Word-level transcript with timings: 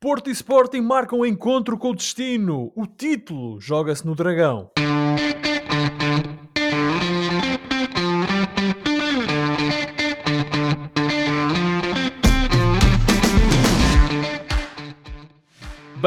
Porto 0.00 0.30
e 0.30 0.32
Sporting 0.32 0.80
marcam 0.80 1.18
um 1.18 1.26
encontro 1.26 1.76
com 1.76 1.90
o 1.90 1.94
destino. 1.94 2.72
O 2.74 2.86
título 2.86 3.60
joga-se 3.60 4.06
no 4.06 4.14
Dragão. 4.14 4.70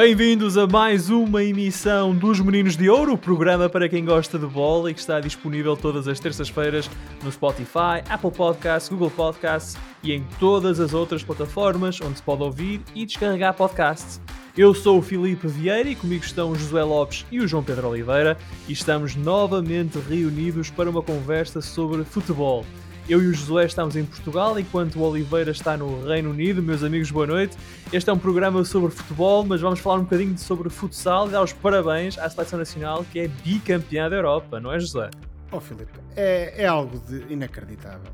Bem-vindos 0.05 0.57
a 0.57 0.67
mais 0.67 1.09
uma 1.09 1.41
emissão 1.41 2.13
dos 2.13 2.37
Meninos 2.41 2.75
de 2.75 2.89
Ouro, 2.89 3.17
programa 3.17 3.69
para 3.69 3.87
quem 3.87 4.03
gosta 4.03 4.37
de 4.37 4.45
bola 4.45 4.91
e 4.91 4.93
que 4.93 4.99
está 4.99 5.21
disponível 5.21 5.77
todas 5.77 6.09
as 6.09 6.19
terças-feiras 6.19 6.89
no 7.23 7.31
Spotify, 7.31 8.03
Apple 8.09 8.29
Podcasts, 8.31 8.89
Google 8.89 9.09
Podcasts 9.09 9.77
e 10.03 10.11
em 10.11 10.21
todas 10.41 10.81
as 10.81 10.93
outras 10.93 11.23
plataformas 11.23 12.01
onde 12.01 12.17
se 12.17 12.21
pode 12.21 12.43
ouvir 12.43 12.81
e 12.93 13.05
descarregar 13.05 13.53
podcasts. 13.53 14.19
Eu 14.57 14.73
sou 14.73 14.99
o 14.99 15.01
Filipe 15.01 15.47
Vieira 15.47 15.87
e 15.87 15.95
comigo 15.95 16.25
estão 16.25 16.51
o 16.51 16.55
José 16.55 16.83
Lopes 16.83 17.25
e 17.31 17.39
o 17.39 17.47
João 17.47 17.63
Pedro 17.63 17.87
Oliveira 17.87 18.37
e 18.67 18.73
estamos 18.73 19.15
novamente 19.15 19.97
reunidos 19.99 20.69
para 20.69 20.89
uma 20.89 21.01
conversa 21.01 21.61
sobre 21.61 22.03
futebol. 22.03 22.65
Eu 23.07 23.21
e 23.21 23.27
o 23.27 23.33
Josué 23.33 23.65
estamos 23.65 23.97
em 23.97 24.05
Portugal, 24.05 24.57
enquanto 24.57 24.95
o 24.95 25.01
Oliveira 25.01 25.51
está 25.51 25.75
no 25.75 26.05
Reino 26.07 26.29
Unido. 26.29 26.63
Meus 26.63 26.83
amigos, 26.83 27.11
boa 27.11 27.27
noite. 27.27 27.57
Este 27.91 28.09
é 28.09 28.13
um 28.13 28.17
programa 28.17 28.63
sobre 28.63 28.91
futebol, 28.91 29.43
mas 29.43 29.59
vamos 29.59 29.81
falar 29.81 29.99
um 29.99 30.03
bocadinho 30.03 30.37
sobre 30.37 30.69
futsal 30.69 31.27
e 31.27 31.31
dar 31.31 31.43
os 31.43 31.51
parabéns 31.51 32.17
à 32.17 32.29
Seleção 32.29 32.59
Nacional, 32.59 33.05
que 33.11 33.19
é 33.19 33.27
bicampeã 33.27 34.09
da 34.09 34.15
Europa, 34.15 34.57
não 34.57 34.71
é, 34.71 34.79
Josué? 34.79 35.09
Oh, 35.51 35.59
Filipe, 35.59 35.91
é, 36.15 36.63
é 36.63 36.65
algo 36.65 36.97
de 36.97 37.33
inacreditável. 37.33 38.09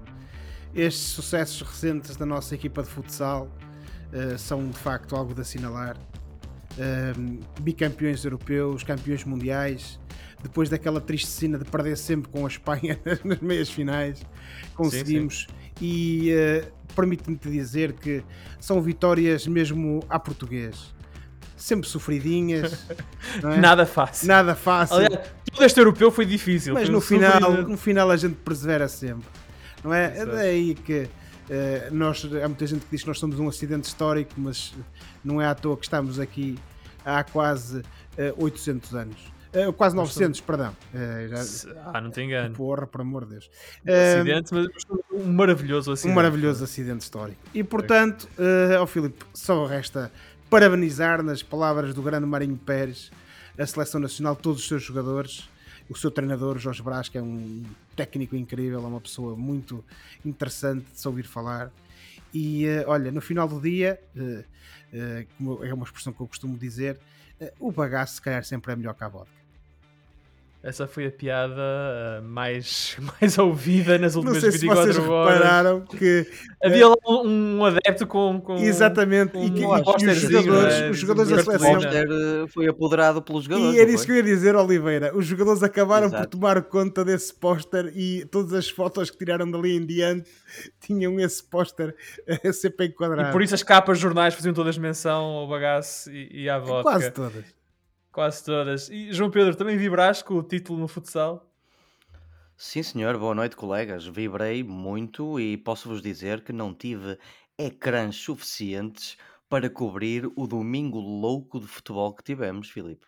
Estes 0.74 1.10
sucessos 1.10 1.62
recentes 1.62 2.16
da 2.16 2.26
nossa 2.26 2.56
equipa 2.56 2.82
de 2.82 2.90
futsal 2.90 3.48
uh, 4.12 4.40
são 4.40 4.70
de 4.70 4.78
facto 4.80 5.16
algo 5.16 5.36
de 5.36 5.42
assinalar. 5.42 5.98
Uh, 5.98 7.40
bicampeões 7.62 8.26
europeus, 8.26 8.82
campeões 8.84 9.24
mundiais, 9.24 10.00
depois 10.42 10.70
daquela 10.70 11.02
triste 11.02 11.28
cena 11.28 11.58
de 11.58 11.66
perder 11.66 11.98
sempre 11.98 12.30
com 12.30 12.46
a 12.46 12.48
Espanha 12.48 13.00
nas 13.24 13.40
meias 13.40 13.70
finais, 13.70 14.26
conseguimos. 14.74 15.48
Sim, 15.48 15.48
sim. 15.48 15.60
E 15.82 16.34
uh, 16.34 16.94
permite-me 16.96 17.38
te 17.38 17.50
dizer 17.50 17.94
que 17.94 18.24
são 18.60 18.82
vitórias 18.82 19.48
mesmo 19.48 20.04
à 20.10 20.20
português. 20.20 20.94
Sempre 21.56 21.88
sofridinhas. 21.90 22.88
É? 23.44 23.58
Nada 23.58 23.86
fácil. 23.86 24.28
Nada 24.28 24.56
fácil. 24.56 24.96
Aliás, 24.96 25.30
todo 25.52 25.64
este 25.64 25.80
europeu 25.80 26.10
foi 26.10 26.26
difícil. 26.26 26.74
Mas 26.74 26.86
foi 26.86 26.94
no, 26.94 27.00
final, 27.00 27.52
no 27.64 27.78
final 27.78 28.10
a 28.10 28.18
gente 28.18 28.36
persevera 28.36 28.88
sempre. 28.88 29.28
Não 29.84 29.94
é? 29.94 30.18
É 30.18 30.26
daí 30.26 30.74
que 30.74 31.04
uh, 31.04 31.10
nós, 31.94 32.26
há 32.26 32.48
muita 32.48 32.66
gente 32.66 32.86
que 32.86 32.92
diz 32.92 33.02
que 33.02 33.08
nós 33.08 33.20
somos 33.20 33.40
um 33.40 33.48
acidente 33.48 33.88
histórico, 33.88 34.34
mas 34.38 34.74
não 35.24 35.40
é 35.40 35.46
à 35.46 35.54
toa 35.54 35.78
que 35.78 35.86
estamos 35.86 36.20
aqui 36.20 36.58
há 37.06 37.24
quase 37.24 37.80
uh, 37.80 37.84
eh, 38.18 38.34
800 38.38 38.96
anos. 38.96 39.39
Uh, 39.54 39.74
quase 39.74 39.96
900, 39.96 40.42
perdão. 40.42 40.76
Uh, 40.94 41.28
já... 41.28 41.74
Ah, 41.92 42.00
não 42.00 42.12
te 42.12 42.22
engano. 42.22 42.56
Porra, 42.56 42.86
por 42.86 43.02
amor 43.02 43.26
de 43.26 43.32
Deus. 43.32 43.50
acidente, 43.84 44.54
mas 44.54 44.68
um 45.12 45.34
maravilhoso 45.34 45.92
acidente. 45.92 46.12
Um 46.12 46.16
maravilhoso 46.16 46.64
acidente 46.64 47.02
histórico. 47.02 47.40
E 47.54 47.64
portanto, 47.64 48.30
uh, 48.38 48.78
ao 48.78 48.86
Filipe, 48.86 49.26
só 49.34 49.66
resta 49.66 50.12
parabenizar, 50.52 51.24
nas 51.24 51.42
palavras 51.42 51.96
do 51.96 52.02
grande 52.04 52.28
Marinho 52.28 52.58
Pérez, 52.58 53.12
a 53.58 53.66
seleção 53.66 54.00
nacional, 54.00 54.36
todos 54.36 54.62
os 54.62 54.68
seus 54.68 54.84
jogadores, 54.84 55.50
o 55.90 55.98
seu 55.98 56.12
treinador, 56.12 56.60
Jorge 56.60 56.84
Brás, 56.84 57.10
que 57.10 57.18
é 57.18 57.22
um 57.22 57.64
técnico 57.96 58.36
incrível, 58.36 58.84
é 58.84 58.88
uma 58.88 59.02
pessoa 59.02 59.36
muito 59.36 59.84
interessante 60.24 60.86
de 60.92 61.00
se 61.00 61.08
ouvir 61.08 61.26
falar. 61.26 61.72
E 62.32 62.68
uh, 62.68 62.84
olha, 62.86 63.12
no 63.12 63.20
final 63.20 63.48
do 63.48 63.60
dia, 63.60 64.00
uh, 64.16 64.44
é 65.64 65.74
uma 65.74 65.86
expressão 65.86 66.14
que 66.14 66.22
eu 66.22 66.28
costumo 66.28 66.56
dizer, 66.56 67.00
o 67.60 67.72
bagaço 67.72 68.16
se 68.16 68.22
calhar 68.22 68.44
sempre 68.44 68.74
é 68.74 68.76
melhor 68.76 68.94
que 68.94 69.04
a 69.04 69.08
vodka. 69.08 69.39
Essa 70.62 70.86
foi 70.86 71.06
a 71.06 71.12
piada 71.12 71.54
uh, 71.54 72.22
mais, 72.22 72.98
mais 73.22 73.38
ouvida 73.38 73.98
nas 73.98 74.16
últimas 74.16 74.44
Não 74.44 74.52
sei 74.52 74.60
24 74.60 74.84
se 74.84 75.00
vocês 75.00 75.10
horas. 75.10 75.34
repararam 75.34 75.82
que 75.86 76.28
havia 76.62 76.90
lá 76.90 76.96
um, 77.08 77.60
um 77.60 77.66
adepto 77.66 78.06
com, 78.06 78.42
com 78.42 78.58
exatamente 78.58 79.32
com 79.32 79.46
e, 79.46 79.52
que, 79.52 79.66
um 79.66 79.78
e 79.78 79.82
os 79.82 80.20
jogadores, 80.20 80.80
né? 80.80 80.90
os 80.90 80.98
jogadores 80.98 81.30
da 81.30 81.44
seleção 81.44 81.80
eh, 81.82 82.48
foi 82.50 82.68
apoderado 82.68 83.22
pelos 83.22 83.46
jogadores. 83.46 83.74
E 83.74 83.80
era 83.80 83.90
isso 83.90 84.06
que 84.06 84.12
eu 84.12 84.18
ia 84.18 84.24
dizer, 84.24 84.54
Oliveira. 84.54 85.16
Os 85.16 85.26
jogadores 85.26 85.64
acabaram 85.64 86.08
Exato. 86.08 86.24
por 86.24 86.30
tomar 86.30 86.62
conta 86.64 87.06
desse 87.06 87.34
póster 87.34 87.94
e 87.96 88.26
todas 88.26 88.52
as 88.52 88.70
fotos 88.70 89.10
que 89.10 89.18
tiraram 89.18 89.50
dali 89.50 89.78
em 89.78 89.86
diante 89.86 90.30
tinham 90.82 91.18
esse 91.22 91.42
póster 91.42 91.96
sempre 92.52 92.88
enquadrado. 92.88 93.30
E 93.30 93.32
por 93.32 93.42
isso 93.42 93.56
as 93.56 93.64
capas 93.64 93.98
de 93.98 94.04
jornais 94.04 94.34
faziam 94.34 94.54
todas 94.54 94.78
menção 94.78 95.24
ao 95.24 95.48
bagaço 95.48 96.12
e, 96.12 96.44
e 96.44 96.50
à 96.50 96.60
vodka. 96.60 96.84
Quase 96.84 97.12
todas. 97.12 97.59
Quase 98.12 98.44
todas. 98.44 98.90
E 98.90 99.14
João 99.14 99.30
Pedro, 99.30 99.56
também 99.56 99.78
vibraste 99.78 100.24
com 100.24 100.36
o 100.36 100.44
título 100.44 100.80
no 100.80 100.88
futsal? 100.88 101.50
Sim, 102.58 102.84
senhor. 102.84 103.18
Boa 103.18 103.36
noite, 103.36 103.56
colegas. 103.56 104.06
Vibrei 104.06 104.64
muito 104.64 105.40
e 105.40 105.56
posso-vos 105.56 106.02
dizer 106.02 106.42
que 106.42 106.52
não 106.52 106.74
tive 106.74 107.18
ecrãs 107.58 108.16
suficientes 108.16 109.16
para 109.48 109.70
cobrir 109.70 110.30
o 110.36 110.46
domingo 110.46 111.00
louco 111.00 111.60
de 111.60 111.68
futebol 111.68 112.14
que 112.14 112.24
tivemos, 112.24 112.70
Filipe. 112.70 113.06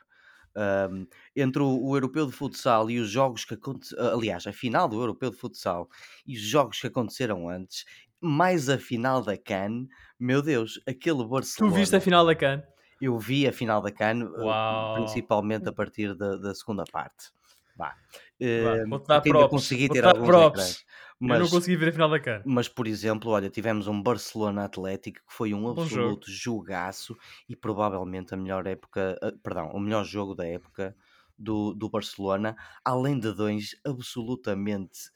Um, 0.56 1.08
entre 1.36 1.62
o, 1.62 1.82
o, 1.82 1.96
Europeu 1.96 2.26
de 2.26 2.34
Futsal 2.34 2.90
e 2.90 3.00
os 3.00 3.10
jogos 3.10 3.46
que 3.46 3.54
aconteceram, 3.54 4.06
aliás, 4.14 4.46
a 4.46 4.52
final 4.52 4.88
do 4.88 5.00
Europeu 5.00 5.30
de 5.30 5.38
Futsal 5.38 5.90
e 6.26 6.36
os 6.36 6.42
jogos 6.42 6.82
que 6.82 6.88
aconteceram 6.88 7.48
antes, 7.48 7.86
mais 8.20 8.70
a 8.70 8.78
final 8.78 9.22
da 9.22 9.38
CAN, 9.38 9.88
meu 10.20 10.42
Deus, 10.42 10.80
aquele 10.86 11.26
Barcelona. 11.26 11.74
Tu 11.74 11.80
viste 11.80 11.96
a 11.96 12.02
final 12.02 12.26
da 12.26 12.36
CAN? 12.36 12.62
Eu 13.02 13.18
vi 13.18 13.48
a 13.48 13.52
final 13.52 13.82
da 13.82 13.92
CAN, 13.92 14.32
Uau. 14.38 14.96
principalmente 14.96 15.68
a 15.68 15.74
partir 15.74 16.16
da, 16.16 16.38
da 16.38 16.54
segunda 16.54 16.84
parte. 16.92 17.32
Vá. 17.76 17.96
Uh, 18.40 18.88
Vou-te 18.88 19.08
dar 19.08 19.16
ainda 19.16 19.30
props. 19.30 19.50
consegui 19.50 19.90
ter 19.90 20.06
alguns 20.06 20.28
props. 20.28 20.86
Mas, 21.20 21.38
eu 21.38 21.44
não 21.44 21.50
consegui 21.52 21.76
ver 21.78 21.90
a 21.90 21.92
final 21.92 22.10
da 22.10 22.20
CAN. 22.20 22.42
Mas, 22.46 22.68
por 22.68 22.88
exemplo, 22.88 23.32
olha, 23.32 23.50
tivemos 23.50 23.88
um 23.88 24.02
Barcelona 24.02 24.66
Atlético 24.66 25.20
que 25.20 25.34
foi 25.34 25.54
um 25.54 25.62
Bom 25.62 25.82
absoluto 25.82 26.32
jogaço 26.32 27.16
e 27.48 27.56
provavelmente 27.56 28.34
a 28.34 28.38
melhor 28.38 28.66
época, 28.66 29.18
uh, 29.24 29.38
perdão, 29.40 29.70
o 29.72 29.80
melhor 29.80 30.04
jogo 30.04 30.34
da 30.34 30.48
época 30.48 30.96
do, 31.38 31.74
do 31.74 31.90
Barcelona, 31.90 32.56
além 32.84 33.20
de 33.20 33.34
dois 33.34 33.76
absolutamente 33.86 35.12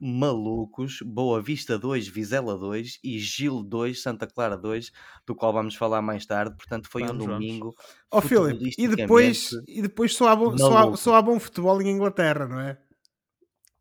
malucos, 0.00 0.98
Boa 1.02 1.40
Vista 1.40 1.78
2, 1.78 2.08
Vizela 2.08 2.56
2 2.56 2.98
e 3.02 3.18
Gil 3.18 3.62
2, 3.62 4.02
Santa 4.02 4.26
Clara 4.26 4.56
2, 4.56 4.92
do 5.26 5.34
qual 5.34 5.52
vamos 5.52 5.74
falar 5.74 6.02
mais 6.02 6.26
tarde. 6.26 6.56
Portanto, 6.56 6.88
foi 6.88 7.04
Vamos, 7.04 7.24
um 7.24 7.28
domingo. 7.28 7.74
Ó 8.10 8.20
Filipe, 8.20 8.74
e 8.78 8.88
depois, 8.88 9.50
e 9.66 9.82
depois 9.82 10.14
só, 10.14 10.28
há 10.28 10.36
bom, 10.36 10.56
só, 10.56 10.76
há, 10.76 10.96
só 10.96 11.14
há 11.14 11.22
bom 11.22 11.38
futebol 11.38 11.80
em 11.80 11.90
Inglaterra, 11.90 12.46
não 12.46 12.60
é? 12.60 12.78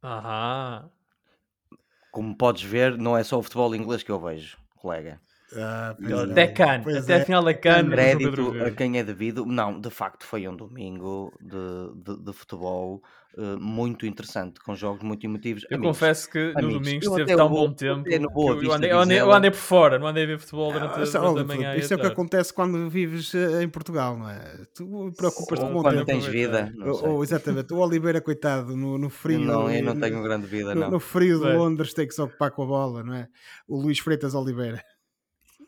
Aham. 0.04 0.90
Como 2.12 2.38
podes 2.38 2.64
ver, 2.64 2.98
não 2.98 3.18
é 3.18 3.24
só 3.24 3.40
o 3.40 3.44
futebol 3.44 3.76
inglês 3.76 4.04
que 4.04 4.12
eu 4.12 4.20
vejo, 4.20 4.58
colega. 4.76 5.20
Ah, 5.56 5.96
é. 6.02 6.32
Até 6.32 7.14
é. 7.16 7.22
a 7.22 7.26
final 7.26 7.44
da 7.44 7.54
Crédito 7.54 8.64
a 8.64 8.72
quem 8.72 8.98
é 8.98 9.04
devido. 9.04 9.46
Não, 9.46 9.80
de 9.80 9.90
facto 9.90 10.26
foi 10.26 10.48
um 10.48 10.56
domingo 10.56 11.32
de, 11.40 11.94
de, 12.04 12.24
de 12.24 12.34
futebol 12.34 13.02
eh, 13.38 13.56
muito 13.60 14.06
interessante, 14.06 14.60
com 14.60 14.76
jogos 14.76 15.04
muito 15.04 15.26
emotivos. 15.26 15.64
Eu 15.70 15.78
Amigos, 15.78 15.98
confesso 15.98 16.30
que 16.30 16.40
no 16.54 16.60
amigos, 16.60 16.74
domingo 16.88 17.06
eu 17.06 17.12
esteve 17.12 17.36
tão 17.36 17.50
vou- 17.50 17.68
bom 17.68 17.74
tempo 17.74 18.04
no 18.10 18.30
eu, 18.50 18.64
eu 18.64 18.74
andei, 18.74 18.92
eu, 18.92 19.00
andei, 19.00 19.20
eu 19.22 19.32
andei 19.32 19.52
por 19.52 19.58
fora, 19.58 19.98
não 20.00 20.08
andei 20.08 20.24
a 20.24 20.28
ver 20.28 20.40
futebol 20.40 20.72
durante, 20.72 20.92
Ah, 20.92 21.02
a- 21.02 21.06
durante 21.06 21.16
a 21.18 21.22
Oliver, 21.30 21.46
manhã. 21.46 21.76
isso 21.76 21.94
é 21.94 21.96
a 21.96 21.98
o 21.98 22.02
que 22.02 22.08
acontece 22.08 22.54
quando 22.54 22.90
vives 22.90 23.34
eh, 23.36 23.64
em 23.64 23.70
Portugal, 23.70 24.18
não 24.18 24.30
é? 24.30 24.58
Tu 24.76 25.12
preocupas-te 25.18 25.66
com 25.66 25.80
o 25.80 25.82
quando 25.82 25.96
tempo. 25.96 26.06
tens 26.06 26.26
vida, 26.28 26.72
Ou- 26.86 27.10
ou, 27.10 27.24
exatamente, 27.24 27.74
o 27.74 27.78
Oliveira, 27.78 28.22
coitado, 28.22 28.76
no, 28.78 28.98
no 28.98 29.10
frio. 29.10 29.40
não, 29.40 29.70
eu 29.72 29.84
não 29.84 30.00
tenho 30.00 30.22
grande 30.22 30.48
vida, 30.48 30.76
no, 30.76 30.82
não. 30.82 30.92
no 30.92 31.00
frio 31.00 31.40
de. 31.40 31.54
Londres 31.54 31.94
tem 31.94 32.08
que 32.08 32.14
se 32.14 32.22
ocupar 32.22 32.52
com 32.52 32.64
a 32.64 32.66
bola, 32.66 33.04
não 33.04 33.14
é? 33.14 33.28
O 33.68 33.82
Luís 33.82 34.00
Freitas 34.00 34.34
Oliveira. 34.36 34.84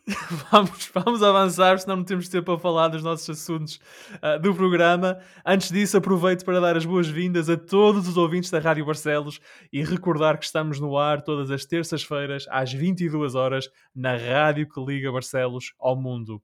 Vamos, 0.51 0.91
vamos 0.93 1.23
avançar, 1.23 1.79
senão 1.79 1.97
não 1.97 2.03
temos 2.03 2.29
tempo 2.29 2.45
para 2.45 2.59
falar 2.59 2.89
dos 2.89 3.01
nossos 3.01 3.27
assuntos 3.27 3.79
ah, 4.21 4.37
do 4.37 4.53
programa. 4.53 5.17
Antes 5.43 5.71
disso, 5.71 5.97
aproveito 5.97 6.45
para 6.45 6.59
dar 6.59 6.77
as 6.77 6.85
boas-vindas 6.85 7.49
a 7.49 7.57
todos 7.57 8.07
os 8.07 8.15
ouvintes 8.15 8.51
da 8.51 8.59
Rádio 8.59 8.85
Barcelos 8.85 9.39
e 9.73 9.83
recordar 9.83 10.37
que 10.37 10.45
estamos 10.45 10.79
no 10.79 10.95
ar 10.95 11.23
todas 11.23 11.49
as 11.49 11.65
terças-feiras, 11.65 12.45
às 12.51 12.71
22 12.71 13.33
horas, 13.33 13.67
na 13.95 14.15
rádio 14.15 14.69
que 14.69 14.79
liga 14.79 15.11
Barcelos 15.11 15.73
ao 15.79 15.95
mundo. 15.99 16.39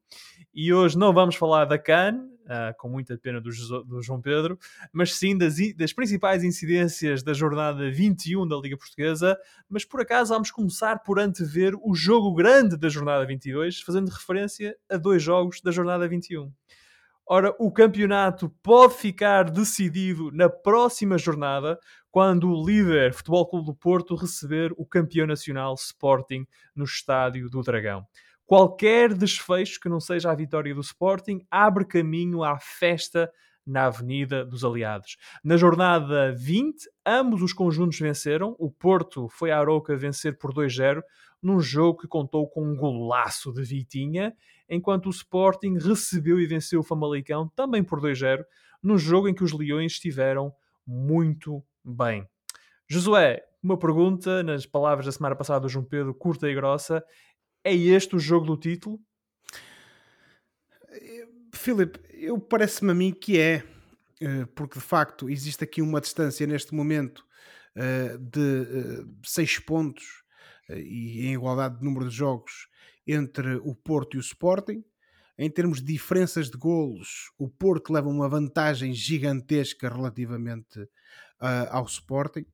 E 0.51 0.73
hoje 0.73 0.97
não 0.97 1.13
vamos 1.13 1.35
falar 1.35 1.65
da 1.65 1.77
CAN, 1.77 2.19
ah, 2.47 2.73
com 2.77 2.89
muita 2.89 3.17
pena 3.17 3.39
do, 3.39 3.49
do 3.83 4.01
João 4.01 4.21
Pedro, 4.21 4.57
mas 4.91 5.15
sim 5.15 5.37
das, 5.37 5.55
das 5.75 5.93
principais 5.93 6.43
incidências 6.43 7.23
da 7.23 7.33
jornada 7.33 7.91
21 7.91 8.47
da 8.47 8.57
Liga 8.57 8.77
Portuguesa, 8.77 9.37
mas 9.69 9.85
por 9.85 10.01
acaso 10.01 10.33
vamos 10.33 10.51
começar 10.51 10.99
por 10.99 11.19
antever 11.19 11.73
o 11.81 11.93
jogo 11.93 12.33
grande 12.33 12.77
da 12.77 12.89
jornada 12.89 13.25
22, 13.25 13.81
fazendo 13.81 14.09
referência 14.09 14.75
a 14.89 14.97
dois 14.97 15.21
jogos 15.21 15.61
da 15.61 15.71
jornada 15.71 16.07
21. 16.07 16.51
Ora, 17.25 17.55
o 17.59 17.71
campeonato 17.71 18.49
pode 18.61 18.95
ficar 18.95 19.49
decidido 19.49 20.31
na 20.31 20.49
próxima 20.49 21.17
jornada, 21.17 21.79
quando 22.11 22.51
o 22.51 22.65
líder 22.65 23.13
Futebol 23.13 23.47
Clube 23.47 23.65
do 23.67 23.73
Porto 23.73 24.15
receber 24.15 24.73
o 24.75 24.85
campeão 24.85 25.25
nacional 25.25 25.73
Sporting 25.75 26.45
no 26.75 26.83
Estádio 26.83 27.49
do 27.49 27.61
Dragão. 27.61 28.05
Qualquer 28.51 29.13
desfecho 29.13 29.79
que 29.79 29.87
não 29.87 30.01
seja 30.01 30.29
a 30.29 30.35
vitória 30.35 30.75
do 30.75 30.81
Sporting 30.81 31.39
abre 31.49 31.85
caminho 31.85 32.43
à 32.43 32.59
festa 32.59 33.31
na 33.65 33.85
Avenida 33.85 34.45
dos 34.45 34.65
Aliados. 34.65 35.15
Na 35.41 35.55
jornada 35.55 36.35
20, 36.37 36.85
ambos 37.05 37.41
os 37.41 37.53
conjuntos 37.53 37.97
venceram. 37.97 38.53
O 38.59 38.69
Porto 38.69 39.29
foi 39.29 39.51
a 39.51 39.57
Aroca 39.57 39.95
vencer 39.95 40.37
por 40.37 40.53
2-0, 40.53 41.01
num 41.41 41.61
jogo 41.61 42.01
que 42.01 42.09
contou 42.09 42.45
com 42.45 42.61
um 42.61 42.75
golaço 42.75 43.53
de 43.53 43.63
Vitinha, 43.63 44.35
enquanto 44.69 45.05
o 45.05 45.11
Sporting 45.11 45.77
recebeu 45.77 46.37
e 46.37 46.45
venceu 46.45 46.81
o 46.81 46.83
Famalicão 46.83 47.47
também 47.55 47.81
por 47.81 48.01
2-0, 48.01 48.43
num 48.83 48.97
jogo 48.97 49.29
em 49.29 49.33
que 49.33 49.45
os 49.45 49.53
Leões 49.53 49.93
estiveram 49.93 50.53
muito 50.85 51.63
bem. 51.85 52.27
Josué, 52.85 53.45
uma 53.63 53.77
pergunta, 53.77 54.41
nas 54.41 54.65
palavras 54.65 55.05
da 55.05 55.11
semana 55.11 55.35
passada 55.35 55.59
do 55.59 55.69
João 55.69 55.85
Pedro, 55.85 56.15
curta 56.15 56.49
e 56.49 56.55
grossa. 56.55 57.03
É 57.63 57.75
este 57.75 58.15
o 58.15 58.19
jogo 58.19 58.45
do 58.45 58.57
título? 58.57 58.99
Filipe, 61.53 61.99
eu 62.13 62.39
parece-me 62.39 62.91
a 62.91 62.95
mim 62.95 63.11
que 63.11 63.39
é, 63.39 63.63
eh, 64.19 64.45
porque 64.55 64.79
de 64.79 64.85
facto 64.85 65.29
existe 65.29 65.63
aqui 65.63 65.81
uma 65.81 66.01
distância 66.01 66.47
neste 66.47 66.73
momento 66.73 67.23
eh, 67.75 68.17
de 68.17 69.05
6 69.23 69.57
eh, 69.57 69.65
pontos 69.65 70.23
e 70.69 71.27
em 71.27 71.33
igualdade 71.33 71.77
de 71.77 71.83
número 71.83 72.09
de 72.09 72.15
jogos 72.15 72.67
entre 73.05 73.55
o 73.57 73.75
Porto 73.75 74.15
e 74.15 74.17
o 74.17 74.21
Sporting. 74.21 74.83
Em 75.37 75.49
termos 75.51 75.81
de 75.81 75.93
diferenças 75.93 76.49
de 76.49 76.57
golos, 76.57 77.31
o 77.37 77.47
Porto 77.47 77.93
leva 77.93 78.09
uma 78.09 78.27
vantagem 78.27 78.93
gigantesca 78.93 79.89
relativamente 79.89 80.87
ao 81.39 81.85
Sporting. 81.85 82.45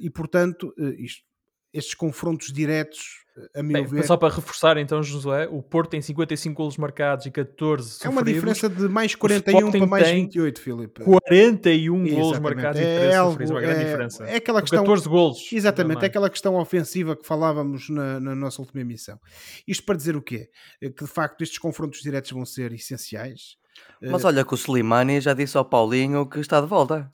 e 0.00 0.10
portanto, 0.10 0.74
isto, 0.98 1.24
estes 1.72 1.94
confrontos 1.94 2.52
diretos 2.52 3.26
a 3.54 3.62
meu 3.62 3.74
Bem, 3.74 3.86
ver. 3.86 4.04
Só 4.04 4.16
para 4.16 4.34
reforçar 4.34 4.76
então, 4.78 5.02
Josué, 5.02 5.46
o 5.50 5.62
Porto 5.62 5.90
tem 5.90 6.02
55 6.02 6.56
golos 6.56 6.76
marcados 6.76 7.26
e 7.26 7.30
14 7.30 7.90
sofridos. 7.90 8.04
É 8.04 8.08
uma 8.08 8.24
diferença 8.24 8.68
de 8.68 8.88
mais 8.88 9.14
41 9.14 9.70
para 9.70 9.86
mais 9.86 10.08
28, 10.08 10.60
Filipe. 10.60 11.04
41 11.04 11.94
Exatamente. 11.94 12.20
golos 12.20 12.38
marcados 12.40 12.80
é 12.80 12.82
e 12.82 12.98
13 12.98 13.16
algo, 13.16 13.30
sofridos, 13.32 13.50
uma 13.50 13.60
grande 13.60 13.80
é, 13.80 13.84
diferença. 13.84 14.24
É 14.24 14.36
aquela 14.36 14.60
questão, 14.60 14.80
14 14.80 15.08
golos. 15.08 15.52
Exatamente, 15.52 16.02
é 16.02 16.06
aquela 16.06 16.30
questão 16.30 16.56
ofensiva 16.56 17.16
que 17.16 17.26
falávamos 17.26 17.88
na, 17.88 18.18
na, 18.18 18.34
nossa 18.34 18.60
última 18.60 18.80
emissão. 18.80 19.18
Isto 19.66 19.84
para 19.84 19.96
dizer 19.96 20.16
o 20.16 20.22
quê? 20.22 20.48
Que 20.80 21.04
de 21.04 21.06
facto 21.06 21.42
estes 21.42 21.58
confrontos 21.58 22.00
diretos 22.00 22.30
vão 22.32 22.44
ser 22.44 22.72
essenciais. 22.72 23.56
Mas 24.02 24.24
olha 24.24 24.44
que 24.44 24.54
o 24.54 24.56
Slimani 24.56 25.20
já 25.20 25.34
disse 25.34 25.56
ao 25.56 25.64
Paulinho 25.64 26.26
que 26.26 26.40
está 26.40 26.60
de 26.60 26.66
volta. 26.66 27.10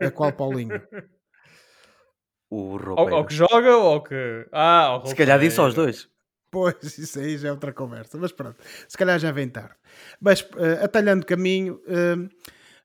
A 0.00 0.10
qual 0.10 0.32
Paulinho? 0.32 0.80
O 2.50 2.76
roupeiro. 2.76 3.12
Ou, 3.12 3.18
ou 3.18 3.24
que 3.24 3.34
joga 3.34 3.76
ou 3.76 4.02
que. 4.02 4.46
Ah, 4.52 5.02
Se 5.04 5.14
calhar 5.14 5.38
disse 5.38 5.58
aos 5.60 5.74
dois. 5.74 6.08
Pois, 6.50 6.96
isso 6.98 7.18
aí 7.18 7.36
já 7.36 7.48
é 7.48 7.50
outra 7.50 7.72
conversa. 7.72 8.16
Mas 8.18 8.32
pronto, 8.32 8.56
se 8.88 8.96
calhar 8.96 9.18
já 9.18 9.32
vem 9.32 9.48
tarde. 9.48 9.74
Mas 10.20 10.40
uh, 10.40 10.84
atalhando 10.84 11.26
caminho, 11.26 11.80
uh, 11.86 12.28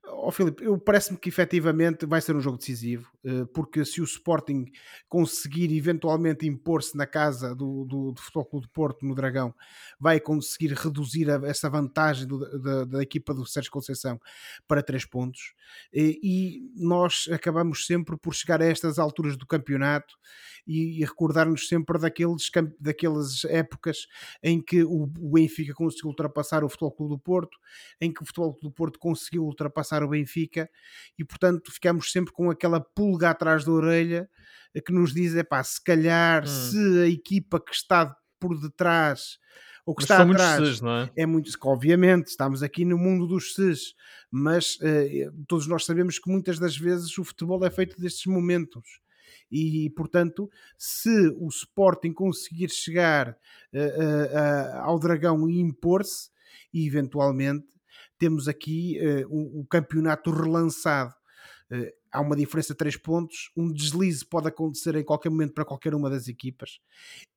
oh, 0.07 0.31
Filipe, 0.31 0.63
eu 0.63 0.77
parece-me 0.77 1.17
que 1.17 1.29
efetivamente 1.29 2.05
vai 2.05 2.21
ser 2.21 2.35
um 2.35 2.41
jogo 2.41 2.57
decisivo, 2.57 3.10
porque 3.53 3.85
se 3.85 4.01
o 4.01 4.03
Sporting 4.03 4.65
conseguir 5.07 5.75
eventualmente 5.75 6.47
impor-se 6.47 6.97
na 6.97 7.05
casa 7.05 7.55
do, 7.55 7.85
do, 7.85 8.11
do 8.11 8.21
Futebol 8.21 8.45
Clube 8.45 8.65
de 8.65 8.71
Porto, 8.73 9.05
no 9.05 9.13
Dragão, 9.13 9.53
vai 9.99 10.19
conseguir 10.19 10.73
reduzir 10.73 11.29
a, 11.29 11.35
essa 11.47 11.69
vantagem 11.69 12.27
do, 12.27 12.59
da, 12.59 12.85
da, 12.85 13.01
equipa 13.01 13.33
do 13.33 13.45
Sérgio 13.45 13.71
Conceição 13.71 14.19
para 14.67 14.81
3 14.81 15.05
pontos. 15.05 15.53
E, 15.93 16.19
e, 16.23 16.83
nós 16.83 17.27
acabamos 17.31 17.85
sempre 17.85 18.17
por 18.17 18.33
chegar 18.33 18.61
a 18.61 18.65
estas 18.65 18.97
alturas 18.97 19.37
do 19.37 19.45
campeonato 19.45 20.15
e, 20.65 20.99
e 20.99 21.05
recordar-nos 21.05 21.67
sempre 21.67 21.99
daqueles, 21.99 22.49
daquelas 22.79 23.45
épocas 23.45 24.07
em 24.41 24.61
que 24.61 24.83
o, 24.83 25.03
o 25.03 25.31
Benfica 25.31 25.73
conseguiu 25.73 26.09
ultrapassar 26.09 26.63
o 26.63 26.69
Futebol 26.69 26.91
Clube 26.91 27.15
do 27.15 27.19
Porto, 27.19 27.57
em 27.99 28.11
que 28.11 28.21
o 28.21 28.25
Futebol 28.25 28.53
Clube 28.53 28.67
do 28.67 28.71
Porto 28.71 28.99
conseguiu 28.99 29.43
ultrapassar 29.43 30.03
o 30.03 30.09
Benfica 30.09 30.69
e, 31.17 31.23
portanto, 31.23 31.71
ficamos 31.71 32.11
sempre 32.11 32.33
com 32.33 32.49
aquela 32.49 32.79
pulga 32.79 33.10
atrás 33.31 33.65
da 33.65 33.71
orelha 33.71 34.29
que 34.85 34.93
nos 34.93 35.13
diz: 35.13 35.35
é 35.35 35.43
pá, 35.43 35.63
se 35.63 35.83
calhar, 35.83 36.43
hum. 36.43 36.47
se 36.47 37.01
a 37.01 37.07
equipa 37.07 37.59
que 37.59 37.73
está 37.73 38.15
por 38.39 38.59
detrás 38.59 39.39
o 39.85 39.95
que 39.95 40.03
mas 40.03 40.19
está 40.19 40.23
atrás 40.23 40.67
ses, 40.67 40.81
não 40.81 40.91
é? 40.91 41.11
é 41.15 41.25
muito, 41.25 41.49
obviamente, 41.63 42.27
estamos 42.27 42.61
aqui 42.61 42.85
no 42.85 42.97
mundo 42.97 43.27
dos 43.27 43.55
SES, 43.55 43.93
mas 44.29 44.75
uh, 44.75 45.43
todos 45.47 45.67
nós 45.67 45.85
sabemos 45.85 46.19
que 46.19 46.29
muitas 46.29 46.59
das 46.59 46.77
vezes 46.77 47.17
o 47.17 47.23
futebol 47.23 47.65
é 47.65 47.69
feito 47.69 47.99
destes 47.99 48.25
momentos. 48.25 49.01
E, 49.51 49.89
portanto, 49.97 50.49
se 50.77 51.09
o 51.37 51.47
Sporting 51.49 52.13
conseguir 52.13 52.69
chegar 52.69 53.29
uh, 53.29 53.77
uh, 53.77 54.81
ao 54.81 54.99
Dragão 54.99 55.49
e 55.49 55.59
impor-se, 55.59 56.29
e 56.73 56.87
eventualmente 56.87 57.67
temos 58.17 58.47
aqui 58.47 58.97
o, 59.27 59.61
o 59.61 59.65
campeonato 59.65 60.31
relançado 60.31 61.13
há 62.11 62.19
uma 62.19 62.35
diferença 62.35 62.73
de 62.73 62.77
3 62.77 62.97
pontos, 62.97 63.51
um 63.55 63.71
deslize 63.71 64.25
pode 64.25 64.47
acontecer 64.47 64.95
em 64.95 65.03
qualquer 65.03 65.29
momento 65.29 65.53
para 65.53 65.63
qualquer 65.63 65.95
uma 65.95 66.09
das 66.09 66.27
equipas. 66.27 66.79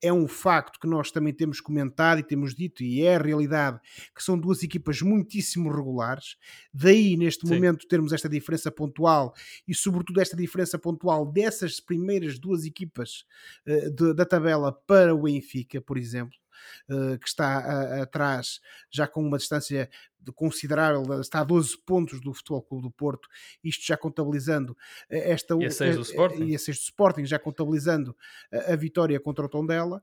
É 0.03 0.13
um 0.13 0.27
facto 0.27 0.81
que 0.81 0.87
nós 0.87 1.11
também 1.11 1.33
temos 1.33 1.61
comentado 1.61 2.19
e 2.19 2.25
temos 2.25 2.55
dito, 2.55 2.83
e 2.83 3.03
é 3.03 3.15
a 3.15 3.23
realidade, 3.23 3.79
que 4.15 4.23
são 4.23 4.39
duas 4.39 4.63
equipas 4.63 5.01
muitíssimo 5.01 5.71
regulares. 5.71 6.37
Daí, 6.73 7.17
neste 7.17 7.47
Sim. 7.47 7.55
momento, 7.55 7.87
termos 7.87 8.13
esta 8.13 8.29
diferença 8.29 8.71
pontual 8.71 9.35
e, 9.69 9.75
sobretudo, 9.75 10.21
esta 10.21 10.37
diferença 10.37 10.79
pontual 10.79 11.25
dessas 11.25 11.79
primeiras 11.79 12.39
duas 12.39 12.65
equipas 12.65 13.25
uh, 13.67 13.91
de, 13.91 14.15
da 14.15 14.25
tabela 14.25 14.73
para 14.73 15.15
o 15.15 15.23
Benfica, 15.23 15.81
por 15.81 15.97
exemplo. 15.97 16.44
Uh, 16.89 17.19
que 17.19 17.29
está 17.29 17.61
uh, 17.61 18.03
atrás, 18.03 18.61
já 18.91 19.07
com 19.07 19.21
uma 19.23 19.39
distância 19.39 19.89
considerável, 20.33 21.21
está 21.21 21.41
a 21.41 21.45
12 21.45 21.77
pontos 21.85 22.21
do 22.21 22.33
Futebol 22.33 22.63
Clube 22.63 22.85
do 22.85 22.91
Porto, 22.91 23.29
isto 23.63 23.85
já 23.85 23.97
contabilizando 23.97 24.77
eh, 25.11 25.33
esta 25.33 25.55
e 25.55 25.67
a 25.67 25.71
6 25.71 25.97
do 25.97 26.03
Sporting, 26.03 26.45
e 26.45 26.55
a 26.55 26.59
6 26.59 26.79
do 26.79 26.83
Sporting 26.83 27.27
já 27.27 27.39
contabilizando 27.39 28.17
a, 28.51 28.75
vitória 28.77 29.21
contra 29.21 29.45
o 29.45 29.49
Tondela, 29.49 30.03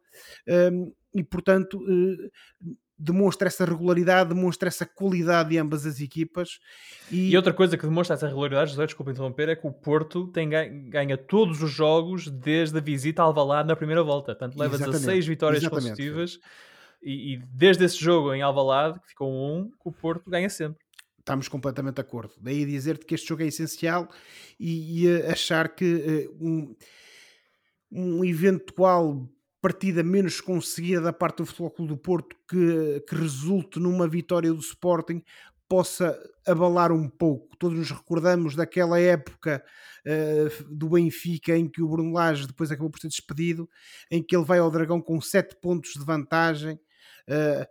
um, 0.71 0.93
e 1.13 1.23
portanto 1.23 1.79
demonstra 3.01 3.47
essa 3.47 3.65
regularidade, 3.65 4.33
demonstra 4.33 4.67
essa 4.67 4.85
qualidade 4.85 5.49
de 5.49 5.57
ambas 5.57 5.85
as 5.85 5.99
equipas. 5.99 6.59
E, 7.11 7.31
e 7.31 7.37
outra 7.37 7.53
coisa 7.53 7.77
que 7.77 7.85
demonstra 7.85 8.15
essa 8.15 8.27
regularidade, 8.27 8.71
José, 8.71 8.85
desculpa 8.85 9.11
interromper, 9.11 9.49
é 9.49 9.55
que 9.55 9.65
o 9.65 9.71
Porto 9.71 10.27
tem, 10.27 10.49
ganha 10.89 11.17
todos 11.17 11.61
os 11.61 11.71
jogos 11.71 12.29
desde 12.29 12.77
a 12.77 12.81
visita 12.81 13.21
ao 13.21 13.29
Alvalade 13.29 13.67
na 13.67 13.75
primeira 13.75 14.03
volta. 14.03 14.35
Portanto, 14.35 14.57
leva 14.57 14.75
Exatamente. 14.75 15.01
16 15.01 15.27
vitórias 15.27 15.63
Exatamente. 15.63 15.89
consecutivas 15.89 16.39
e, 17.01 17.33
e, 17.33 17.37
desde 17.37 17.83
esse 17.83 17.97
jogo 17.97 18.33
em 18.33 18.41
Alvalade, 18.41 18.99
que 18.99 19.09
ficou 19.09 19.31
um, 19.31 19.69
que 19.69 19.89
o 19.89 19.91
Porto 19.91 20.29
ganha 20.29 20.49
sempre. 20.49 20.79
Estamos 21.19 21.47
completamente 21.47 21.95
de 21.95 22.01
acordo. 22.01 22.33
Daí 22.39 22.65
dizer-te 22.65 23.05
que 23.05 23.15
este 23.15 23.27
jogo 23.27 23.43
é 23.43 23.47
essencial 23.47 24.07
e, 24.59 25.05
e 25.05 25.21
achar 25.23 25.69
que 25.69 26.29
uh, 26.39 26.45
um, 26.45 26.75
um 27.91 28.25
eventual 28.25 29.27
partida 29.61 30.01
menos 30.01 30.41
conseguida 30.41 31.01
da 31.01 31.13
parte 31.13 31.37
do 31.37 31.45
Futebol 31.45 31.71
Clube 31.71 31.89
do 31.89 31.97
Porto 31.97 32.35
que, 32.49 33.03
que 33.07 33.15
resulte 33.15 33.79
numa 33.79 34.07
vitória 34.07 34.51
do 34.51 34.59
Sporting 34.59 35.23
possa 35.69 36.19
abalar 36.45 36.91
um 36.91 37.07
pouco. 37.07 37.55
Todos 37.57 37.77
nos 37.77 37.91
recordamos 37.91 38.55
daquela 38.55 38.99
época 38.99 39.63
uh, 40.05 40.75
do 40.75 40.89
Benfica 40.89 41.55
em 41.55 41.69
que 41.69 41.81
o 41.81 41.87
Bruno 41.87 42.11
Lage 42.11 42.47
depois 42.47 42.71
acabou 42.71 42.89
por 42.89 42.99
ser 42.99 43.07
despedido, 43.07 43.69
em 44.09 44.21
que 44.21 44.35
ele 44.35 44.43
vai 44.43 44.59
ao 44.59 44.69
Dragão 44.69 44.99
com 44.99 45.21
7 45.21 45.55
pontos 45.61 45.93
de 45.93 46.03
vantagem. 46.03 46.73
Uh, 47.27 47.65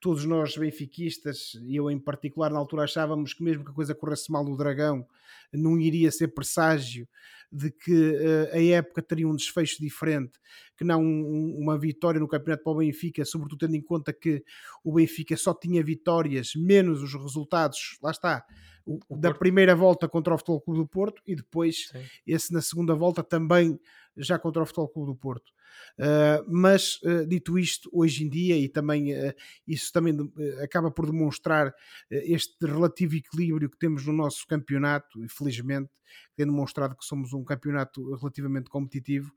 todos 0.00 0.26
nós 0.26 0.56
benfiquistas, 0.56 1.52
eu 1.66 1.90
em 1.90 1.98
particular 1.98 2.50
na 2.50 2.58
altura 2.58 2.84
achávamos 2.84 3.32
que 3.32 3.42
mesmo 3.42 3.64
que 3.64 3.70
a 3.70 3.74
coisa 3.74 3.94
corresse 3.94 4.30
mal 4.30 4.44
no 4.44 4.56
Dragão, 4.56 5.06
não 5.50 5.78
iria 5.78 6.10
ser 6.10 6.28
presságio 6.28 7.08
de 7.50 7.70
que 7.70 7.92
uh, 7.92 8.54
a 8.54 8.62
época 8.62 9.02
teria 9.02 9.28
um 9.28 9.36
desfecho 9.36 9.80
diferente, 9.80 10.38
que 10.76 10.84
não 10.84 11.02
um, 11.02 11.56
uma 11.58 11.78
vitória 11.78 12.20
no 12.20 12.28
campeonato 12.28 12.64
para 12.64 12.72
o 12.72 12.76
Benfica, 12.76 13.24
sobretudo 13.24 13.60
tendo 13.60 13.76
em 13.76 13.82
conta 13.82 14.12
que 14.12 14.44
o 14.84 14.92
Benfica 14.94 15.36
só 15.36 15.54
tinha 15.54 15.82
vitórias 15.82 16.52
menos 16.54 17.02
os 17.02 17.14
resultados, 17.14 17.98
lá 18.02 18.10
está, 18.10 18.44
o, 18.84 18.98
da 19.16 19.34
primeira 19.34 19.74
volta 19.74 20.08
contra 20.08 20.34
o 20.34 20.38
Futebol 20.38 20.60
Clube 20.60 20.80
do 20.80 20.86
Porto 20.86 21.22
e 21.26 21.34
depois 21.34 21.88
Sim. 21.88 22.04
esse 22.26 22.52
na 22.52 22.62
segunda 22.62 22.94
volta 22.94 23.22
também 23.22 23.78
já 24.16 24.38
contra 24.38 24.62
o 24.62 24.66
Futebol 24.66 24.88
Clube 24.88 25.12
do 25.12 25.16
Porto. 25.16 25.52
Uh, 25.98 26.44
mas 26.48 27.00
uh, 27.02 27.26
dito 27.26 27.58
isto, 27.58 27.88
hoje 27.92 28.24
em 28.24 28.28
dia, 28.28 28.56
e 28.56 28.68
também 28.68 29.14
uh, 29.14 29.34
isso 29.66 29.92
também 29.92 30.14
acaba 30.62 30.90
por 30.90 31.06
demonstrar 31.06 31.74
este 32.10 32.66
relativo 32.66 33.14
equilíbrio 33.14 33.70
que 33.70 33.78
temos 33.78 34.04
no 34.06 34.12
nosso 34.12 34.46
campeonato, 34.46 35.24
e 35.24 35.28
felizmente 35.28 35.90
tem 36.36 36.46
demonstrado 36.46 36.96
que 36.96 37.04
somos 37.04 37.32
um 37.32 37.42
campeonato 37.42 38.14
relativamente 38.14 38.70
competitivo, 38.70 39.32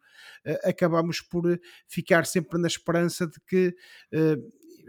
acabamos 0.63 1.19
por 1.19 1.60
ficar 1.88 2.25
sempre 2.25 2.60
na 2.60 2.67
esperança 2.67 3.25
de 3.25 3.39
que 3.48 3.75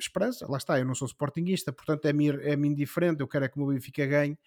esperança. 0.02 0.46
Lá 0.48 0.58
está, 0.58 0.78
eu 0.78 0.84
não 0.84 0.94
sou 0.94 1.06
sportinguista, 1.06 1.72
portanto 1.72 2.06
é-me 2.06 2.28
é 2.28 2.54
indiferente, 2.54 3.20
eu 3.20 3.28
quero 3.28 3.44
é 3.44 3.48
que 3.48 3.56
o 3.56 3.60
meu 3.60 3.74
Benfica 3.74 4.06
ganhe, 4.06 4.38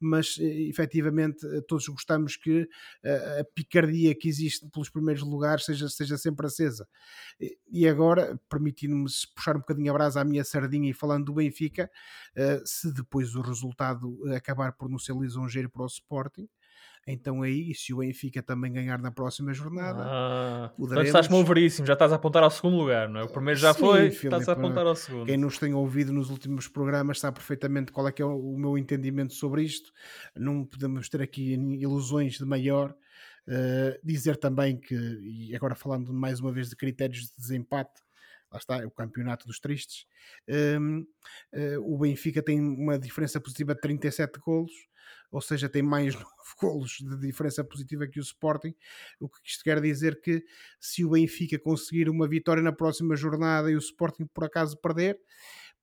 mas 0.00 0.36
eh, 0.40 0.68
efetivamente 0.68 1.46
eh, 1.46 1.60
todos 1.66 1.86
gostamos 1.88 2.36
que 2.36 2.68
eh, 3.02 3.40
a 3.40 3.44
picardia 3.44 4.14
que 4.14 4.28
existe 4.28 4.68
pelos 4.70 4.88
primeiros 4.88 5.22
lugares 5.22 5.64
seja, 5.64 5.88
seja 5.88 6.16
sempre 6.18 6.46
acesa. 6.46 6.88
E 7.70 7.88
agora, 7.88 8.38
permitindo-me 8.48 9.06
puxar 9.34 9.56
um 9.56 9.60
bocadinho 9.60 9.90
a 9.90 9.94
brasa 9.94 10.20
à 10.20 10.24
minha 10.24 10.44
sardinha 10.44 10.90
e 10.90 10.94
falando 10.94 11.26
do 11.26 11.34
Benfica, 11.34 11.90
se 12.64 12.92
depois 12.92 13.34
o 13.34 13.40
resultado 13.40 14.18
acabar 14.34 14.72
por 14.72 14.88
não 14.88 14.98
ser 14.98 15.14
lisonjeiro 15.14 15.68
para 15.70 15.82
o 15.82 15.86
Sporting, 15.86 16.48
então 17.06 17.42
aí, 17.42 17.74
se 17.74 17.92
o 17.92 17.98
Benfica 17.98 18.40
também 18.42 18.72
ganhar 18.72 19.00
na 19.00 19.10
próxima 19.10 19.52
jornada, 19.52 20.04
ah, 20.04 20.72
poderemos... 20.76 21.08
estás 21.08 21.28
moveríssimo, 21.28 21.84
já 21.84 21.94
estás 21.94 22.12
a 22.12 22.14
apontar 22.16 22.44
ao 22.44 22.50
segundo 22.50 22.76
lugar, 22.76 23.08
não 23.08 23.20
é? 23.20 23.24
O 23.24 23.28
primeiro 23.28 23.58
já 23.58 23.74
Sim, 23.74 23.80
foi, 23.80 24.10
Filipe, 24.10 24.26
estás 24.26 24.48
a 24.48 24.52
apontar 24.52 24.86
ao 24.86 24.94
segundo. 24.94 25.26
Quem 25.26 25.36
nos 25.36 25.58
tem 25.58 25.74
ouvido 25.74 26.12
nos 26.12 26.30
últimos 26.30 26.68
programas 26.68 27.18
sabe 27.18 27.38
perfeitamente 27.38 27.90
qual 27.90 28.06
é 28.06 28.12
que 28.12 28.22
é 28.22 28.24
o 28.24 28.56
meu 28.56 28.78
entendimento 28.78 29.34
sobre 29.34 29.64
isto. 29.64 29.92
Não 30.36 30.64
podemos 30.64 31.08
ter 31.08 31.22
aqui 31.22 31.54
ilusões 31.54 32.38
de 32.38 32.44
maior. 32.44 32.94
Uh, 33.44 33.98
dizer 34.04 34.36
também 34.36 34.78
que, 34.78 34.94
e 34.94 35.56
agora 35.56 35.74
falando 35.74 36.12
mais 36.14 36.38
uma 36.38 36.52
vez 36.52 36.68
de 36.68 36.76
critérios 36.76 37.22
de 37.22 37.36
desempate, 37.36 38.00
lá 38.52 38.58
está, 38.58 38.80
é 38.80 38.86
o 38.86 38.90
campeonato 38.90 39.48
dos 39.48 39.58
tristes. 39.58 40.06
Um, 40.48 41.00
uh, 41.00 41.06
eh, 41.52 41.78
o 41.78 41.98
Benfica 41.98 42.40
tem 42.40 42.60
uma 42.60 42.98
diferença 42.98 43.40
positiva 43.40 43.74
de 43.74 43.80
37 43.80 44.38
golos, 44.38 44.70
ou 45.32 45.40
seja, 45.40 45.68
tem 45.68 45.82
mais 45.82 46.14
9 46.14 46.26
golos 46.60 46.98
de 47.00 47.16
diferença 47.18 47.64
positiva 47.64 48.06
que 48.06 48.20
o 48.20 48.22
Sporting, 48.22 48.74
o 49.18 49.28
que 49.28 49.40
isto 49.44 49.64
quer 49.64 49.80
dizer 49.80 50.20
que 50.20 50.44
se 50.78 51.04
o 51.04 51.10
Benfica 51.10 51.58
conseguir 51.58 52.08
uma 52.08 52.28
vitória 52.28 52.62
na 52.62 52.72
próxima 52.72 53.16
jornada 53.16 53.70
e 53.70 53.74
o 53.74 53.78
Sporting 53.78 54.26
por 54.26 54.44
acaso 54.44 54.76
perder, 54.76 55.18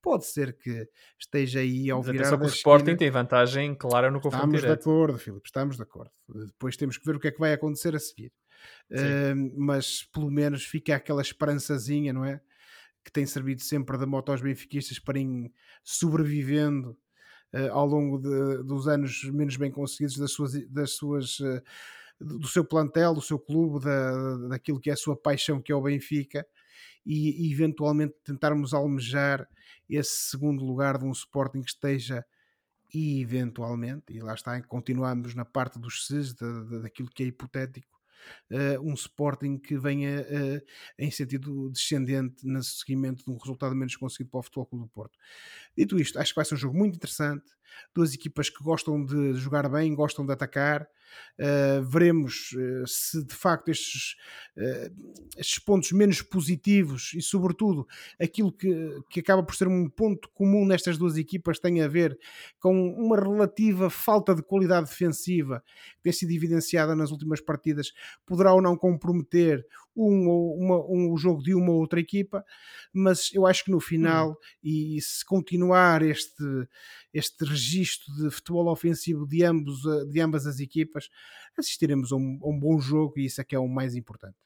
pode 0.02 0.26
ser 0.26 0.56
que 0.58 0.88
esteja 1.20 1.60
aí 1.60 1.90
ao 1.90 2.02
virar 2.02 2.30
da 2.38 2.46
o 2.46 2.48
Sporting 2.48 2.96
tem 2.96 3.10
vantagem 3.10 3.76
clara 3.76 4.10
no 4.10 4.22
confronto 4.22 4.46
Estamos 4.46 4.62
direto. 4.62 4.78
de 4.78 4.82
acordo, 4.82 5.18
Filipe, 5.18 5.48
estamos 5.48 5.76
de 5.76 5.84
acordo. 5.84 6.12
Depois 6.28 6.78
temos 6.78 6.98
que 6.98 7.06
ver 7.06 7.16
o 7.16 7.20
que 7.20 7.28
é 7.28 7.32
que 7.32 7.40
vai 7.40 7.52
acontecer 7.52 7.96
a 7.96 8.00
seguir. 8.00 8.32
Uh, 8.92 9.54
mas 9.58 10.04
pelo 10.04 10.30
menos 10.30 10.66
fica 10.66 10.96
aquela 10.96 11.22
esperançazinha, 11.22 12.14
não 12.14 12.26
é? 12.26 12.42
Que 13.04 13.12
tem 13.12 13.26
servido 13.26 13.62
sempre 13.62 13.98
de 13.98 14.06
moto 14.06 14.32
aos 14.32 14.42
benfiquistas 14.42 15.00
para 15.00 15.18
ir 15.18 15.52
sobrevivendo 15.84 16.98
uh, 17.54 17.72
ao 17.72 17.86
longo 17.86 18.18
de, 18.18 18.64
dos 18.64 18.88
anos 18.88 19.24
menos 19.26 19.56
bem 19.58 19.72
conseguidos 19.72 20.18
das 20.18 20.32
suas, 20.32 20.68
das 20.70 20.92
suas 20.92 21.40
uh, 21.40 21.62
do 22.20 22.48
seu 22.48 22.66
plantel, 22.66 23.14
do 23.14 23.22
seu 23.22 23.40
clube, 23.40 23.84
da, 23.84 24.38
daquilo 24.50 24.80
que 24.80 24.90
é 24.90 24.94
a 24.94 24.98
sua 24.98 25.16
paixão, 25.16 25.62
que 25.62 25.72
é 25.72 25.76
o 25.76 25.82
Benfica, 25.82 26.46
e, 27.06 27.48
e 27.48 27.52
eventualmente 27.52 28.16
tentarmos 28.24 28.74
almejar 28.74 29.48
esse 29.90 30.30
segundo 30.30 30.64
lugar 30.64 30.98
de 30.98 31.06
um 31.06 31.12
Sporting 31.12 31.62
que 31.62 31.70
esteja 31.70 32.26
e 32.94 33.22
eventualmente, 33.22 34.14
e 34.14 34.20
lá 34.20 34.34
está, 34.34 34.62
continuamos 34.64 35.34
na 35.36 35.46
parte 35.46 35.80
dos 35.80 36.08
SES, 36.08 36.34
daquilo 36.82 37.10
que 37.10 37.24
é 37.24 37.28
hipotético, 37.28 37.99
uh, 38.52 38.82
um 38.82 38.94
Sporting 38.94 39.58
que 39.58 39.78
venha 39.78 40.22
uh, 40.22 40.62
em 40.98 41.12
sentido 41.12 41.70
descendente 41.70 42.46
no 42.46 42.62
seguimento 42.64 43.24
de 43.24 43.32
um 43.32 43.38
resultado 43.38 43.76
menos 43.76 43.96
conseguido 43.96 44.30
para 44.30 44.40
o 44.40 44.44
Futebol 44.44 44.66
Clube 44.66 44.86
do 44.86 44.90
Porto. 44.90 45.18
Dito 45.78 46.00
isto, 46.00 46.20
acho 46.20 46.32
que 46.32 46.36
vai 46.36 46.46
ser 46.46 46.56
um 46.56 46.58
jogo 46.58 46.78
muito 46.78 46.96
interessante. 46.96 47.46
Duas 47.94 48.14
equipas 48.14 48.50
que 48.50 48.64
gostam 48.64 49.04
de 49.04 49.34
jogar 49.34 49.70
bem, 49.70 49.94
gostam 49.96 50.26
de 50.26 50.34
atacar. 50.34 50.88
Uh, 51.40 51.82
veremos 51.84 52.52
uh, 52.52 52.86
se 52.86 53.26
de 53.26 53.34
facto 53.34 53.70
estes, 53.70 54.16
uh, 54.58 54.94
estes, 55.38 55.58
pontos 55.58 55.92
menos 55.92 56.22
positivos 56.22 57.14
e, 57.16 57.22
sobretudo, 57.22 57.88
aquilo 58.22 58.52
que, 58.52 58.70
que 59.10 59.20
acaba 59.22 59.42
por 59.42 59.56
ser 59.56 59.68
um 59.68 59.90
ponto 59.90 60.30
comum 60.34 60.66
nestas 60.66 60.98
duas 60.98 61.18
equipas 61.18 61.60
tem 61.60 61.82
a 61.82 61.88
ver 61.88 62.18
com 62.60 62.94
uma 62.94 63.16
relativa 63.16 63.90
falta 63.90 64.36
de 64.36 64.44
qualidade 64.44 64.88
defensiva 64.88 65.64
que 65.96 66.04
tem 66.04 66.14
sido 66.14 66.32
evidenciada 66.32 66.96
nas 66.96 67.10
últimas 67.10 67.42
partidas, 67.42 67.92
poderá 68.26 68.54
ou 68.54 68.62
não 68.62 68.78
comprometer 68.78 69.66
um, 70.00 70.56
uma, 70.58 70.78
um, 70.86 71.12
o 71.12 71.18
jogo 71.18 71.42
de 71.42 71.54
uma 71.54 71.72
ou 71.72 71.80
outra 71.80 72.00
equipa, 72.00 72.46
mas 72.94 73.34
eu 73.34 73.46
acho 73.46 73.66
que 73.66 73.72
no 73.72 73.80
final, 73.80 74.32
hum. 74.32 74.36
e 74.64 75.02
se 75.02 75.26
continuar 75.26 76.02
este, 76.02 76.44
este 77.14 77.44
registro 77.46 78.14
de 78.16 78.32
futebol 78.32 78.68
ofensivo 78.72 79.28
de, 79.28 79.44
ambos, 79.44 79.82
de 80.10 80.22
ambas 80.22 80.46
as 80.46 80.60
equipas, 80.60 81.10
assistiremos 81.58 82.12
a 82.12 82.16
um, 82.16 82.40
a 82.42 82.50
um 82.50 82.60
bom 82.60 82.80
jogo 82.80 83.14
e 83.18 83.26
isso 83.26 83.42
é 83.42 83.44
que 83.44 83.56
é 83.56 83.60
o 83.60 83.68
mais 83.68 83.96
importante. 83.96 84.38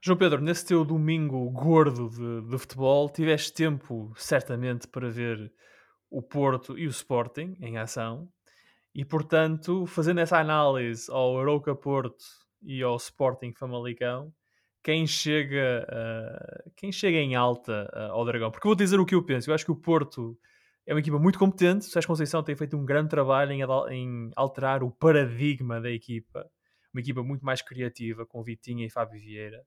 João 0.00 0.16
Pedro, 0.16 0.40
nesse 0.40 0.64
teu 0.64 0.84
domingo 0.84 1.50
gordo 1.50 2.08
de, 2.08 2.48
de, 2.48 2.58
futebol, 2.58 3.08
tiveste 3.10 3.52
tempo 3.52 4.12
certamente 4.16 4.86
para 4.86 5.10
ver 5.10 5.52
o 6.08 6.22
Porto 6.22 6.78
e 6.78 6.86
o 6.86 6.90
Sporting 6.90 7.56
em 7.60 7.78
ação 7.78 8.28
e, 8.94 9.04
portanto, 9.04 9.86
fazendo 9.86 10.20
essa 10.20 10.38
análise 10.38 11.10
ao 11.10 11.38
Arouca 11.38 11.74
Porto 11.74 12.24
e 12.62 12.82
ao 12.82 12.96
Sporting 12.96 13.52
Famalicão, 13.52 14.32
quem 14.82 15.06
chega, 15.06 15.86
uh, 15.88 16.70
quem 16.76 16.90
chega 16.92 17.18
em 17.18 17.34
alta 17.34 17.90
uh, 17.94 18.12
ao 18.12 18.24
Dragão? 18.24 18.50
Porque 18.50 18.66
vou 18.66 18.74
dizer 18.74 18.98
o 18.98 19.06
que 19.06 19.14
eu 19.14 19.24
penso. 19.24 19.50
Eu 19.50 19.54
acho 19.54 19.64
que 19.64 19.72
o 19.72 19.76
Porto 19.76 20.38
é 20.86 20.94
uma 20.94 21.00
equipa 21.00 21.18
muito 21.18 21.38
competente. 21.38 21.86
O 21.86 21.90
Sérgio 21.90 22.08
Conceição 22.08 22.42
tem 22.42 22.56
feito 22.56 22.76
um 22.76 22.84
grande 22.84 23.10
trabalho 23.10 23.52
em, 23.52 23.62
em, 23.90 24.30
alterar 24.34 24.82
o 24.82 24.90
paradigma 24.90 25.80
da 25.80 25.90
equipa. 25.90 26.48
Uma 26.94 27.00
equipa 27.00 27.22
muito 27.22 27.44
mais 27.44 27.60
criativa, 27.60 28.24
com 28.24 28.42
Vitinha 28.42 28.86
e 28.86 28.90
Fábio 28.90 29.20
Vieira. 29.20 29.62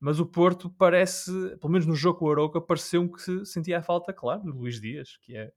Mas 0.00 0.20
o 0.20 0.26
Porto 0.26 0.70
parece, 0.70 1.30
pelo 1.58 1.72
menos 1.72 1.86
no 1.86 1.94
jogo 1.94 2.18
com 2.18 2.26
o 2.26 2.30
Aroca, 2.30 2.60
pareceu-me 2.60 3.12
que 3.12 3.44
sentia 3.44 3.78
a 3.78 3.82
falta, 3.82 4.12
claro, 4.12 4.42
do 4.42 4.52
Luís 4.52 4.80
Dias, 4.80 5.18
que 5.22 5.36
é, 5.36 5.52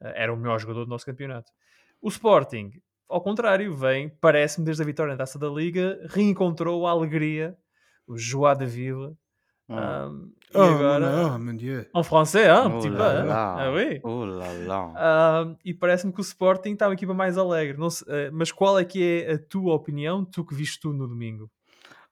eh, 0.00 0.22
era 0.22 0.32
o 0.32 0.36
melhor 0.36 0.58
jogador 0.58 0.84
do 0.84 0.90
nosso 0.90 1.06
campeonato. 1.06 1.50
O 2.00 2.08
Sporting 2.08 2.70
ao 3.10 3.20
contrário, 3.20 3.74
vem, 3.74 4.08
parece-me, 4.20 4.64
desde 4.64 4.82
a 4.82 4.86
vitória 4.86 5.12
na 5.12 5.18
taça 5.18 5.38
da 5.38 5.48
Liga, 5.48 5.98
reencontrou 6.08 6.86
a 6.86 6.90
alegria, 6.90 7.56
o 8.06 8.16
joie 8.16 8.54
de 8.54 8.66
vivre. 8.66 9.12
Um, 9.68 9.76
um, 9.76 10.32
e 10.52 10.58
oh, 10.58 10.62
agora, 10.62 11.26
oh, 11.26 11.38
mon 11.38 11.56
Dieu. 11.56 11.86
En 11.94 12.02
français, 12.02 12.48
hein, 12.48 12.66
oh 12.66 12.70
petit 12.78 12.90
peu. 12.90 13.00
Ah, 13.00 13.70
oui. 13.72 14.00
Oh 14.02 14.24
lá 14.24 14.46
lá. 14.66 15.44
Um, 15.44 15.56
e 15.64 15.72
parece-me 15.72 16.12
que 16.12 16.20
o 16.20 16.22
Sporting 16.22 16.72
está 16.72 16.88
uma 16.88 16.94
equipa 16.94 17.14
mais 17.14 17.38
alegre. 17.38 17.78
Não 17.78 17.90
sei, 17.90 18.28
uh, 18.28 18.30
mas 18.32 18.50
qual 18.50 18.78
é 18.78 18.84
que 18.84 19.24
é 19.24 19.34
a 19.34 19.38
tua 19.38 19.74
opinião, 19.74 20.24
tu 20.24 20.44
que 20.44 20.54
viste 20.54 20.80
tu 20.80 20.92
no 20.92 21.06
domingo? 21.06 21.48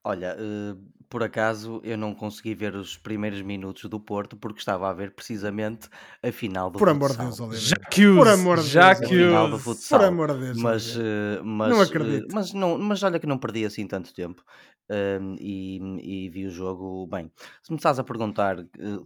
Olha, 0.05 0.37
uh, 0.37 0.79
por 1.09 1.23
acaso 1.23 1.81
eu 1.83 1.97
não 1.97 2.15
consegui 2.15 2.55
ver 2.55 2.75
os 2.75 2.97
primeiros 2.97 3.41
minutos 3.43 3.85
do 3.85 3.99
Porto 3.99 4.37
porque 4.37 4.59
estava 4.59 4.89
a 4.89 4.93
ver 4.93 5.13
precisamente 5.13 5.89
a 6.23 6.31
final 6.31 6.71
do 6.71 6.79
por 6.79 6.89
futsal. 6.89 6.97
Amor 6.97 7.11
de 7.11 7.17
Deus, 7.17 7.41
Oliveira. 7.41 7.67
Jacques, 7.67 8.17
por 8.17 8.29
amor 8.29 8.57
de 8.57 8.73
Deus, 8.73 8.77
a 8.77 8.95
final 8.95 9.51
do 9.51 9.59
futsal. 9.59 9.99
Por 9.99 10.07
amor 10.07 10.33
de 10.35 10.41
Deus, 10.41 10.59
mas, 10.59 10.97
uh, 10.97 11.45
mas, 11.45 11.71
não 11.71 11.81
acredito. 11.81 12.31
Uh, 12.31 12.35
mas, 12.35 12.53
não, 12.53 12.79
mas 12.79 13.03
olha 13.03 13.19
que 13.19 13.27
não 13.27 13.39
perdi 13.39 13.65
assim 13.65 13.87
tanto 13.87 14.13
tempo 14.13 14.43
uh, 14.91 15.37
e, 15.41 15.81
e, 16.03 16.29
vi 16.29 16.47
o 16.47 16.51
jogo 16.51 17.07
bem. 17.07 17.31
Se 17.63 17.71
me 17.71 17.77
estás 17.77 17.99
a 17.99 18.05
perguntar 18.05 18.57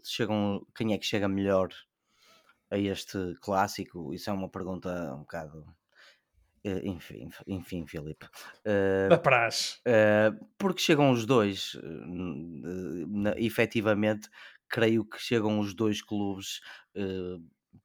chegam, 0.03 0.67
quem 0.75 0.93
é 0.93 0.99
que 0.99 1.07
chega 1.07 1.29
melhor 1.29 1.69
a 2.71 2.79
este 2.79 3.35
clássico, 3.41 4.13
isso 4.15 4.31
é 4.31 4.33
uma 4.33 4.49
pergunta 4.49 5.15
um 5.15 5.21
bocado 5.21 5.65
enfim, 6.65 7.29
enfim, 7.47 7.87
Filipe. 7.87 8.27
Uh, 8.65 9.09
da 9.09 9.19
praxe. 9.19 9.79
Uh, 9.81 10.47
porque 10.57 10.81
chegam 10.81 11.11
os 11.11 11.27
dois, 11.27 11.75
uh, 11.75 13.07
na, 13.09 13.35
efetivamente, 13.37 14.29
creio 14.69 15.05
que 15.05 15.19
chegam 15.19 15.59
os 15.59 15.75
dois 15.75 16.01
clubes 16.01 16.61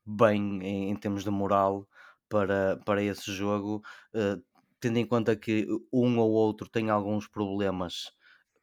bem 0.05 0.60
em, 0.63 0.89
em, 0.89 0.96
termos 0.96 1.24
de 1.24 1.29
moral 1.29 1.88
para, 2.29 2.77
para 2.86 3.03
esse 3.03 3.31
jogo, 3.31 3.81
tendo 4.79 4.98
em 4.98 5.05
conta 5.05 5.36
que 5.36 5.67
um 5.91 6.17
ou 6.17 6.31
outro 6.31 6.69
tem 6.69 6.89
alguns 6.89 7.27
problemas 7.27 8.12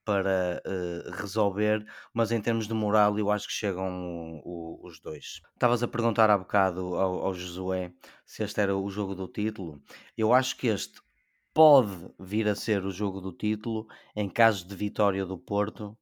para 0.05 0.63
uh, 0.67 1.11
resolver, 1.13 1.85
mas 2.13 2.31
em 2.31 2.41
termos 2.41 2.69
de 2.69 2.75
moral 2.75 3.19
eu 3.19 3.31
acho 3.31 3.47
que 3.47 3.53
chegam 3.53 4.41
o, 4.45 4.83
o, 4.83 4.87
os 4.87 5.01
dois. 5.01 5.41
Estavas 5.53 5.83
a 5.83 5.89
perguntar 5.89 6.31
há 6.31 6.37
bocado 6.37 6.95
ao, 6.97 7.27
ao 7.27 7.35
Josué 7.35 7.93
se 8.25 8.43
este 8.43 8.61
era 8.61 8.77
o 8.77 8.91
jogo 8.91 9.15
do 9.15 9.27
título. 9.27 9.81
Eu 10.17 10.33
acho 10.33 10.57
que 10.57 10.67
este 10.69 11.01
pode 11.55 12.11
vir 12.19 12.49
a 12.49 12.57
ser 12.57 12.85
o 12.85 12.91
jogo 12.91 13.21
do 13.21 13.33
título 13.33 13.87
em 14.15 14.29
caso 14.29 14.67
de 14.67 14.75
vitória 14.75 15.25
do 15.25 15.39
Porto, 15.39 15.97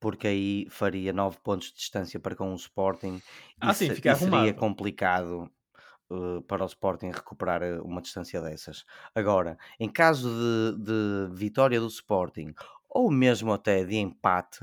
porque 0.00 0.26
aí 0.26 0.66
faria 0.70 1.12
9 1.12 1.38
pontos 1.44 1.68
de 1.68 1.76
distância 1.76 2.18
para 2.18 2.34
com 2.34 2.52
o 2.52 2.56
Sporting 2.56 3.22
ah, 3.60 3.70
e, 3.70 3.74
sim, 3.74 3.94
se, 3.94 4.00
e 4.08 4.14
seria 4.16 4.54
complicado 4.54 5.48
uh, 6.10 6.42
para 6.42 6.64
o 6.64 6.66
Sporting 6.66 7.10
recuperar 7.10 7.62
eh, 7.62 7.78
uma 7.80 8.02
distância 8.02 8.40
dessas. 8.40 8.84
Agora, 9.14 9.56
em 9.78 9.88
caso 9.88 10.28
de, 10.28 10.84
de 10.84 11.34
vitória 11.34 11.78
do 11.78 11.86
Sporting 11.86 12.54
ou 12.94 13.10
mesmo 13.10 13.52
até 13.52 13.84
de 13.84 13.96
empate, 13.96 14.60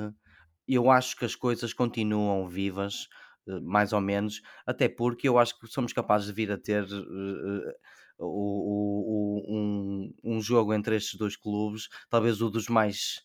eu 0.67 0.89
acho 0.91 1.15
que 1.17 1.25
as 1.25 1.35
coisas 1.35 1.73
continuam 1.73 2.47
vivas, 2.47 3.07
eh, 3.47 3.59
mais 3.61 3.91
ou 3.91 3.99
menos, 3.99 4.41
até 4.65 4.87
porque 4.87 5.27
eu 5.27 5.39
acho 5.39 5.59
que 5.59 5.67
somos 5.67 5.91
capazes 5.93 6.27
de 6.27 6.33
vir 6.33 6.51
a 6.51 6.57
ter 6.57 6.83
uh, 6.83 7.73
uh, 8.19 9.43
um, 9.49 10.13
um 10.23 10.41
jogo 10.41 10.73
entre 10.73 10.95
estes 10.95 11.17
dois 11.17 11.35
clubes, 11.35 11.89
talvez 12.09 12.39
o 12.41 12.49
dos 12.51 12.67
mais 12.67 13.21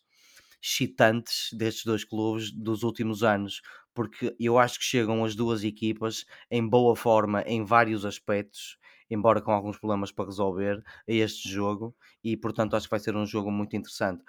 excitantes 0.62 1.50
destes 1.52 1.84
dois 1.84 2.04
clubes 2.04 2.50
dos 2.50 2.82
últimos 2.82 3.23
anos, 3.23 3.61
porque 3.92 4.34
eu 4.40 4.58
acho 4.58 4.78
que 4.78 4.84
chegam 4.87 5.23
as 5.23 5.37
duas 5.37 5.62
equipas 5.62 6.25
em 6.50 6.66
boa 6.66 6.96
forma 6.96 7.42
em 7.42 7.62
vários 7.62 8.06
aspectos, 8.06 8.78
embora 9.11 9.42
com 9.42 9.52
alguns 9.52 9.78
problemas 9.78 10.11
para 10.11 10.25
resolver 10.25 10.82
a 11.06 11.12
este 11.12 11.46
jogo, 11.50 11.94
e 12.23 12.37
portanto 12.38 12.75
acho 12.75 12.87
que 12.87 12.90
vai 12.90 13.00
ser 13.00 13.14
um 13.14 13.26
jogo 13.26 13.50
muito 13.50 13.76
interessante 13.76 14.25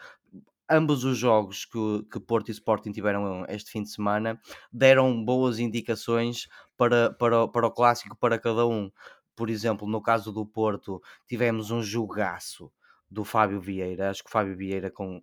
ambos 0.69 1.03
os 1.03 1.17
jogos 1.17 1.65
que, 1.65 2.03
que 2.12 2.19
Porto 2.19 2.50
e 2.50 2.51
Sporting 2.51 2.91
tiveram 2.91 3.45
este 3.48 3.72
fim 3.72 3.84
de 3.84 3.89
semana 3.89 4.39
deram 4.72 5.24
boas 5.24 5.60
indicações 5.60 6.48
para, 6.77 7.12
para, 7.13 7.48
para 7.48 7.67
o 7.67 7.72
clássico 7.72 8.15
para 8.17 8.39
cada 8.39 8.65
um. 8.65 8.91
Por 9.36 9.50
exemplo, 9.50 9.88
no 9.88 10.01
caso 10.01 10.31
do 10.31 10.45
Porto, 10.45 11.01
tivemos 11.27 11.69
um 11.69 11.81
jogaço 11.81 12.72
do 13.10 13.24
Fábio 13.24 13.60
Vieira. 13.60 14.10
Acho 14.10 14.24
que 14.24 14.29
o 14.29 14.31
Fábio 14.31 14.55
Vieira 14.55 14.89
com, 14.89 15.22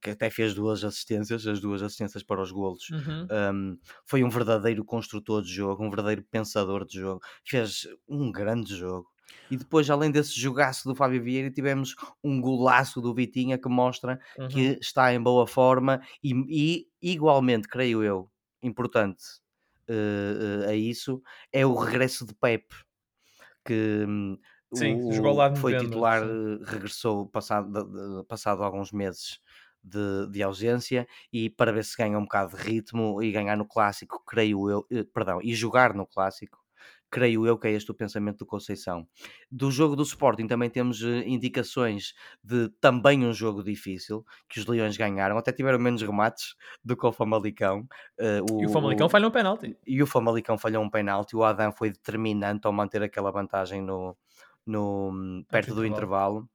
que 0.00 0.10
até 0.10 0.30
fez 0.30 0.54
duas 0.54 0.84
assistências, 0.84 1.46
as 1.46 1.60
duas 1.60 1.82
assistências 1.82 2.22
para 2.22 2.40
os 2.40 2.50
golos. 2.50 2.88
Uhum. 2.90 3.26
Um, 3.30 3.78
foi 4.04 4.22
um 4.22 4.30
verdadeiro 4.30 4.84
construtor 4.84 5.42
de 5.42 5.52
jogo, 5.52 5.84
um 5.84 5.90
verdadeiro 5.90 6.22
pensador 6.30 6.84
de 6.84 6.98
jogo. 6.98 7.20
Fez 7.44 7.86
um 8.08 8.30
grande 8.30 8.76
jogo. 8.76 9.08
E 9.50 9.56
depois, 9.56 9.88
além 9.88 10.10
desse 10.10 10.38
jogaço 10.38 10.88
do 10.88 10.94
Fábio 10.94 11.22
Vieira, 11.22 11.50
tivemos 11.50 11.94
um 12.22 12.40
golaço 12.40 13.00
do 13.00 13.14
Vitinha 13.14 13.58
que 13.58 13.68
mostra 13.68 14.20
uhum. 14.38 14.48
que 14.48 14.78
está 14.80 15.12
em 15.12 15.20
boa 15.20 15.46
forma 15.46 16.00
e, 16.22 16.34
e 16.48 16.88
igualmente, 17.00 17.68
creio 17.68 18.02
eu, 18.02 18.30
importante 18.62 19.24
uh, 19.88 20.64
uh, 20.64 20.68
a 20.68 20.74
isso, 20.74 21.22
é 21.52 21.64
o 21.64 21.74
regresso 21.74 22.26
de 22.26 22.34
Pepe, 22.34 22.74
que 23.64 24.04
hum, 24.06 24.38
sim, 24.74 24.94
o, 25.02 25.12
jogou 25.12 25.34
lá 25.34 25.54
foi 25.54 25.78
titular, 25.78 26.22
sim. 26.22 26.60
regressou 26.64 27.26
passado, 27.26 28.24
passado 28.28 28.62
alguns 28.62 28.92
meses 28.92 29.40
de, 29.82 30.26
de, 30.30 30.42
ausência 30.42 31.06
e 31.32 31.48
para 31.48 31.72
ver 31.72 31.84
se 31.84 31.96
ganha 31.96 32.18
um 32.18 32.22
bocado 32.22 32.56
de 32.56 32.62
ritmo 32.62 33.22
e 33.22 33.32
ganhar 33.32 33.56
no 33.56 33.66
clássico, 33.66 34.22
creio 34.26 34.68
eu, 34.68 34.86
eh, 34.90 35.04
perdão, 35.04 35.40
e 35.42 35.54
jogar 35.54 35.94
no 35.94 36.06
clássico, 36.06 36.58
creio 37.10 37.46
eu 37.46 37.58
que 37.58 37.68
é 37.68 37.72
este 37.72 37.90
o 37.90 37.94
pensamento 37.94 38.38
do 38.38 38.46
Conceição. 38.46 39.06
Do 39.50 39.70
jogo 39.70 39.96
do 39.96 40.02
Sporting 40.02 40.46
também 40.46 40.70
temos 40.70 41.02
uh, 41.02 41.22
indicações 41.26 42.14
de 42.42 42.68
também 42.80 43.24
um 43.24 43.32
jogo 43.32 43.62
difícil, 43.62 44.24
que 44.48 44.60
os 44.60 44.66
Leões 44.66 44.96
ganharam, 44.96 45.38
até 45.38 45.52
tiveram 45.52 45.78
menos 45.78 46.02
remates 46.02 46.54
do 46.84 46.96
que 46.96 47.06
o 47.06 47.12
Famalicão. 47.12 47.86
O, 48.50 48.62
e 48.62 48.66
o 48.66 48.70
Famalicão 48.70 49.08
falhou 49.08 49.28
um 49.28 49.32
penalti. 49.32 49.76
E 49.86 50.02
o 50.02 50.06
Famalicão 50.06 50.58
falhou 50.58 50.82
um 50.82 50.90
penalti, 50.90 51.36
o 51.36 51.44
Adam 51.44 51.72
foi 51.72 51.90
determinante 51.90 52.66
ao 52.66 52.72
manter 52.72 53.02
aquela 53.02 53.30
vantagem 53.30 53.82
no, 53.82 54.16
no, 54.68 55.10
hum, 55.10 55.44
perto 55.48 55.74
do 55.74 55.84
intervalo. 55.86 56.48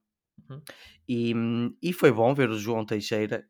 Uhum. 0.48 0.62
E, 1.08 1.34
hum, 1.34 1.76
e 1.82 1.92
foi 1.92 2.12
bom 2.12 2.34
ver 2.34 2.48
o 2.48 2.58
João 2.58 2.84
Teixeira, 2.84 3.44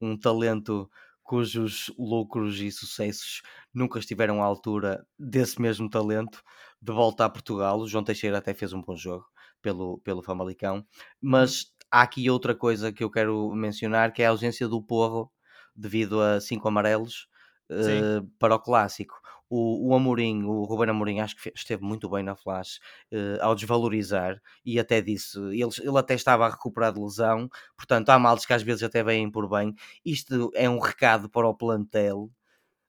um 0.00 0.16
talento 0.16 0.90
cujos 1.30 1.92
lucros 1.96 2.60
e 2.60 2.72
sucessos 2.72 3.40
nunca 3.72 4.00
estiveram 4.00 4.42
à 4.42 4.46
altura 4.46 5.06
desse 5.16 5.62
mesmo 5.62 5.88
talento 5.88 6.42
de 6.82 6.92
volta 6.92 7.24
a 7.24 7.30
Portugal. 7.30 7.78
O 7.78 7.86
João 7.86 8.02
Teixeira 8.02 8.38
até 8.38 8.52
fez 8.52 8.72
um 8.72 8.82
bom 8.82 8.96
jogo 8.96 9.24
pelo, 9.62 10.00
pelo 10.00 10.24
Famalicão, 10.24 10.84
mas 11.20 11.66
há 11.88 12.02
aqui 12.02 12.28
outra 12.28 12.52
coisa 12.52 12.92
que 12.92 13.04
eu 13.04 13.08
quero 13.08 13.48
mencionar 13.54 14.12
que 14.12 14.24
é 14.24 14.26
a 14.26 14.30
ausência 14.30 14.66
do 14.66 14.82
Porro 14.82 15.30
devido 15.72 16.20
a 16.20 16.40
cinco 16.40 16.66
amarelos 16.66 17.28
uh, 17.70 18.26
para 18.36 18.56
o 18.56 18.58
clássico. 18.58 19.14
O, 19.50 19.88
o 19.90 19.94
Amorim, 19.96 20.44
o 20.44 20.62
Ruben 20.62 20.90
Amorim, 20.90 21.20
acho 21.20 21.34
que 21.36 21.52
esteve 21.54 21.82
muito 21.82 22.08
bem 22.08 22.22
na 22.22 22.36
Flash 22.36 22.78
uh, 23.12 23.42
ao 23.42 23.54
desvalorizar 23.56 24.40
e 24.64 24.78
até 24.78 25.00
disse, 25.02 25.38
ele, 25.38 25.70
ele 25.80 25.98
até 25.98 26.14
estava 26.14 26.46
a 26.46 26.50
recuperar 26.50 26.92
de 26.92 27.00
lesão, 27.00 27.48
portanto 27.76 28.10
há 28.10 28.18
males 28.18 28.46
que 28.46 28.52
às 28.52 28.62
vezes 28.62 28.84
até 28.84 29.02
vêm 29.02 29.28
por 29.30 29.48
bem. 29.50 29.74
Isto 30.04 30.52
é 30.54 30.70
um 30.70 30.78
recado 30.78 31.28
para 31.28 31.48
o 31.48 31.54
plantel, 31.54 32.30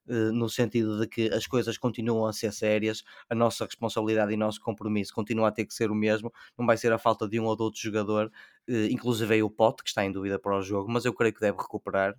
Uh, 0.07 0.31
no 0.33 0.49
sentido 0.49 0.99
de 0.99 1.07
que 1.07 1.29
as 1.31 1.45
coisas 1.45 1.77
continuam 1.77 2.25
a 2.25 2.33
ser 2.33 2.51
sérias, 2.51 3.03
a 3.29 3.35
nossa 3.35 3.65
responsabilidade 3.65 4.33
e 4.33 4.35
nosso 4.37 4.59
compromisso 4.59 5.13
continua 5.13 5.49
a 5.49 5.51
ter 5.51 5.63
que 5.63 5.73
ser 5.75 5.91
o 5.91 5.95
mesmo, 5.95 6.33
não 6.57 6.65
vai 6.65 6.75
ser 6.75 6.91
a 6.91 6.97
falta 6.97 7.29
de 7.29 7.39
um 7.39 7.45
ou 7.45 7.55
de 7.55 7.61
outro 7.61 7.79
jogador, 7.79 8.31
uh, 8.67 8.73
inclusive 8.89 9.43
o 9.43 9.49
Pote, 9.49 9.83
que 9.83 9.89
está 9.89 10.03
em 10.03 10.11
dúvida 10.11 10.39
para 10.39 10.57
o 10.57 10.61
jogo, 10.63 10.91
mas 10.91 11.05
eu 11.05 11.13
creio 11.13 11.33
que 11.33 11.39
deve 11.39 11.57
recuperar. 11.57 12.15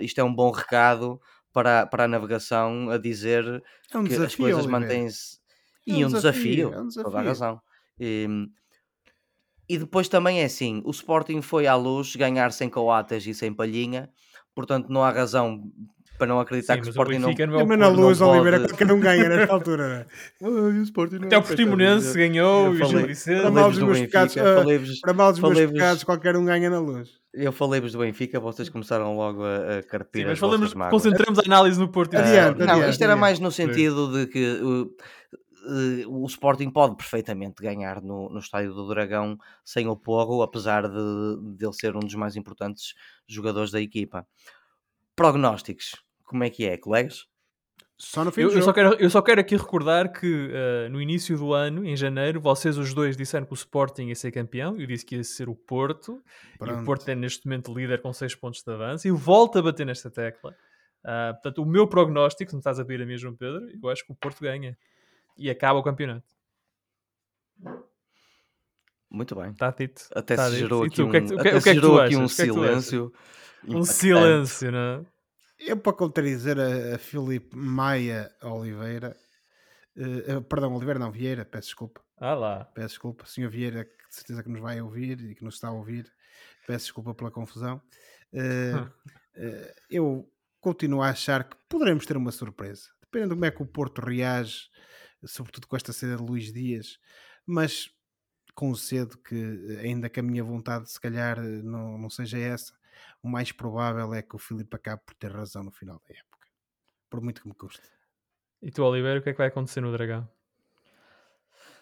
Isto 0.00 0.20
é 0.20 0.24
um 0.24 0.34
bom 0.34 0.50
recado 0.50 1.20
para, 1.52 1.86
para 1.86 2.04
a 2.04 2.08
navegação 2.08 2.90
a 2.90 2.98
dizer 2.98 3.44
é 3.92 3.98
um 3.98 4.04
que 4.04 4.10
desafio, 4.10 4.26
as 4.26 4.34
coisas 4.34 4.66
mantêm-se. 4.66 5.38
É 5.86 5.92
e 5.92 6.04
um, 6.04 6.08
desafio, 6.08 6.72
é 6.72 6.80
um 6.80 6.88
desafio, 6.88 7.04
toda 7.04 7.18
a 7.18 7.22
razão. 7.22 7.60
E, 7.98 8.26
e 9.68 9.78
depois 9.78 10.08
também 10.08 10.40
é 10.40 10.44
assim: 10.44 10.82
o 10.84 10.90
Sporting 10.90 11.42
foi 11.42 11.66
à 11.66 11.74
luz 11.74 12.14
ganhar 12.16 12.52
sem 12.52 12.68
coates 12.68 13.26
e 13.26 13.34
sem 13.34 13.52
palhinha, 13.52 14.10
portanto 14.54 14.88
não 14.88 15.02
há 15.02 15.10
razão 15.10 15.62
para 16.18 16.26
não 16.26 16.40
acreditar 16.40 16.74
Sim, 16.74 16.82
que 16.82 16.88
o 16.88 16.90
Sporting 16.90 17.18
não. 17.18 17.32
não 17.32 17.60
é 17.60 17.64
mas 17.64 17.78
na 17.78 17.88
luz, 17.88 18.20
Oliveira, 18.20 18.58
pode... 18.58 18.72
qualquer 18.72 18.86
não 18.86 19.00
ganha 19.00 19.28
nesta 19.28 19.52
altura. 19.52 20.06
Ai, 20.42 20.48
o 20.50 20.82
Sporting 20.82 21.16
não 21.16 21.26
Até 21.26 21.38
o 21.38 21.42
Portimonense 21.42 22.18
ganhou 22.18 22.74
e 22.74 22.82
o. 22.82 23.42
Para 23.42 23.50
mal 23.50 23.70
dos 23.70 23.78
meus 23.78 24.00
pecados, 24.00 24.34
para 25.00 25.14
mal 25.14 25.32
dos 25.32 25.40
meus 25.40 25.70
pecados, 25.70 26.04
qualquer 26.04 26.36
um 26.36 26.44
ganha 26.44 26.68
na 26.68 26.80
luz. 26.80 27.18
Eu 27.32 27.52
falei-vos 27.52 27.92
do 27.92 27.98
Benfica, 27.98 28.40
vocês 28.40 28.68
começaram 28.68 29.14
logo 29.16 29.44
a, 29.44 29.78
a 29.78 29.82
carpir. 29.82 30.22
Sim, 30.22 30.28
mas 30.28 30.38
falamos, 30.38 30.74
concentramos 30.90 31.38
a 31.38 31.42
análise 31.46 31.78
no 31.78 31.88
Porto. 31.88 32.16
Adiante, 32.16 32.62
uh, 32.62 32.66
não, 32.66 32.74
adiante, 32.74 32.90
isto 32.90 33.04
era 33.04 33.14
mais 33.14 33.38
no 33.38 33.52
sentido 33.52 34.12
de 34.12 34.26
que 34.26 34.60
uh, 34.60 34.82
uh, 34.82 36.22
o 36.22 36.26
Sporting 36.26 36.70
pode 36.70 36.96
perfeitamente 36.96 37.62
ganhar 37.62 38.02
no, 38.02 38.28
no 38.30 38.38
estádio 38.38 38.74
do 38.74 38.88
Dragão 38.88 39.38
sem 39.64 39.86
o 39.86 39.96
Porro, 39.96 40.42
apesar 40.42 40.88
de, 40.88 41.56
de 41.56 41.64
ele 41.64 41.72
ser 41.74 41.94
um 41.94 42.00
dos 42.00 42.14
mais 42.14 42.34
importantes 42.34 42.94
jogadores 43.28 43.70
da 43.70 43.80
equipa. 43.80 44.26
Prognósticos, 45.14 45.96
como 46.28 46.44
é 46.44 46.50
que 46.50 46.64
é, 46.66 46.76
colegas? 46.76 47.26
Só 47.96 48.24
no 48.24 48.30
fim 48.30 48.42
eu, 48.42 48.52
eu, 48.52 48.62
só 48.62 48.72
quero, 48.72 48.94
eu 48.94 49.10
só 49.10 49.20
quero 49.20 49.40
aqui 49.40 49.56
recordar 49.56 50.12
que 50.12 50.26
uh, 50.26 50.88
no 50.88 51.02
início 51.02 51.36
do 51.36 51.52
ano, 51.52 51.84
em 51.84 51.96
janeiro, 51.96 52.40
vocês 52.40 52.78
os 52.78 52.94
dois 52.94 53.16
disseram 53.16 53.44
que 53.44 53.52
o 53.52 53.54
Sporting 53.54 54.04
ia 54.04 54.14
ser 54.14 54.30
campeão. 54.30 54.78
Eu 54.78 54.86
disse 54.86 55.04
que 55.04 55.16
ia 55.16 55.24
ser 55.24 55.48
o 55.48 55.54
Porto. 55.56 56.22
Pronto. 56.58 56.78
E 56.78 56.80
o 56.80 56.84
Porto 56.84 57.08
é 57.08 57.16
neste 57.16 57.44
momento 57.46 57.74
líder 57.74 58.00
com 58.00 58.12
6 58.12 58.36
pontos 58.36 58.62
de 58.62 58.72
avanço. 58.72 59.08
E 59.08 59.10
volto 59.10 59.58
a 59.58 59.62
bater 59.62 59.84
nesta 59.84 60.08
tecla. 60.08 60.54
Uh, 61.04 61.32
portanto, 61.32 61.60
o 61.60 61.66
meu 61.66 61.88
prognóstico, 61.88 62.50
se 62.50 62.56
me 62.56 62.60
estás 62.60 62.78
a 62.78 62.84
pedir 62.84 63.02
a 63.02 63.06
mesmo, 63.06 63.36
Pedro, 63.36 63.66
eu 63.82 63.88
acho 63.88 64.06
que 64.06 64.12
o 64.12 64.14
Porto 64.14 64.40
ganha. 64.42 64.78
E 65.36 65.50
acaba 65.50 65.80
o 65.80 65.82
campeonato. 65.82 66.24
Muito 69.10 69.34
bem. 69.34 69.50
Está 69.50 69.72
dito. 69.72 70.08
Até 70.14 70.36
tá 70.36 70.48
se 70.50 70.56
gerou 70.56 70.84
aqui 70.84 71.02
um, 71.02 71.08
até 71.08 71.60
se 71.60 71.74
gerou 71.74 72.00
aqui 72.00 72.16
um 72.16 72.28
silêncio. 72.28 73.12
Um 73.66 73.82
silêncio, 73.82 74.70
não 74.70 74.78
é? 74.78 75.17
Eu, 75.58 75.76
para 75.76 75.92
contradizer 75.92 76.58
a, 76.58 76.94
a 76.94 76.98
Filipe 76.98 77.56
Maia 77.56 78.30
Oliveira, 78.42 79.16
uh, 79.96 80.42
perdão, 80.42 80.74
Oliveira 80.74 80.98
não, 80.98 81.10
Vieira, 81.10 81.44
peço 81.44 81.68
desculpa. 81.68 82.00
Ah 82.16 82.34
lá. 82.34 82.64
Peço 82.66 82.88
desculpa, 82.88 83.26
senhor 83.26 83.50
Vieira, 83.50 83.84
que 83.84 84.08
de 84.08 84.14
certeza 84.14 84.42
que 84.42 84.48
nos 84.48 84.60
vai 84.60 84.80
ouvir 84.80 85.20
e 85.20 85.34
que 85.34 85.44
nos 85.44 85.54
está 85.54 85.68
a 85.68 85.72
ouvir. 85.72 86.10
Peço 86.66 86.86
desculpa 86.86 87.14
pela 87.14 87.30
confusão. 87.30 87.82
Uh, 88.32 88.84
uh, 88.84 89.74
eu 89.90 90.32
continuo 90.60 91.02
a 91.02 91.10
achar 91.10 91.44
que 91.44 91.56
poderemos 91.68 92.06
ter 92.06 92.16
uma 92.16 92.32
surpresa. 92.32 92.88
Dependendo 93.00 93.30
de 93.30 93.34
como 93.36 93.44
é 93.46 93.50
que 93.50 93.62
o 93.62 93.66
Porto 93.66 94.00
reage, 94.00 94.68
sobretudo 95.24 95.66
com 95.66 95.76
esta 95.76 95.92
saída 95.92 96.16
de 96.16 96.22
Luís 96.22 96.52
Dias, 96.52 96.98
mas 97.46 97.90
concedo 98.54 99.16
que, 99.18 99.78
ainda 99.80 100.08
que 100.08 100.20
a 100.20 100.22
minha 100.22 100.42
vontade 100.42 100.90
se 100.90 101.00
calhar 101.00 101.40
não, 101.40 101.96
não 101.96 102.10
seja 102.10 102.38
essa, 102.38 102.72
o 103.22 103.28
mais 103.28 103.52
provável 103.52 104.12
é 104.14 104.22
que 104.22 104.36
o 104.36 104.38
Filipe 104.38 104.76
acabe 104.76 105.02
por 105.04 105.14
ter 105.14 105.32
razão 105.32 105.62
no 105.62 105.70
final 105.70 106.00
da 106.06 106.14
época. 106.14 106.48
Por 107.10 107.20
muito 107.20 107.42
que 107.42 107.48
me 107.48 107.54
custe. 107.54 107.88
E 108.60 108.70
tu, 108.70 108.82
Oliveira, 108.84 109.20
o 109.20 109.22
que 109.22 109.30
é 109.30 109.32
que 109.32 109.38
vai 109.38 109.48
acontecer 109.48 109.80
no 109.80 109.92
Dragão? 109.92 110.28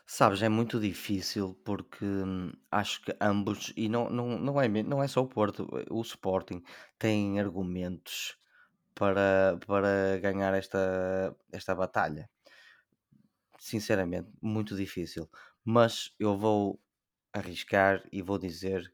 Sabes, 0.06 0.40
é 0.42 0.48
muito 0.48 0.78
difícil 0.78 1.54
porque 1.64 2.04
hum, 2.04 2.52
acho 2.70 3.02
que 3.02 3.16
ambos, 3.20 3.72
e 3.76 3.88
não, 3.88 4.08
não, 4.08 4.38
não, 4.38 4.60
é, 4.60 4.68
não 4.68 5.02
é 5.02 5.08
só 5.08 5.22
o 5.22 5.28
Porto, 5.28 5.68
o 5.90 6.00
Sporting 6.02 6.62
tem 6.98 7.40
argumentos 7.40 8.38
para, 8.94 9.58
para 9.66 10.18
ganhar 10.20 10.54
esta, 10.54 11.36
esta 11.52 11.74
batalha. 11.74 12.30
Sinceramente, 13.58 14.30
muito 14.40 14.76
difícil. 14.76 15.28
Mas 15.64 16.14
eu 16.18 16.36
vou 16.36 16.80
arriscar 17.32 18.02
e 18.12 18.22
vou 18.22 18.38
dizer 18.38 18.92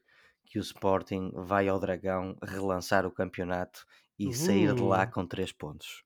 que 0.53 0.59
o 0.59 0.61
Sporting 0.61 1.31
vai 1.33 1.67
ao 1.67 1.79
Dragão 1.79 2.37
relançar 2.43 3.07
o 3.07 3.11
campeonato 3.11 3.83
e 4.19 4.27
uh. 4.27 4.33
sair 4.33 4.71
de 4.75 4.83
lá 4.83 5.07
com 5.07 5.25
3 5.25 5.51
pontos. 5.51 6.03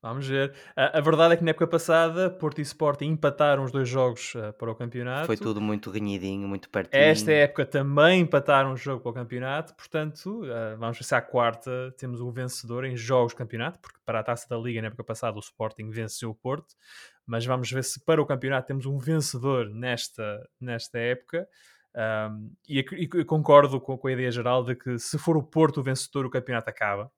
Vamos 0.00 0.26
ver. 0.26 0.54
A, 0.74 0.96
a, 0.96 1.00
verdade 1.02 1.34
é 1.34 1.36
que 1.36 1.44
na 1.44 1.50
época 1.50 1.66
passada, 1.66 2.30
Porto 2.30 2.58
e 2.58 2.62
Sporting 2.62 3.04
empataram 3.04 3.64
os 3.64 3.70
dois 3.70 3.86
jogos 3.86 4.34
uh, 4.34 4.50
para 4.54 4.70
o 4.70 4.74
campeonato. 4.74 5.26
Foi 5.26 5.36
tudo 5.36 5.60
muito 5.60 5.90
ganhadinho, 5.90 6.48
muito 6.48 6.70
pertinho. 6.70 7.02
Esta 7.02 7.30
época 7.32 7.66
também 7.66 8.22
empataram 8.22 8.72
um 8.72 8.76
jogo 8.78 9.02
para 9.02 9.10
o 9.10 9.14
campeonato, 9.14 9.74
portanto, 9.74 10.44
uh, 10.44 10.78
vamos 10.78 10.96
ver 10.96 11.04
se 11.04 11.14
à 11.14 11.20
quarta 11.20 11.94
temos 11.98 12.22
o 12.22 12.28
um 12.28 12.32
vencedor 12.32 12.82
em 12.86 12.96
jogos 12.96 13.34
do 13.34 13.36
campeonato, 13.36 13.78
porque 13.78 13.98
para 14.06 14.20
a 14.20 14.22
taça 14.22 14.48
da 14.48 14.56
Liga 14.56 14.80
na 14.80 14.86
época 14.86 15.04
passada 15.04 15.36
o 15.36 15.40
Sporting 15.40 15.90
venceu 15.90 16.30
o 16.30 16.34
Porto, 16.34 16.74
mas 17.26 17.44
vamos 17.44 17.70
ver 17.70 17.84
se 17.84 18.02
para 18.02 18.22
o 18.22 18.24
campeonato 18.24 18.68
temos 18.68 18.86
um 18.86 18.96
vencedor 18.96 19.68
nesta, 19.68 20.48
nesta 20.58 20.98
época. 20.98 21.46
Um, 21.96 22.52
e, 22.68 22.80
e, 22.80 23.24
concordo 23.24 23.80
com, 23.80 23.96
com, 23.96 24.06
a 24.06 24.12
ideia 24.12 24.30
geral 24.30 24.62
de 24.62 24.74
que 24.76 24.98
se 24.98 25.16
for 25.18 25.34
o 25.36 25.42
Porto 25.42 25.80
o 25.80 25.82
vencedor, 25.82 26.26
o 26.26 26.30
campeonato 26.30 26.68
acaba. 26.68 27.10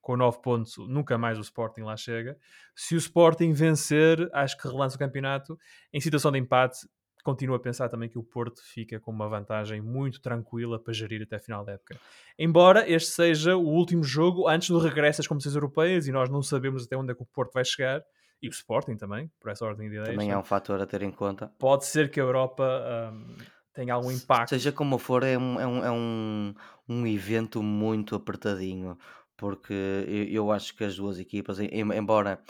Com 0.00 0.16
9 0.16 0.40
pontos, 0.42 0.74
nunca 0.88 1.16
mais 1.16 1.38
o 1.38 1.42
Sporting 1.42 1.82
lá 1.82 1.96
chega. 1.96 2.36
Se 2.74 2.96
o 2.96 2.98
Sporting 2.98 3.52
vencer, 3.52 4.28
acho 4.32 4.58
que 4.58 4.66
relança 4.66 4.96
o 4.96 4.98
campeonato. 4.98 5.56
Em 5.92 6.00
situação 6.00 6.32
de 6.32 6.38
empate, 6.38 6.88
continuo 7.22 7.54
a 7.54 7.60
pensar 7.60 7.88
também 7.88 8.08
que 8.08 8.18
o 8.18 8.22
Porto 8.24 8.60
fica 8.64 8.98
com 8.98 9.12
uma 9.12 9.28
vantagem 9.28 9.80
muito 9.80 10.20
tranquila 10.20 10.82
para 10.82 10.92
gerir 10.92 11.22
até 11.22 11.36
a 11.36 11.38
final 11.38 11.64
da 11.64 11.72
época. 11.72 12.00
Embora 12.36 12.90
este 12.90 13.10
seja 13.10 13.54
o 13.54 13.64
último 13.64 14.02
jogo 14.02 14.48
antes 14.48 14.70
do 14.70 14.78
regresso 14.78 15.20
às 15.20 15.26
competições 15.28 15.54
europeias 15.54 16.08
e 16.08 16.10
nós 16.10 16.28
não 16.28 16.42
sabemos 16.42 16.84
até 16.84 16.96
onde 16.96 17.12
é 17.12 17.14
que 17.14 17.22
o 17.22 17.26
Porto 17.26 17.52
vai 17.52 17.64
chegar, 17.64 18.02
e 18.42 18.48
o 18.48 18.50
Sporting 18.50 18.96
também, 18.96 19.30
por 19.40 19.52
essa 19.52 19.64
ordem 19.64 19.88
de 19.88 19.94
ideias. 19.94 20.16
Também 20.16 20.32
é 20.32 20.36
um 20.36 20.42
fator 20.42 20.80
a 20.80 20.86
ter 20.86 21.00
em 21.02 21.12
conta. 21.12 21.52
Pode 21.60 21.86
ser 21.86 22.10
que 22.10 22.18
a 22.18 22.24
Europa 22.24 23.12
um, 23.14 23.36
tenha 23.72 23.94
algum 23.94 24.10
impacto. 24.10 24.50
Seja 24.50 24.72
como 24.72 24.98
for, 24.98 25.22
é 25.22 25.38
um, 25.38 25.60
é 25.60 25.66
um, 25.66 25.84
é 25.84 25.90
um, 25.90 26.54
um 26.88 27.06
evento 27.06 27.62
muito 27.62 28.14
apertadinho, 28.14 28.98
porque 29.36 29.72
eu, 30.06 30.24
eu 30.26 30.52
acho 30.52 30.74
que 30.76 30.84
as 30.84 30.96
duas 30.96 31.18
equipas, 31.18 31.58
embora 31.60 32.42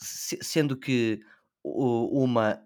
sendo 0.00 0.76
que 0.76 1.20
uma 1.64 2.62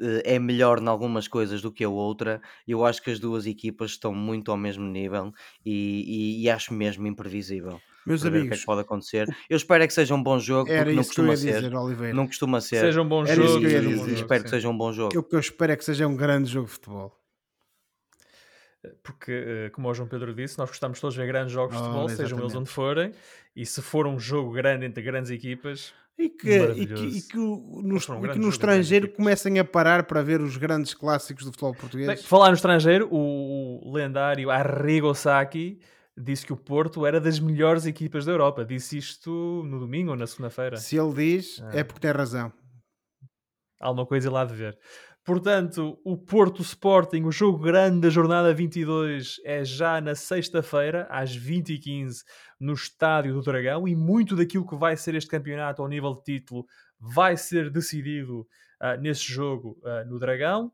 eh, 0.00 0.36
é 0.36 0.38
melhor 0.38 0.80
em 0.82 0.88
algumas 0.88 1.28
coisas 1.28 1.62
do 1.62 1.72
que 1.72 1.84
a 1.84 1.88
outra. 1.88 2.40
Eu 2.66 2.84
acho 2.84 3.02
que 3.02 3.10
as 3.10 3.20
duas 3.20 3.46
equipas 3.46 3.92
estão 3.92 4.14
muito 4.14 4.50
ao 4.50 4.56
mesmo 4.56 4.84
nível 4.86 5.32
e, 5.64 6.40
e, 6.42 6.44
e 6.44 6.50
acho 6.50 6.72
mesmo 6.74 7.06
imprevisível. 7.06 7.82
Meus 8.06 8.24
amigos, 8.24 8.46
o 8.46 8.48
que 8.50 8.54
é 8.54 8.58
que 8.58 8.66
pode 8.66 8.80
acontecer. 8.82 9.26
Eu 9.50 9.56
espero 9.56 9.82
é 9.82 9.86
que 9.86 9.92
seja 9.92 10.14
um 10.14 10.22
bom 10.22 10.38
jogo, 10.38 10.70
porque 10.70 10.92
não 10.92 11.02
costuma 11.02 11.36
ser. 11.36 11.54
Dizer, 11.54 12.14
não 12.14 12.26
costuma 12.26 12.60
ser. 12.60 12.80
Seja 12.80 13.02
um 13.02 13.08
bom 13.08 13.26
jogo. 13.26 13.60
Que 13.60 13.66
dizer, 13.66 14.12
espero 14.12 14.40
sim. 14.40 14.44
que 14.44 14.50
seja 14.50 14.68
um 14.68 14.78
bom 14.78 14.92
jogo. 14.92 15.18
O 15.18 15.22
que 15.22 15.34
eu 15.34 15.40
espero 15.40 15.72
é 15.72 15.76
que 15.76 15.84
seja 15.84 16.06
um 16.06 16.16
grande 16.16 16.48
jogo 16.50 16.66
de 16.66 16.72
futebol. 16.72 17.20
Porque, 19.02 19.32
eh, 19.32 19.70
como 19.70 19.88
o 19.88 19.94
João 19.94 20.08
Pedro 20.08 20.32
disse, 20.32 20.56
nós 20.58 20.68
gostamos 20.68 21.00
todos 21.00 21.14
de 21.14 21.20
ver 21.20 21.26
grandes 21.26 21.52
jogos 21.52 21.74
oh, 21.74 21.78
de 21.78 21.84
futebol, 21.84 22.08
sejam 22.08 22.38
eles 22.38 22.54
onde 22.54 22.70
forem, 22.70 23.12
e 23.54 23.66
se 23.66 23.82
for 23.82 24.06
um 24.06 24.16
jogo 24.16 24.52
grande 24.52 24.86
entre 24.86 25.02
grandes 25.02 25.30
equipas, 25.30 25.92
e 26.18 26.28
que, 26.28 26.56
e 26.56 26.86
que, 26.86 26.94
e 26.94 27.22
que, 27.22 27.36
no, 27.36 27.96
e 27.98 28.28
que 28.32 28.38
no 28.38 28.48
estrangeiro 28.48 29.08
comecem 29.08 29.58
a 29.58 29.64
parar 29.64 30.04
para 30.04 30.22
ver 30.22 30.40
os 30.40 30.56
grandes 30.56 30.94
clássicos 30.94 31.44
do 31.44 31.50
futebol 31.50 31.74
português. 31.74 32.06
Bem, 32.06 32.16
falar 32.16 32.48
no 32.48 32.54
estrangeiro, 32.54 33.08
o 33.10 33.92
lendário 33.92 34.50
Arrigo 34.50 35.12
Sacchi 35.14 35.78
disse 36.16 36.46
que 36.46 36.52
o 36.52 36.56
Porto 36.56 37.04
era 37.04 37.20
das 37.20 37.38
melhores 37.38 37.86
equipas 37.86 38.24
da 38.24 38.32
Europa. 38.32 38.64
Disse 38.64 38.98
isto 38.98 39.62
no 39.66 39.78
domingo 39.78 40.10
ou 40.10 40.16
na 40.16 40.26
segunda-feira. 40.26 40.76
Se 40.76 40.96
ele 40.96 41.12
diz, 41.12 41.60
é, 41.72 41.80
é 41.80 41.84
porque 41.84 42.00
tem 42.00 42.10
razão. 42.10 42.52
Há 43.80 43.86
alguma 43.86 44.06
coisa 44.06 44.30
lá 44.30 44.44
de 44.44 44.54
ver. 44.54 44.78
Portanto, 45.26 45.98
o 46.04 46.16
Porto 46.16 46.62
Sporting, 46.62 47.24
o 47.24 47.32
jogo 47.32 47.58
grande 47.58 48.00
da 48.00 48.08
jornada 48.08 48.54
22, 48.54 49.40
é 49.44 49.64
já 49.64 50.00
na 50.00 50.14
sexta-feira, 50.14 51.04
às 51.10 51.36
20h15, 51.36 52.18
no 52.60 52.74
Estádio 52.74 53.34
do 53.34 53.42
Dragão. 53.42 53.88
E 53.88 53.96
muito 53.96 54.36
daquilo 54.36 54.66
que 54.66 54.76
vai 54.76 54.96
ser 54.96 55.16
este 55.16 55.28
campeonato 55.28 55.82
ao 55.82 55.88
nível 55.88 56.14
de 56.14 56.22
título 56.22 56.64
vai 56.98 57.36
ser 57.36 57.70
decidido 57.70 58.42
uh, 58.80 59.00
nesse 59.00 59.24
jogo 59.24 59.76
uh, 59.82 60.08
no 60.08 60.18
Dragão. 60.18 60.70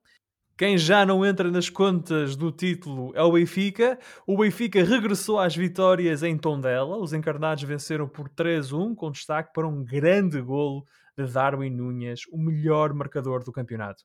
Quem 0.57 0.77
já 0.77 1.05
não 1.05 1.25
entra 1.25 1.51
nas 1.51 1.71
contas 1.71 2.37
do 2.37 2.53
título 2.53 3.13
é 3.15 3.23
o 3.23 3.33
Benfica. 3.33 3.99
O 4.27 4.37
Benfica 4.37 4.85
regressou 4.85 5.39
às 5.39 5.57
vitórias 5.57 6.23
em 6.23 6.37
Tondela. 6.37 6.99
Os 6.99 7.13
encarnados 7.13 7.65
venceram 7.65 8.07
por 8.07 8.29
3-1, 8.29 8.95
com 8.95 9.11
destaque 9.11 9.53
para 9.53 9.67
um 9.67 9.83
grande 9.83 10.41
golo 10.41 10.85
de 11.17 11.27
Darwin 11.27 11.71
Núñez, 11.71 12.21
o 12.31 12.39
melhor 12.39 12.93
marcador 12.93 13.43
do 13.43 13.53
campeonato. 13.53 14.05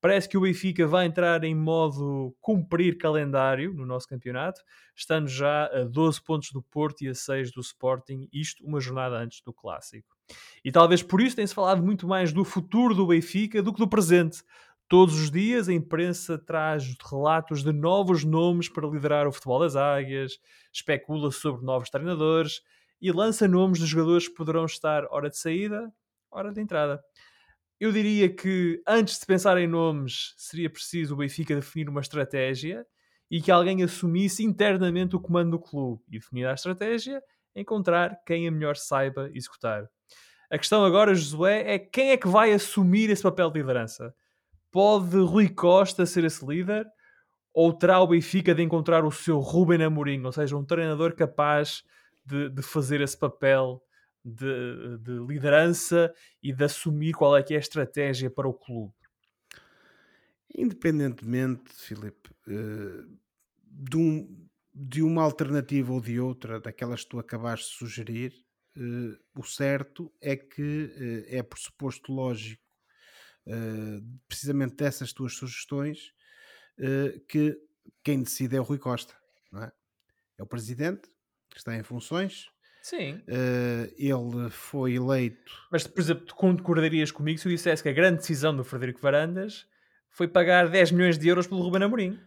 Parece 0.00 0.28
que 0.28 0.38
o 0.38 0.42
Benfica 0.42 0.86
vai 0.86 1.06
entrar 1.06 1.42
em 1.42 1.56
modo 1.56 2.32
cumprir 2.40 2.96
calendário 2.98 3.74
no 3.74 3.84
nosso 3.84 4.06
campeonato, 4.06 4.60
estando 4.94 5.26
já 5.26 5.66
a 5.66 5.82
12 5.82 6.22
pontos 6.22 6.52
do 6.52 6.62
Porto 6.62 7.02
e 7.02 7.08
a 7.08 7.14
6 7.14 7.50
do 7.50 7.60
Sporting, 7.60 8.28
isto 8.32 8.64
uma 8.64 8.80
jornada 8.80 9.16
antes 9.16 9.42
do 9.44 9.52
Clássico. 9.52 10.16
E 10.64 10.70
talvez 10.70 11.02
por 11.02 11.20
isso 11.20 11.34
tem-se 11.34 11.54
falado 11.54 11.82
muito 11.82 12.06
mais 12.06 12.32
do 12.32 12.44
futuro 12.44 12.94
do 12.94 13.08
Benfica 13.08 13.60
do 13.60 13.72
que 13.72 13.80
do 13.80 13.88
presente. 13.88 14.44
Todos 14.88 15.20
os 15.20 15.30
dias 15.30 15.68
a 15.68 15.72
imprensa 15.74 16.38
traz 16.38 16.96
relatos 17.10 17.62
de 17.62 17.72
novos 17.72 18.24
nomes 18.24 18.70
para 18.70 18.88
liderar 18.88 19.28
o 19.28 19.32
futebol 19.32 19.60
das 19.60 19.76
águias, 19.76 20.38
especula 20.72 21.30
sobre 21.30 21.62
novos 21.62 21.90
treinadores 21.90 22.62
e 22.98 23.12
lança 23.12 23.46
nomes 23.46 23.80
de 23.80 23.84
jogadores 23.84 24.26
que 24.26 24.34
poderão 24.34 24.64
estar 24.64 25.04
hora 25.10 25.28
de 25.28 25.36
saída, 25.36 25.92
hora 26.30 26.50
de 26.50 26.62
entrada. 26.62 27.02
Eu 27.78 27.92
diria 27.92 28.34
que 28.34 28.82
antes 28.86 29.20
de 29.20 29.26
pensar 29.26 29.58
em 29.58 29.66
nomes, 29.66 30.34
seria 30.38 30.70
preciso 30.70 31.12
o 31.12 31.18
Benfica 31.18 31.54
definir 31.54 31.90
uma 31.90 32.00
estratégia 32.00 32.86
e 33.30 33.42
que 33.42 33.50
alguém 33.50 33.82
assumisse 33.82 34.42
internamente 34.42 35.14
o 35.14 35.20
comando 35.20 35.50
do 35.50 35.58
clube 35.58 36.02
e 36.08 36.12
definir 36.12 36.46
a 36.46 36.54
estratégia, 36.54 37.22
encontrar 37.54 38.18
quem 38.24 38.48
a 38.48 38.50
melhor 38.50 38.74
saiba 38.74 39.30
executar. 39.34 39.86
A 40.50 40.56
questão 40.56 40.82
agora, 40.82 41.14
Josué, 41.14 41.74
é 41.74 41.78
quem 41.78 42.10
é 42.10 42.16
que 42.16 42.26
vai 42.26 42.52
assumir 42.52 43.10
esse 43.10 43.22
papel 43.22 43.50
de 43.50 43.60
liderança? 43.60 44.14
Pode 44.70 45.16
Rui 45.16 45.48
Costa 45.48 46.04
ser 46.06 46.24
esse 46.24 46.44
líder? 46.44 46.86
Ou 47.52 47.72
terá 47.72 48.00
o 48.00 48.06
Benfica 48.06 48.54
de 48.54 48.62
encontrar 48.62 49.04
o 49.04 49.10
seu 49.10 49.40
Ruben 49.40 49.82
Amorim, 49.82 50.24
ou 50.24 50.32
seja, 50.32 50.56
um 50.56 50.64
treinador 50.64 51.14
capaz 51.14 51.82
de, 52.24 52.50
de 52.50 52.62
fazer 52.62 53.00
esse 53.00 53.18
papel 53.18 53.82
de, 54.24 54.98
de, 54.98 55.12
liderança 55.26 56.12
e 56.42 56.52
de 56.52 56.64
assumir 56.64 57.14
qual 57.14 57.36
é 57.36 57.42
que 57.42 57.54
é 57.54 57.56
a 57.56 57.60
estratégia 57.60 58.30
para 58.30 58.48
o 58.48 58.54
clube. 58.54 58.92
Independentemente, 60.54 61.72
Filipe, 61.72 62.30
eh, 62.46 63.04
de, 63.64 63.96
um, 63.96 64.48
de 64.74 65.02
uma 65.02 65.22
alternativa 65.22 65.92
ou 65.92 66.00
de 66.00 66.20
outra, 66.20 66.60
daquelas 66.60 67.04
que 67.04 67.10
tu 67.10 67.18
acabaste 67.18 67.70
de 67.70 67.78
sugerir, 67.78 68.32
eh, 68.76 69.18
o 69.34 69.42
certo 69.42 70.12
é 70.20 70.36
que 70.36 71.26
eh, 71.30 71.38
é 71.38 71.42
pressuposto 71.42 72.12
lógico, 72.12 72.62
precisamente 74.26 74.76
dessas 74.76 75.12
tuas 75.12 75.34
sugestões, 75.34 76.12
que 77.28 77.58
quem 78.04 78.22
decide 78.22 78.56
é 78.56 78.60
o 78.60 78.64
Rui 78.64 78.78
Costa, 78.78 79.14
não 79.50 79.62
é? 79.62 79.72
É 80.38 80.42
o 80.42 80.46
presidente 80.46 81.08
que 81.50 81.58
está 81.58 81.74
em 81.74 81.82
funções, 81.82 82.48
Sim. 82.88 83.20
Uh, 83.28 83.92
ele 83.98 84.48
foi 84.48 84.94
eleito. 84.94 85.52
Mas, 85.70 85.86
por 85.86 86.00
exemplo, 86.00 86.24
tu 86.24 86.34
concordarias 86.34 87.10
comigo 87.10 87.38
se 87.38 87.46
eu 87.46 87.52
dissesse 87.52 87.82
que 87.82 87.88
a 87.90 87.92
grande 87.92 88.18
decisão 88.18 88.56
do 88.56 88.64
Frederico 88.64 89.00
Varandas 89.00 89.66
foi 90.08 90.26
pagar 90.26 90.70
10 90.70 90.92
milhões 90.92 91.18
de 91.18 91.28
euros 91.28 91.46
pelo 91.46 91.60
Ruben 91.60 91.82
Amorim? 91.82 92.18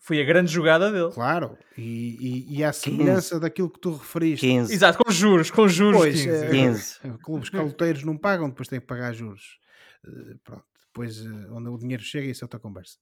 Foi 0.00 0.20
a 0.20 0.24
grande 0.24 0.50
jogada 0.50 0.90
dele. 0.90 1.12
Claro, 1.12 1.58
e, 1.76 2.16
e, 2.48 2.58
e 2.58 2.64
à 2.64 2.72
semelhança 2.72 3.34
15. 3.34 3.40
daquilo 3.40 3.70
que 3.70 3.80
tu 3.80 3.92
referiste. 3.96 4.46
15. 4.46 4.72
Exato, 4.72 4.98
com 4.98 5.10
juros, 5.10 5.50
com 5.50 5.68
juros. 5.68 6.00
Pois, 6.00 6.22
15. 6.22 6.50
15. 6.50 6.98
Uh, 7.04 7.18
clubes 7.18 7.50
caloteiros 7.50 8.04
não 8.04 8.16
pagam, 8.16 8.48
depois 8.48 8.68
têm 8.68 8.80
que 8.80 8.86
pagar 8.86 9.12
juros. 9.12 9.58
Uh, 10.06 10.38
pronto, 10.44 10.64
depois 10.86 11.20
uh, 11.20 11.52
onde 11.52 11.68
o 11.68 11.78
dinheiro 11.78 12.02
chega, 12.02 12.26
isso 12.26 12.44
é 12.44 12.46
outra 12.46 12.60
conversa. 12.60 12.98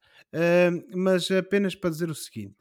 mas 0.94 1.30
apenas 1.30 1.74
para 1.74 1.90
dizer 1.90 2.10
o 2.10 2.14
seguinte: 2.14 2.56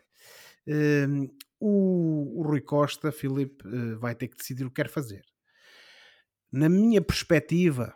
o, 1.59 2.41
o 2.41 2.43
Rui 2.43 2.61
Costa, 2.61 3.11
Filipe, 3.11 3.67
uh, 3.67 3.97
vai 3.99 4.15
ter 4.15 4.27
que 4.27 4.37
decidir 4.37 4.65
o 4.65 4.69
que 4.69 4.81
quer 4.81 4.89
fazer. 4.89 5.23
Na 6.51 6.69
minha 6.69 7.01
perspectiva, 7.01 7.95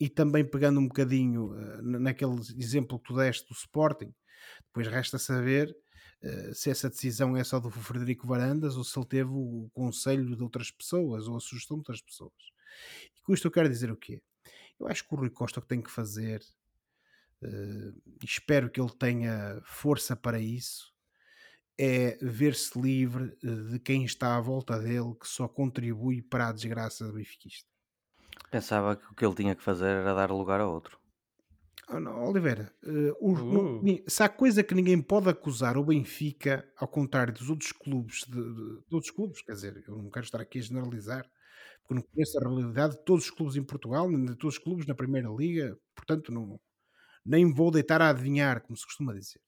e 0.00 0.08
também 0.08 0.44
pegando 0.44 0.80
um 0.80 0.86
bocadinho 0.86 1.52
uh, 1.52 1.82
naquele 1.82 2.38
exemplo 2.56 2.98
que 2.98 3.08
tu 3.08 3.16
deste 3.16 3.48
do 3.48 3.54
Sporting, 3.54 4.14
depois 4.66 4.86
resta 4.86 5.18
saber 5.18 5.74
uh, 6.22 6.54
se 6.54 6.70
essa 6.70 6.88
decisão 6.88 7.36
é 7.36 7.44
só 7.44 7.58
do 7.60 7.70
Frederico 7.70 8.26
Varandas 8.26 8.76
ou 8.76 8.84
se 8.84 8.98
ele 8.98 9.06
teve 9.06 9.30
o 9.30 9.70
conselho 9.72 10.36
de 10.36 10.42
outras 10.42 10.70
pessoas 10.70 11.28
ou 11.28 11.36
a 11.36 11.40
sugestão 11.40 11.76
de 11.76 11.80
outras 11.80 12.00
pessoas. 12.00 12.32
E 13.16 13.22
com 13.22 13.34
isto 13.34 13.46
eu 13.46 13.50
quero 13.50 13.68
dizer 13.68 13.90
o 13.90 13.96
quê? 13.96 14.22
Eu 14.78 14.86
acho 14.86 15.06
que 15.06 15.14
o 15.14 15.16
Rui 15.16 15.30
Costa 15.30 15.58
o 15.58 15.62
que 15.62 15.68
tem 15.68 15.82
que 15.82 15.90
fazer, 15.90 16.42
uh, 17.42 18.02
espero 18.22 18.70
que 18.70 18.80
ele 18.80 18.92
tenha 18.96 19.60
força 19.64 20.14
para 20.14 20.40
isso, 20.40 20.92
é 21.78 22.18
ver-se 22.20 22.78
livre 22.78 23.36
eh, 23.42 23.70
de 23.70 23.78
quem 23.78 24.04
está 24.04 24.36
à 24.36 24.40
volta 24.40 24.76
dele 24.78 25.14
que 25.14 25.28
só 25.28 25.46
contribui 25.46 26.20
para 26.20 26.48
a 26.48 26.52
desgraça 26.52 27.06
do 27.06 27.12
benfiquista. 27.12 27.70
Pensava 28.50 28.96
que 28.96 29.06
o 29.06 29.14
que 29.14 29.24
ele 29.24 29.34
tinha 29.34 29.54
que 29.54 29.62
fazer 29.62 29.86
era 29.86 30.14
dar 30.14 30.30
lugar 30.32 30.60
a 30.60 30.66
outro. 30.66 30.97
Não, 31.88 32.28
Oliveira, 32.28 32.70
uh, 32.84 33.16
o, 33.18 33.32
uh. 33.32 33.82
No, 33.82 34.04
se 34.06 34.22
há 34.22 34.28
coisa 34.28 34.62
que 34.62 34.74
ninguém 34.74 35.00
pode 35.00 35.30
acusar 35.30 35.78
o 35.78 35.84
Benfica, 35.84 36.70
ao 36.76 36.86
contrário 36.86 37.32
dos 37.32 37.48
outros 37.48 37.72
clubes, 37.72 38.24
de, 38.28 38.32
de, 38.32 38.82
de, 38.86 38.94
outros 38.94 39.10
clubes, 39.10 39.40
quer 39.40 39.52
dizer, 39.52 39.84
eu 39.88 39.96
não 39.96 40.10
quero 40.10 40.24
estar 40.24 40.40
aqui 40.40 40.58
a 40.58 40.62
generalizar, 40.62 41.26
porque 41.80 41.94
não 41.94 42.02
conheço 42.02 42.38
a 42.38 42.46
realidade 42.46 42.96
de 42.96 43.04
todos 43.04 43.24
os 43.24 43.30
clubes 43.30 43.56
em 43.56 43.64
Portugal, 43.64 44.10
nem 44.10 44.22
de 44.22 44.36
todos 44.36 44.56
os 44.56 44.62
clubes 44.62 44.86
na 44.86 44.94
Primeira 44.94 45.30
Liga, 45.30 45.78
portanto 45.94 46.30
não, 46.30 46.60
nem 47.24 47.50
vou 47.52 47.70
deitar 47.70 48.02
a 48.02 48.10
adivinhar, 48.10 48.60
como 48.60 48.76
se 48.76 48.84
costuma 48.84 49.14
dizer. 49.14 49.40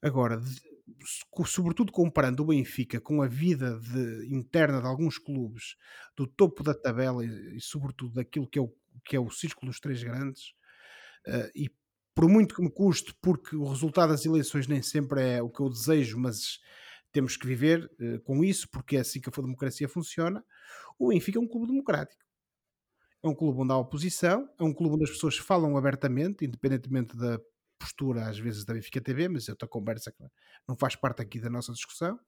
Agora, 0.00 0.40
sobretudo 1.44 1.90
comparando 1.90 2.42
o 2.42 2.46
Benfica 2.46 3.00
com 3.00 3.22
a 3.22 3.26
vida 3.26 3.78
de, 3.80 4.28
interna 4.32 4.80
de 4.80 4.86
alguns 4.86 5.18
clubes 5.18 5.76
do 6.16 6.26
topo 6.26 6.62
da 6.62 6.74
tabela 6.74 7.24
e, 7.24 7.56
e 7.56 7.60
sobretudo 7.60 8.14
daquilo 8.14 8.46
que 8.46 8.58
é 8.58 8.62
o, 8.62 8.72
que 9.04 9.16
é 9.16 9.20
o 9.20 9.30
círculo 9.30 9.70
dos 9.70 9.80
três 9.80 10.02
grandes, 10.02 10.54
uh, 11.28 11.50
e 11.54 11.70
por 12.14 12.28
muito 12.28 12.54
que 12.54 12.62
me 12.62 12.70
custe, 12.70 13.14
porque 13.20 13.54
o 13.54 13.68
resultado 13.68 14.10
das 14.10 14.24
eleições 14.24 14.66
nem 14.66 14.80
sempre 14.80 15.22
é 15.22 15.42
o 15.42 15.50
que 15.50 15.60
eu 15.60 15.68
desejo, 15.68 16.18
mas 16.18 16.60
temos 17.12 17.36
que 17.36 17.46
viver 17.46 17.90
uh, 18.00 18.20
com 18.20 18.42
isso, 18.42 18.68
porque 18.70 18.96
é 18.96 19.00
assim 19.00 19.20
que 19.20 19.28
a 19.28 19.42
democracia 19.42 19.88
funciona. 19.88 20.44
O 20.98 21.08
Benfica 21.08 21.38
é 21.38 21.42
um 21.42 21.48
clube 21.48 21.66
democrático. 21.66 22.24
É 23.22 23.28
um 23.28 23.34
clube 23.34 23.60
onde 23.60 23.72
há 23.72 23.76
oposição, 23.76 24.48
é 24.58 24.62
um 24.62 24.72
clube 24.72 24.94
onde 24.94 25.04
as 25.04 25.10
pessoas 25.10 25.36
falam 25.36 25.76
abertamente, 25.76 26.44
independentemente 26.44 27.16
da 27.16 27.40
postura, 27.78 28.28
às 28.28 28.38
vezes, 28.38 28.64
da 28.64 28.72
Benfica 28.72 29.00
TV, 29.00 29.28
mas 29.28 29.48
é 29.48 29.52
outra 29.52 29.68
conversa 29.68 30.10
que 30.10 30.24
não 30.66 30.76
faz 30.76 30.96
parte 30.96 31.22
aqui 31.22 31.40
da 31.40 31.50
nossa 31.50 31.72
discussão. 31.72 32.18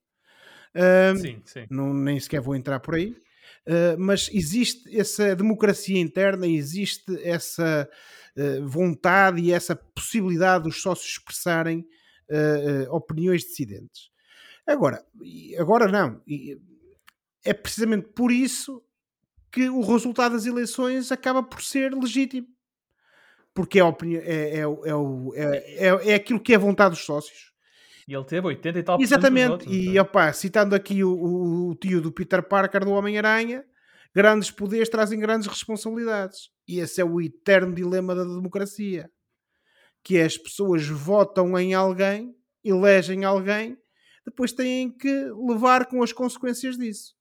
Um, 0.75 1.17
sim, 1.17 1.43
sim. 1.45 1.67
Não, 1.71 1.95
nem 1.95 2.21
sequer 2.21 2.41
vou 2.41 2.55
entrar 2.55 2.81
por 2.81 2.95
aí. 2.95 3.17
Uh, 3.67 3.99
mas 3.99 4.31
existe 4.33 4.99
essa 4.99 5.37
democracia 5.37 6.01
interna, 6.01 6.47
existe 6.47 7.21
essa 7.23 7.89
uh, 8.37 8.67
vontade 8.67 9.41
e 9.41 9.53
essa 9.53 9.77
possibilidade 9.77 10.65
dos 10.65 10.81
sócios 10.81 11.13
expressarem 11.13 11.87
uh, 12.31 12.95
opiniões 12.95 13.43
dissidentes. 13.43 14.11
Agora, 14.67 15.03
agora 15.59 15.89
não. 15.89 16.23
É 17.45 17.55
precisamente 17.55 18.09
por 18.09 18.31
isso 18.31 18.83
que 19.51 19.69
o 19.69 19.81
resultado 19.81 20.33
das 20.33 20.47
eleições 20.47 21.11
acaba 21.11 21.43
por 21.43 21.63
ser 21.63 21.95
legítimo. 21.95 22.47
Porque 23.55 23.81
é, 23.81 23.85
opinião, 23.85 24.23
é, 24.23 24.61
é, 24.61 24.65
é, 25.35 25.87
é, 25.87 26.11
é 26.11 26.15
aquilo 26.15 26.39
que 26.39 26.55
é 26.55 26.59
vontade 26.59 26.95
dos 26.95 27.05
sócios. 27.05 27.53
E 28.09 28.14
ele 28.14 28.25
teve 28.25 28.47
80 28.47 28.79
e 28.79 28.83
tal 28.83 28.99
Exatamente. 28.99 29.49
Votos, 29.49 29.66
e 29.66 29.99
então. 29.99 30.33
citando 30.33 30.75
aqui 30.75 31.05
o, 31.05 31.68
o, 31.68 31.75
tio 31.75 32.01
do 32.01 32.11
Peter 32.11 32.42
Parker 32.42 32.83
do 32.83 32.92
Homem-Aranha, 32.92 33.62
grandes 34.14 34.51
poderes 34.51 34.88
trazem 34.88 35.21
grandes 35.21 35.47
responsabilidades. 35.47 36.49
E 36.66 36.81
esse 36.81 37.03
é 37.03 37.05
o 37.05 37.21
eterno 37.21 37.75
dilema 37.75 38.14
da 38.14 38.25
democracia. 38.25 39.11
Que 40.03 40.16
é 40.16 40.25
as 40.25 40.38
pessoas 40.38 40.88
votam 40.88 41.59
em 41.59 41.75
alguém, 41.75 42.35
elegem 42.64 43.27
alguém, 43.27 43.77
depois 44.25 44.53
têm 44.53 44.90
que 44.90 45.31
levar 45.47 45.85
com 45.85 46.03
as 46.03 46.11
consequências 46.11 46.79
disso. 46.79 47.14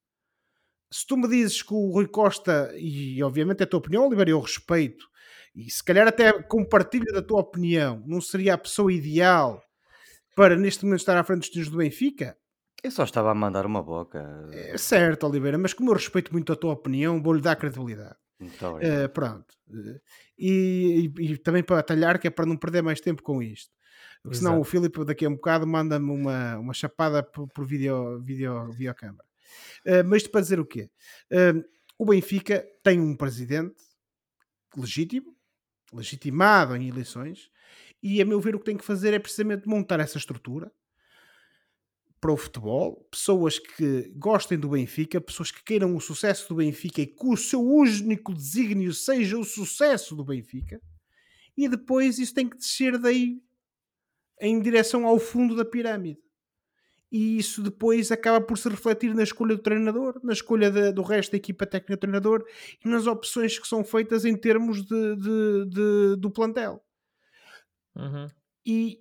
Se 0.90 1.06
tu 1.06 1.18
me 1.18 1.28
dizes 1.28 1.62
que 1.62 1.74
o 1.74 1.92
Rui 1.92 2.08
Costa, 2.08 2.74
e 2.78 3.22
obviamente 3.22 3.60
é 3.60 3.64
a 3.66 3.68
tua 3.68 3.80
opinião, 3.80 4.08
Oliver, 4.08 4.30
eu 4.30 4.40
respeito, 4.40 5.06
e 5.54 5.70
se 5.70 5.84
calhar 5.84 6.08
até 6.08 6.32
compartilho 6.44 7.12
da 7.12 7.22
tua 7.22 7.42
opinião, 7.42 8.02
não 8.08 8.22
seria 8.22 8.54
a 8.54 8.58
pessoa 8.58 8.94
ideal 8.94 9.62
para 10.38 10.56
neste 10.56 10.86
momento 10.86 11.00
estar 11.00 11.18
à 11.18 11.24
frente 11.24 11.40
dos 11.40 11.50
times 11.50 11.68
do 11.68 11.78
Benfica? 11.78 12.38
Eu 12.84 12.92
só 12.92 13.04
estava 13.04 13.32
a 13.32 13.34
mandar 13.34 13.66
uma 13.66 13.82
boca. 13.82 14.48
É 14.54 14.78
certo, 14.78 15.26
Oliveira, 15.26 15.58
mas 15.58 15.74
como 15.74 15.90
eu 15.90 15.96
respeito 15.96 16.32
muito 16.32 16.54
a 16.54 16.56
tua 16.56 16.74
opinião, 16.74 17.20
vou-lhe 17.20 17.42
dar 17.42 17.56
credibilidade. 17.56 18.16
Muito 18.40 18.64
obrigado. 18.64 19.06
Uh, 19.06 19.10
pronto. 19.10 19.56
Uh, 19.68 20.00
e, 20.38 21.12
e, 21.18 21.32
e, 21.32 21.38
também 21.40 21.64
para 21.64 21.80
atalhar, 21.80 22.20
que 22.20 22.28
é 22.28 22.30
para 22.30 22.46
não 22.46 22.56
perder 22.56 22.84
mais 22.84 23.02
tempo 23.02 23.24
com 23.24 23.42
isto. 23.42 23.74
Porque 24.22 24.38
senão 24.38 24.60
o 24.60 24.64
Filipe 24.64 25.04
daqui 25.06 25.26
a 25.26 25.30
um 25.30 25.36
bocado 25.36 25.66
manda-me 25.66 26.12
uma, 26.12 26.58
uma 26.58 26.74
chapada 26.74 27.24
por, 27.24 27.48
por 27.48 27.66
vídeo, 27.66 28.22
vídeo, 28.22 28.72
videocâmara. 28.72 29.28
Uh, 29.88 30.06
mas 30.06 30.18
isto 30.18 30.30
para 30.30 30.42
dizer 30.42 30.60
o 30.60 30.66
quê? 30.66 30.92
Uh, 31.32 31.66
o 31.98 32.06
Benfica 32.06 32.64
tem 32.84 33.00
um 33.00 33.16
presidente 33.16 33.82
legítimo, 34.78 35.36
legitimado 35.92 36.76
em 36.76 36.88
eleições, 36.90 37.50
e 38.16 38.22
a 38.22 38.26
meu 38.26 38.40
ver 38.40 38.56
o 38.56 38.60
que 38.60 38.66
tem 38.66 38.78
que 38.78 38.86
fazer 38.86 39.14
é 39.14 39.20
precisamente 39.20 39.68
montar 39.68 40.00
essa 40.00 40.18
estrutura 40.18 40.72
para 42.20 42.32
o 42.32 42.38
futebol, 42.38 43.08
pessoas 43.12 43.60
que 43.60 44.12
gostem 44.16 44.58
do 44.58 44.70
Benfica, 44.70 45.22
pessoas 45.22 45.52
que 45.52 45.64
queiram 45.64 45.96
o 45.96 46.02
sucesso 46.02 46.50
do 46.50 46.56
Benfica 46.56 47.02
e 47.02 47.06
que 47.06 47.28
o 47.28 47.38
seu 47.38 47.62
único 47.62 48.34
desígnio 48.34 48.94
seja 48.94 49.38
o 49.38 49.44
sucesso 49.44 50.16
do 50.16 50.24
Benfica, 50.24 50.82
e 51.56 51.68
depois 51.68 52.18
isso 52.18 52.34
tem 52.34 52.48
que 52.48 52.58
descer 52.58 52.98
daí 52.98 53.42
em 54.40 54.60
direção 54.62 55.06
ao 55.06 55.20
fundo 55.20 55.56
da 55.56 55.66
pirâmide. 55.66 56.20
E 57.12 57.38
isso 57.38 57.62
depois 57.62 58.12
acaba 58.12 58.46
por 58.46 58.58
se 58.58 58.68
refletir 58.68 59.14
na 59.16 59.24
escolha 59.24 59.56
do 59.56 59.62
treinador, 59.62 60.20
na 60.24 60.34
escolha 60.34 60.70
de, 60.70 60.92
do 60.92 61.02
resto 61.02 61.32
da 61.32 61.38
equipa 61.38 61.66
técnica 61.66 61.96
do 61.96 62.00
treinador 62.00 62.46
e 62.84 62.90
nas 62.90 63.08
opções 63.08 63.58
que 63.58 63.68
são 63.68 63.84
feitas 63.84 64.26
em 64.26 64.36
termos 64.36 64.84
de, 64.86 65.16
de, 65.16 65.66
de 65.70 66.16
do 66.18 66.30
plantel. 66.30 66.84
Uhum. 67.98 68.28
E 68.66 69.00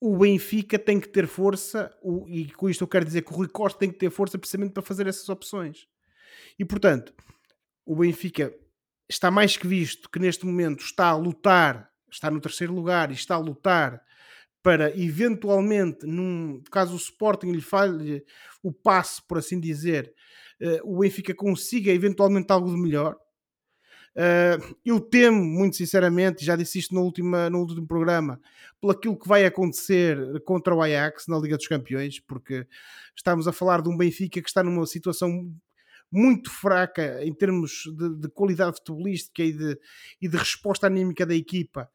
o 0.00 0.16
Benfica 0.16 0.78
tem 0.78 0.98
que 0.98 1.08
ter 1.08 1.26
força, 1.26 1.94
o, 2.02 2.26
e 2.28 2.50
com 2.52 2.70
isto 2.70 2.82
eu 2.82 2.88
quero 2.88 3.04
dizer 3.04 3.22
que 3.22 3.32
o 3.32 3.36
Rui 3.36 3.48
Costa 3.48 3.78
tem 3.78 3.90
que 3.90 3.98
ter 3.98 4.10
força 4.10 4.38
precisamente 4.38 4.72
para 4.72 4.82
fazer 4.82 5.06
essas 5.06 5.28
opções. 5.28 5.86
E 6.58 6.64
portanto, 6.64 7.12
o 7.84 7.96
Benfica 7.96 8.54
está 9.08 9.30
mais 9.30 9.56
que 9.56 9.66
visto 9.66 10.08
que 10.08 10.18
neste 10.18 10.46
momento 10.46 10.84
está 10.84 11.08
a 11.08 11.16
lutar, 11.16 11.90
está 12.10 12.30
no 12.30 12.40
terceiro 12.40 12.72
lugar 12.72 13.10
e 13.10 13.14
está 13.14 13.34
a 13.34 13.38
lutar 13.38 14.00
para 14.62 14.96
eventualmente, 14.98 16.06
num 16.06 16.62
caso 16.70 16.94
o 16.94 16.96
Sporting 16.96 17.50
lhe 17.50 17.60
falhe 17.60 18.24
o 18.62 18.72
passe, 18.72 19.22
por 19.26 19.38
assim 19.38 19.58
dizer, 19.58 20.14
uh, 20.60 20.96
o 20.96 21.00
Benfica 21.00 21.34
consiga 21.34 21.90
eventualmente 21.90 22.52
algo 22.52 22.70
de 22.70 22.76
melhor. 22.76 23.16
Uh, 24.16 24.76
eu 24.84 25.00
temo, 25.00 25.42
muito 25.42 25.76
sinceramente, 25.76 26.44
já 26.44 26.56
disse 26.56 26.78
isto 26.80 26.94
no, 26.94 27.12
no 27.50 27.58
último 27.58 27.86
programa, 27.86 28.40
pelo 28.80 28.92
aquilo 28.92 29.18
que 29.18 29.28
vai 29.28 29.44
acontecer 29.44 30.18
contra 30.44 30.74
o 30.74 30.82
Ajax 30.82 31.26
na 31.28 31.38
Liga 31.38 31.56
dos 31.56 31.68
Campeões, 31.68 32.18
porque 32.18 32.66
estamos 33.16 33.46
a 33.46 33.52
falar 33.52 33.82
de 33.82 33.88
um 33.88 33.96
Benfica 33.96 34.42
que 34.42 34.48
está 34.48 34.64
numa 34.64 34.84
situação 34.86 35.52
muito 36.10 36.50
fraca 36.50 37.24
em 37.24 37.32
termos 37.32 37.84
de, 37.96 38.16
de 38.16 38.28
qualidade 38.28 38.78
futebolística 38.78 39.44
e 39.44 39.52
de, 39.52 39.78
e 40.20 40.28
de 40.28 40.36
resposta 40.36 40.88
anímica 40.88 41.24
da 41.24 41.34
equipa. 41.34 41.88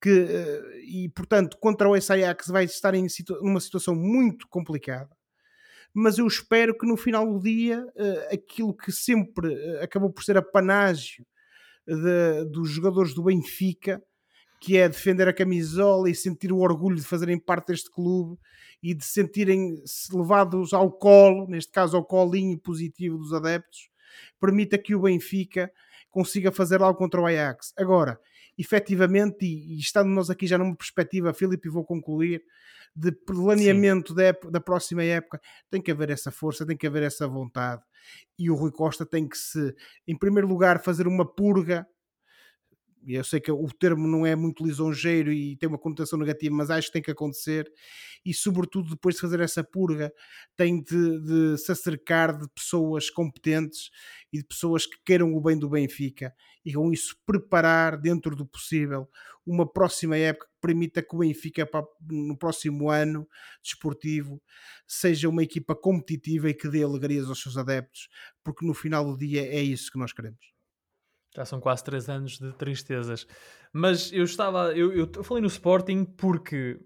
Que, 0.00 0.10
uh, 0.10 0.78
e 0.84 1.08
portanto, 1.08 1.58
contra 1.58 1.88
o 1.88 1.94
Ajax 1.94 2.46
vai 2.48 2.64
estar 2.64 2.94
em 2.94 3.08
situ 3.08 3.36
numa 3.42 3.60
situação 3.60 3.96
muito 3.96 4.46
complicada 4.48 5.10
mas 5.92 6.18
eu 6.18 6.26
espero 6.28 6.76
que 6.76 6.86
no 6.86 6.96
final 6.96 7.26
do 7.26 7.42
dia 7.42 7.84
uh, 7.84 8.34
aquilo 8.34 8.76
que 8.76 8.92
sempre 8.92 9.52
acabou 9.80 10.12
por 10.12 10.22
ser 10.22 10.36
a 10.36 10.42
panágio 10.42 11.26
de, 11.94 12.44
dos 12.50 12.68
jogadores 12.70 13.14
do 13.14 13.22
Benfica, 13.22 14.02
que 14.60 14.76
é 14.76 14.88
defender 14.88 15.28
a 15.28 15.32
camisola 15.32 16.10
e 16.10 16.14
sentir 16.14 16.52
o 16.52 16.58
orgulho 16.58 16.96
de 16.96 17.02
fazerem 17.02 17.38
parte 17.38 17.68
deste 17.68 17.90
clube 17.90 18.38
e 18.82 18.94
de 18.94 19.04
sentirem-se 19.04 20.14
levados 20.16 20.72
ao 20.72 20.90
colo, 20.90 21.46
neste 21.48 21.72
caso 21.72 21.96
ao 21.96 22.04
colinho 22.04 22.58
positivo 22.58 23.18
dos 23.18 23.32
adeptos, 23.32 23.88
permita 24.40 24.78
que 24.78 24.94
o 24.94 25.02
Benfica 25.02 25.70
consiga 26.10 26.50
fazer 26.50 26.82
algo 26.82 26.98
contra 26.98 27.20
o 27.20 27.26
Ajax. 27.26 27.72
Agora, 27.76 28.18
efetivamente, 28.58 29.46
e, 29.46 29.76
e 29.76 29.78
estando 29.78 30.08
nós 30.08 30.28
aqui 30.28 30.46
já 30.46 30.58
numa 30.58 30.76
perspectiva, 30.76 31.32
Filipe, 31.32 31.68
vou 31.68 31.84
concluir, 31.84 32.42
de 32.94 33.12
planeamento 33.12 34.12
da, 34.12 34.32
da, 34.50 34.60
próxima 34.60 35.04
época, 35.04 35.40
tem 35.70 35.80
que 35.80 35.90
haver 35.90 36.10
essa 36.10 36.32
força, 36.32 36.66
tem 36.66 36.76
que 36.76 36.86
haver 36.86 37.04
essa 37.04 37.28
vontade. 37.28 37.82
E 38.38 38.50
o 38.50 38.56
Rui 38.56 38.72
Costa 38.72 39.06
tem 39.06 39.28
que 39.28 39.38
se, 39.38 39.74
em 40.06 40.18
primeiro 40.18 40.48
lugar, 40.48 40.82
fazer 40.82 41.06
uma 41.06 41.24
purga. 41.24 41.86
Eu 43.06 43.24
sei 43.24 43.40
que 43.40 43.50
o 43.50 43.68
termo 43.68 44.06
não 44.06 44.26
é 44.26 44.36
muito 44.36 44.64
lisonjeiro 44.64 45.32
e 45.32 45.56
tem 45.56 45.68
uma 45.68 45.78
conotação 45.78 46.18
negativa, 46.18 46.54
mas 46.54 46.70
acho 46.70 46.88
que 46.88 46.92
tem 46.92 47.02
que 47.02 47.10
acontecer. 47.10 47.70
E, 48.24 48.34
sobretudo, 48.34 48.90
depois 48.90 49.14
de 49.14 49.20
fazer 49.20 49.40
essa 49.40 49.64
purga, 49.64 50.12
tem 50.56 50.82
de, 50.82 51.20
de 51.20 51.58
se 51.58 51.72
acercar 51.72 52.36
de 52.36 52.48
pessoas 52.50 53.08
competentes 53.10 53.90
e 54.32 54.38
de 54.38 54.44
pessoas 54.44 54.86
que 54.86 54.96
queiram 55.04 55.34
o 55.34 55.40
bem 55.40 55.58
do 55.58 55.70
Benfica 55.70 56.34
e 56.64 56.74
com 56.74 56.92
isso 56.92 57.16
preparar 57.24 57.98
dentro 57.98 58.36
do 58.36 58.46
possível 58.46 59.08
uma 59.46 59.66
próxima 59.66 60.16
época 60.16 60.46
que 60.46 60.60
permita 60.60 61.02
que 61.02 61.14
o 61.16 61.20
Benfica 61.20 61.66
no 62.10 62.36
próximo 62.36 62.90
ano 62.90 63.26
desportivo 63.62 64.42
seja 64.86 65.28
uma 65.28 65.42
equipa 65.42 65.74
competitiva 65.74 66.50
e 66.50 66.54
que 66.54 66.68
dê 66.68 66.82
alegrias 66.82 67.28
aos 67.28 67.40
seus 67.40 67.56
adeptos, 67.56 68.08
porque 68.44 68.66
no 68.66 68.74
final 68.74 69.04
do 69.04 69.16
dia 69.16 69.42
é 69.42 69.62
isso 69.62 69.90
que 69.90 69.98
nós 69.98 70.12
queremos. 70.12 70.57
Já 71.38 71.44
são 71.44 71.60
quase 71.60 71.84
três 71.84 72.08
anos 72.08 72.36
de 72.36 72.52
tristezas. 72.54 73.24
Mas 73.72 74.12
eu 74.12 74.24
estava. 74.24 74.76
Eu, 74.76 74.92
eu 74.92 75.22
falei 75.22 75.40
no 75.40 75.46
Sporting 75.46 76.04
porque 76.04 76.80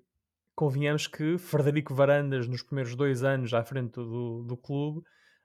convenhamos 0.55 1.07
que 1.07 1.39
Frederico 1.39 1.95
Varandas, 1.95 2.47
nos 2.47 2.63
primeiros 2.63 2.95
dois 2.95 3.25
anos 3.25 3.55
à 3.55 3.65
frente 3.65 3.95
do, 3.95 4.43
do 4.43 4.55
clube, 4.55 5.01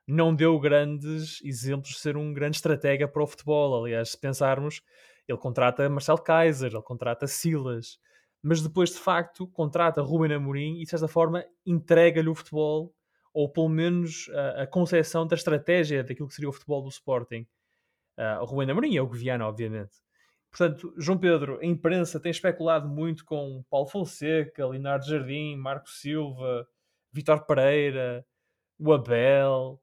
não 0.06 0.36
deu 0.36 0.60
grandes 0.60 1.42
exemplos 1.42 1.92
de 1.92 2.00
ser 2.00 2.18
um 2.18 2.34
grande 2.34 2.58
estratega 2.58 3.08
para 3.08 3.24
o 3.24 3.28
futebol. 3.28 3.82
Aliás, 3.82 4.12
se 4.12 4.20
pensarmos, 4.20 4.82
ele 5.26 5.38
contrata 5.38 5.88
Marcelo 5.88 6.22
Kaiser, 6.22 6.74
ele 6.74 6.82
contrata 6.82 7.28
Silas, 7.28 7.98
mas 8.44 8.62
depois 8.62 8.90
de 8.90 9.00
facto 9.00 9.48
contrata 9.48 10.02
Ruben 10.02 10.34
Amorim 10.34 10.82
e 10.82 10.84
de 10.84 10.90
certa 10.90 11.08
forma 11.08 11.46
entrega-lhe 11.66 12.28
o 12.28 12.36
futebol, 12.36 12.94
ou 13.34 13.50
pelo 13.50 13.70
menos 13.70 14.30
a, 14.34 14.64
a 14.64 14.68
concepção 14.68 15.26
da 15.26 15.38
estratégia 15.38 16.04
daquilo 16.04 16.28
que 16.28 16.36
seria 16.36 16.50
o 16.50 16.54
futebol 16.54 16.82
do 16.82 16.90
Sporting. 16.90 17.48
Uh, 18.18 18.42
o 18.42 18.46
Ruben 18.46 18.72
Amorim 18.72 18.96
é 18.98 19.02
o 19.02 19.08
Guiana, 19.08 19.48
obviamente. 19.48 19.96
Portanto, 20.50 20.94
João 20.98 21.18
Pedro, 21.18 21.60
a 21.62 21.66
imprensa 21.66 22.20
tem 22.20 22.32
especulado 22.32 22.88
muito 22.88 23.26
com 23.26 23.64
Paulo 23.70 23.88
Fonseca, 23.88 24.68
Leonardo 24.68 25.06
Jardim, 25.06 25.56
Marco 25.56 25.90
Silva, 25.90 26.68
Vitor 27.12 27.46
Pereira, 27.46 28.26
o 28.80 28.94
Abel, 28.94 29.80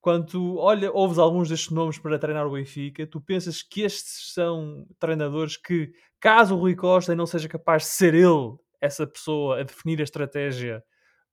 quando 0.00 0.56
olha, 0.58 0.92
ouves 0.92 1.18
alguns 1.18 1.48
destes 1.48 1.70
nomes 1.70 1.98
para 1.98 2.18
treinar 2.18 2.46
o 2.46 2.52
Benfica, 2.52 3.06
tu 3.06 3.20
pensas 3.20 3.62
que 3.62 3.82
estes 3.82 4.32
são 4.32 4.86
treinadores 4.98 5.56
que 5.56 5.92
caso 6.20 6.54
o 6.54 6.58
Rui 6.58 6.74
Costa 6.76 7.14
não 7.14 7.26
seja 7.26 7.48
capaz 7.48 7.82
de 7.82 7.88
ser 7.88 8.14
ele 8.14 8.56
essa 8.80 9.06
pessoa 9.06 9.60
a 9.60 9.62
definir 9.64 10.00
a 10.00 10.04
estratégia 10.04 10.82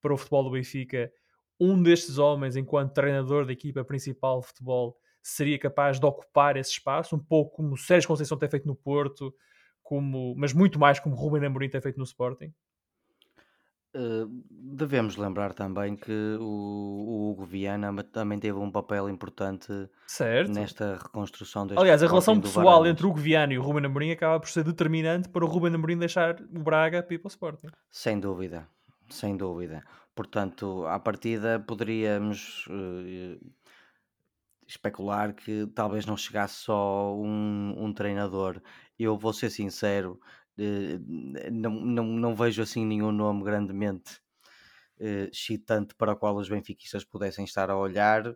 para 0.02 0.14
o 0.14 0.18
futebol 0.18 0.44
do 0.44 0.52
Benfica, 0.52 1.12
um 1.60 1.82
destes 1.82 2.18
homens, 2.18 2.56
enquanto 2.56 2.94
treinador 2.94 3.46
da 3.46 3.54
equipa 3.54 3.86
principal 3.86 4.42
de 4.42 4.48
futebol, 4.48 4.98
seria 5.26 5.58
capaz 5.58 6.00
de 6.00 6.06
ocupar 6.06 6.56
esse 6.56 6.70
espaço, 6.70 7.16
um 7.16 7.20
pouco 7.20 7.56
como 7.56 7.74
o 7.74 7.78
Sérgio 7.78 8.08
Conceição 8.08 8.38
tem 8.38 8.48
feito 8.48 8.68
no 8.68 8.76
Porto, 8.76 9.34
como, 9.82 10.36
mas 10.38 10.54
muito 10.54 10.78
mais 10.78 11.00
como 11.00 11.16
Ruben 11.16 11.44
Amorim 11.44 11.68
tem 11.68 11.82
feito 11.82 11.98
no 11.98 12.04
Sporting? 12.04 12.54
Uh, 13.96 14.30
devemos 14.50 15.16
lembrar 15.16 15.54
também 15.54 15.96
que 15.96 16.38
o, 16.40 16.44
o 16.44 17.32
Hugo 17.32 17.46
Viana 17.46 17.92
também 18.04 18.38
teve 18.38 18.60
um 18.60 18.70
papel 18.70 19.10
importante 19.10 19.72
certo. 20.06 20.52
nesta 20.52 20.98
reconstrução 21.02 21.66
deste 21.66 21.80
Aliás, 21.80 22.04
a 22.04 22.08
relação 22.08 22.40
pessoal 22.40 22.86
entre 22.86 23.06
o 23.06 23.10
Hugo 23.10 23.20
Viana 23.20 23.54
e 23.54 23.58
o 23.58 23.64
Ruben 23.64 23.86
Amorim 23.86 24.12
acaba 24.12 24.40
por 24.40 24.50
ser 24.50 24.64
determinante 24.64 25.30
para 25.30 25.44
o 25.44 25.48
Ruben 25.48 25.74
Amorim 25.74 25.98
deixar 25.98 26.40
o 26.40 26.60
Braga 26.60 27.02
para 27.02 27.16
ir 27.16 27.20
para 27.20 27.28
o 27.28 27.32
Sporting. 27.32 27.68
Sem 27.90 28.20
dúvida, 28.20 28.68
sem 29.10 29.36
dúvida. 29.36 29.84
Portanto, 30.14 30.86
à 30.88 31.00
partida 31.00 31.60
poderíamos 31.60 32.68
uh, 32.68 33.40
especular 34.68 35.34
que 35.34 35.68
talvez 35.76 36.06
não 36.06 36.18
chegasse 36.18 36.56
só 36.56 37.16
um, 37.16 37.76
um 37.78 37.94
treinador. 37.94 38.62
Eu 38.98 39.18
vou 39.18 39.34
ser 39.34 39.50
sincero, 39.50 40.20
uh, 40.58 41.52
não, 41.52 41.72
não, 41.72 42.04
não 42.06 42.36
vejo 42.36 42.62
assim 42.62 42.86
nenhum 42.86 43.12
nome 43.12 43.44
grandemente 43.44 44.20
uh, 45.00 45.30
excitante 45.32 45.96
para 45.96 46.14
o 46.14 46.16
qual 46.16 46.36
os 46.36 46.50
benfiquistas 46.50 47.04
pudessem 47.04 47.46
estar 47.46 47.70
a 47.70 47.78
olhar. 47.78 48.36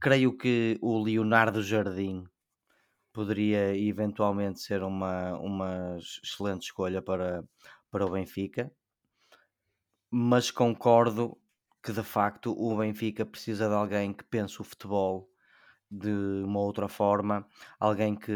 Creio 0.00 0.36
que 0.36 0.78
o 0.82 1.02
Leonardo 1.02 1.62
Jardim 1.62 2.24
poderia 3.14 3.76
eventualmente 3.76 4.60
ser 4.60 4.82
uma, 4.82 5.38
uma 5.38 5.96
excelente 5.98 6.64
escolha 6.64 7.00
para, 7.00 7.44
para 7.90 8.04
o 8.04 8.10
Benfica, 8.10 8.70
mas 10.10 10.50
concordo 10.50 11.38
que 11.84 11.92
de 11.92 12.02
facto 12.02 12.52
o 12.58 12.76
Benfica 12.78 13.26
precisa 13.26 13.68
de 13.68 13.74
alguém 13.74 14.12
que 14.14 14.24
pense 14.24 14.60
o 14.60 14.64
futebol 14.64 15.30
de 15.90 16.10
uma 16.44 16.60
outra 16.60 16.88
forma, 16.88 17.46
alguém 17.78 18.16
que 18.16 18.32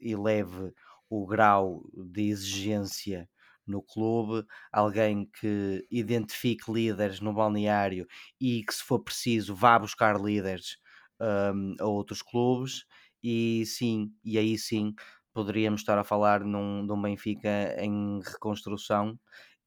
eleve 0.00 0.72
o 1.08 1.26
grau 1.26 1.82
de 1.94 2.28
exigência 2.30 3.28
no 3.66 3.82
clube, 3.82 4.46
alguém 4.72 5.26
que 5.40 5.86
identifique 5.90 6.70
líderes 6.72 7.20
no 7.20 7.32
balneário 7.34 8.06
e 8.40 8.62
que, 8.64 8.74
se 8.74 8.82
for 8.82 9.00
preciso, 9.02 9.54
vá 9.54 9.78
buscar 9.78 10.20
líderes 10.20 10.76
um, 11.20 11.74
a 11.80 11.86
outros 11.86 12.22
clubes. 12.22 12.84
E 13.22 13.64
sim, 13.66 14.12
e 14.24 14.38
aí 14.38 14.58
sim 14.58 14.94
poderíamos 15.32 15.80
estar 15.82 15.98
a 15.98 16.04
falar 16.04 16.40
num, 16.44 16.82
num 16.82 17.00
Benfica 17.00 17.76
em 17.78 18.20
reconstrução 18.22 19.18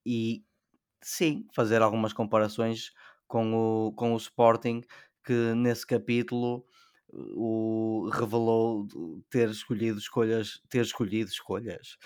e 0.06 0.43
sim, 1.04 1.48
fazer 1.56 1.82
algumas 1.82 2.13
comparações 2.13 2.91
com 3.34 3.88
o, 3.88 3.91
com 3.93 4.13
o 4.13 4.17
Sporting, 4.17 4.82
que 5.26 5.34
nesse 5.56 5.88
capítulo 5.88 6.63
o 7.12 8.08
revelou 8.13 8.88
ter 9.28 9.50
escolhido 9.50 9.98
escolhas, 9.98 10.62
ter 10.69 10.82
escolhido 10.82 11.32
escolhas, 11.32 11.98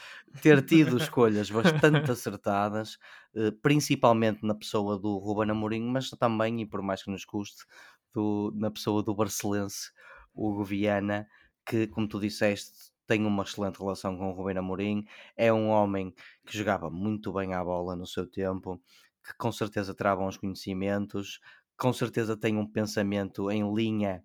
ter 0.42 0.64
tido 0.64 0.96
escolhas 0.96 1.50
bastante 1.50 2.10
acertadas, 2.10 2.98
eh, 3.36 3.52
principalmente 3.62 4.46
na 4.46 4.56
pessoa 4.56 4.98
do 4.98 5.18
Ruben 5.18 5.52
Amorim, 5.52 5.84
mas 5.84 6.10
também, 6.12 6.62
e 6.62 6.66
por 6.66 6.82
mais 6.82 7.04
que 7.04 7.12
nos 7.12 7.26
custe, 7.26 7.66
do, 8.14 8.54
na 8.56 8.72
pessoa 8.72 9.04
do 9.04 9.14
Barcelense, 9.14 9.92
Hugo 10.34 10.64
Viana, 10.64 11.28
que, 11.66 11.88
como 11.88 12.08
tu 12.08 12.22
disseste, 12.22 12.72
tem 13.06 13.26
uma 13.26 13.44
excelente 13.44 13.80
relação 13.80 14.18
com 14.18 14.30
o 14.30 14.34
Ruben 14.34 14.58
Amorim, 14.58 15.06
é 15.36 15.52
um 15.52 15.68
homem 15.68 16.14
que 16.46 16.58
jogava 16.58 16.90
muito 16.90 17.34
bem 17.34 17.54
à 17.54 17.64
bola 17.64 17.98
no 17.98 18.08
seu 18.08 18.26
tempo, 18.26 18.82
que 19.28 19.38
com 19.38 19.52
certeza 19.52 19.94
terá 19.94 20.16
bons 20.16 20.38
conhecimentos, 20.38 21.42
com 21.78 21.92
certeza 21.92 22.38
tem 22.38 22.58
um 22.58 22.66
pensamento 22.66 23.52
em 23.52 23.74
linha 23.74 24.24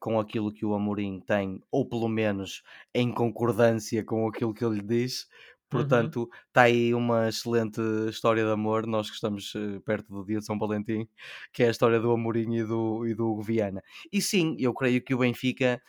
com 0.00 0.18
aquilo 0.18 0.52
que 0.52 0.66
o 0.66 0.74
Amorim 0.74 1.20
tem, 1.20 1.62
ou 1.70 1.88
pelo 1.88 2.08
menos 2.08 2.64
em 2.92 3.12
concordância 3.12 4.04
com 4.04 4.26
aquilo 4.26 4.52
que 4.52 4.64
ele 4.64 4.80
lhe 4.80 4.82
diz. 4.82 5.22
Uhum. 5.22 5.28
Portanto, 5.70 6.28
está 6.48 6.62
uhum. 6.62 6.66
aí 6.66 6.94
uma 6.94 7.28
excelente 7.28 7.80
história 8.08 8.44
de 8.44 8.50
amor. 8.50 8.84
Nós 8.84 9.08
que 9.08 9.14
estamos 9.14 9.54
eh, 9.54 9.78
perto 9.86 10.12
do 10.12 10.24
dia 10.24 10.40
de 10.40 10.44
São 10.44 10.58
Valentim, 10.58 11.08
que 11.52 11.62
é 11.62 11.68
a 11.68 11.70
história 11.70 12.00
do 12.00 12.10
Amorim 12.10 12.52
e 12.56 12.64
do, 12.64 13.06
e 13.06 13.14
do 13.14 13.40
Viana. 13.40 13.80
E 14.12 14.20
sim, 14.20 14.56
eu 14.58 14.74
creio 14.74 15.00
que 15.00 15.14
o 15.14 15.18
Benfica, 15.18 15.80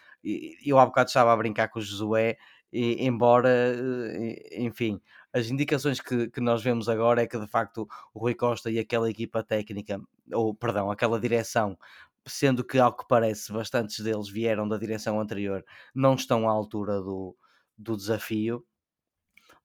eu 0.64 0.78
há 0.78 0.86
bocado 0.86 1.10
estava 1.10 1.34
a 1.34 1.38
brincar 1.38 1.70
com 1.70 1.80
o 1.80 1.82
Josué, 1.82 2.38
e, 2.72 3.06
embora, 3.06 3.50
eh, 3.50 4.58
enfim, 4.64 5.02
as 5.34 5.48
indicações 5.48 6.00
que, 6.00 6.30
que 6.30 6.40
nós 6.40 6.64
vemos 6.64 6.88
agora 6.88 7.24
é 7.24 7.28
que 7.28 7.40
de 7.40 7.48
facto 7.48 7.88
o 8.14 8.20
Rui 8.20 8.36
Costa 8.36 8.70
e 8.70 8.78
aquela 8.78 9.10
equipa 9.10 9.44
técnica, 9.44 10.00
ou 10.32 10.54
perdão, 10.54 10.92
aquela 10.92 11.20
direção 11.20 11.78
sendo 12.26 12.64
que, 12.64 12.80
ao 12.80 12.96
que 12.96 13.06
parece, 13.08 13.52
bastantes 13.52 14.00
deles 14.00 14.30
vieram 14.30 14.68
da 14.68 14.78
direção 14.78 15.20
anterior, 15.20 15.64
não 15.94 16.16
estão 16.16 16.48
à 16.48 16.52
altura 16.52 17.02
do, 17.02 17.36
do 17.78 17.98
desafio, 17.98 18.66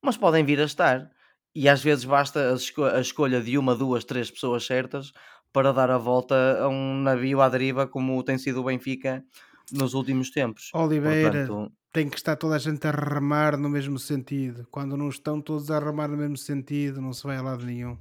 mas 0.02 0.16
podem 0.16 0.44
vir 0.44 0.60
a 0.60 0.64
estar. 0.64 1.10
E 1.54 1.68
às 1.68 1.82
vezes 1.82 2.04
basta 2.04 2.52
a, 2.52 2.54
esco 2.54 2.84
a 2.84 3.00
escolha 3.00 3.40
de 3.40 3.56
uma, 3.58 3.74
duas, 3.74 4.04
três 4.04 4.30
pessoas 4.30 4.66
certas 4.66 5.12
para 5.52 5.72
dar 5.72 5.90
a 5.90 5.98
volta 5.98 6.58
a 6.60 6.68
um 6.68 7.00
navio 7.00 7.40
à 7.40 7.48
deriva, 7.48 7.86
como 7.86 8.22
tem 8.22 8.38
sido 8.38 8.60
o 8.60 8.64
Benfica 8.64 9.24
nos 9.72 9.94
últimos 9.94 10.30
tempos. 10.30 10.70
Oliveira, 10.74 11.46
Portanto, 11.46 11.72
tem 11.92 12.08
que 12.08 12.16
estar 12.16 12.36
toda 12.36 12.56
a 12.56 12.58
gente 12.58 12.86
a 12.86 12.90
remar 12.90 13.56
no 13.56 13.68
mesmo 13.68 13.98
sentido. 13.98 14.66
Quando 14.70 14.96
não 14.96 15.08
estão 15.08 15.40
todos 15.40 15.70
a 15.70 15.78
remar 15.78 16.08
no 16.08 16.16
mesmo 16.16 16.36
sentido, 16.36 17.00
não 17.00 17.12
se 17.12 17.24
vai 17.24 17.36
a 17.36 17.42
lado 17.42 17.64
nenhum. 17.64 17.96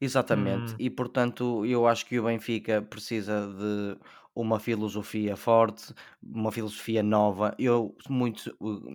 Exatamente, 0.00 0.74
hum. 0.74 0.76
e 0.78 0.90
portanto 0.90 1.64
eu 1.64 1.86
acho 1.86 2.04
que 2.06 2.18
o 2.18 2.24
Benfica 2.24 2.82
precisa 2.82 3.46
de 3.46 3.98
uma 4.34 4.58
filosofia 4.58 5.36
forte, 5.36 5.94
uma 6.22 6.50
filosofia 6.52 7.02
nova. 7.02 7.54
Eu 7.58 7.96
muito 8.08 8.54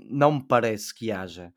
não 0.09 0.33
me 0.33 0.43
parece 0.43 0.93
que 0.93 1.11
haja 1.11 1.53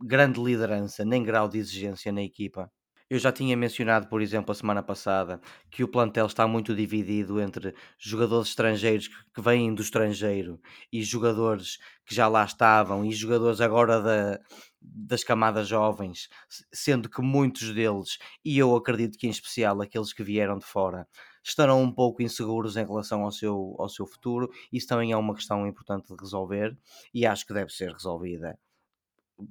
grande 0.00 0.40
liderança 0.42 1.04
nem 1.04 1.22
grau 1.24 1.48
de 1.48 1.58
exigência 1.58 2.12
na 2.12 2.22
equipa. 2.22 2.70
Eu 3.10 3.18
já 3.18 3.32
tinha 3.32 3.56
mencionado, 3.56 4.06
por 4.06 4.22
exemplo, 4.22 4.52
a 4.52 4.54
semana 4.54 4.84
passada, 4.84 5.40
que 5.68 5.82
o 5.82 5.88
plantel 5.88 6.26
está 6.26 6.46
muito 6.46 6.76
dividido 6.76 7.40
entre 7.40 7.74
jogadores 7.98 8.50
estrangeiros 8.50 9.08
que 9.34 9.40
vêm 9.40 9.74
do 9.74 9.82
estrangeiro 9.82 10.60
e 10.92 11.02
jogadores 11.02 11.78
que 12.06 12.14
já 12.14 12.28
lá 12.28 12.44
estavam 12.44 13.04
e 13.04 13.10
jogadores 13.10 13.60
agora 13.60 14.00
da, 14.00 14.38
das 14.80 15.24
camadas 15.24 15.66
jovens, 15.66 16.28
sendo 16.72 17.10
que 17.10 17.20
muitos 17.20 17.74
deles, 17.74 18.16
e 18.44 18.56
eu 18.56 18.76
acredito 18.76 19.18
que 19.18 19.26
em 19.26 19.30
especial 19.30 19.82
aqueles 19.82 20.12
que 20.12 20.22
vieram 20.22 20.56
de 20.56 20.64
fora, 20.64 21.04
estarão 21.42 21.82
um 21.82 21.92
pouco 21.92 22.22
inseguros 22.22 22.76
em 22.76 22.86
relação 22.86 23.24
ao 23.24 23.32
seu, 23.32 23.74
ao 23.80 23.88
seu 23.88 24.06
futuro. 24.06 24.48
Isso 24.72 24.86
também 24.86 25.10
é 25.10 25.16
uma 25.16 25.34
questão 25.34 25.66
importante 25.66 26.06
de 26.06 26.14
resolver 26.20 26.78
e 27.12 27.26
acho 27.26 27.44
que 27.44 27.54
deve 27.54 27.72
ser 27.72 27.90
resolvida 27.92 28.56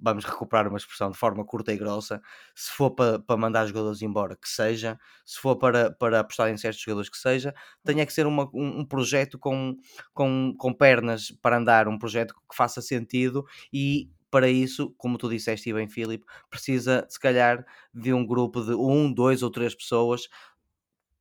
vamos 0.01 0.25
recuperar 0.25 0.67
uma 0.67 0.77
expressão 0.77 1.11
de 1.11 1.17
forma 1.17 1.45
curta 1.45 1.73
e 1.73 1.77
grossa, 1.77 2.21
se 2.55 2.71
for 2.71 2.91
para, 2.91 3.19
para 3.19 3.37
mandar 3.37 3.65
jogadores 3.67 4.01
embora, 4.01 4.35
que 4.35 4.49
seja, 4.49 4.99
se 5.25 5.39
for 5.39 5.55
para, 5.57 5.91
para 5.91 6.19
apostar 6.19 6.49
em 6.49 6.57
certos 6.57 6.81
jogadores, 6.81 7.09
que 7.09 7.17
seja, 7.17 7.53
tenha 7.83 8.05
que 8.05 8.13
ser 8.13 8.27
uma, 8.27 8.49
um, 8.53 8.79
um, 8.79 8.85
projeto 8.85 9.37
com, 9.37 9.75
com, 10.13 10.53
com 10.57 10.73
pernas 10.73 11.31
para 11.41 11.57
andar, 11.57 11.87
um 11.87 11.97
projeto 11.97 12.33
que 12.33 12.55
faça 12.55 12.81
sentido 12.81 13.45
e 13.71 14.09
para 14.31 14.47
isso, 14.47 14.93
como 14.97 15.17
tu 15.17 15.29
disseste 15.29 15.73
bem, 15.73 15.87
Filipe, 15.87 16.25
precisa 16.49 17.05
se 17.09 17.19
calhar 17.19 17.65
de 17.93 18.13
um 18.13 18.25
grupo 18.25 18.63
de 18.63 18.73
um, 18.73 19.11
dois 19.11 19.41
ou 19.41 19.49
três 19.49 19.73
pessoas 19.73 20.29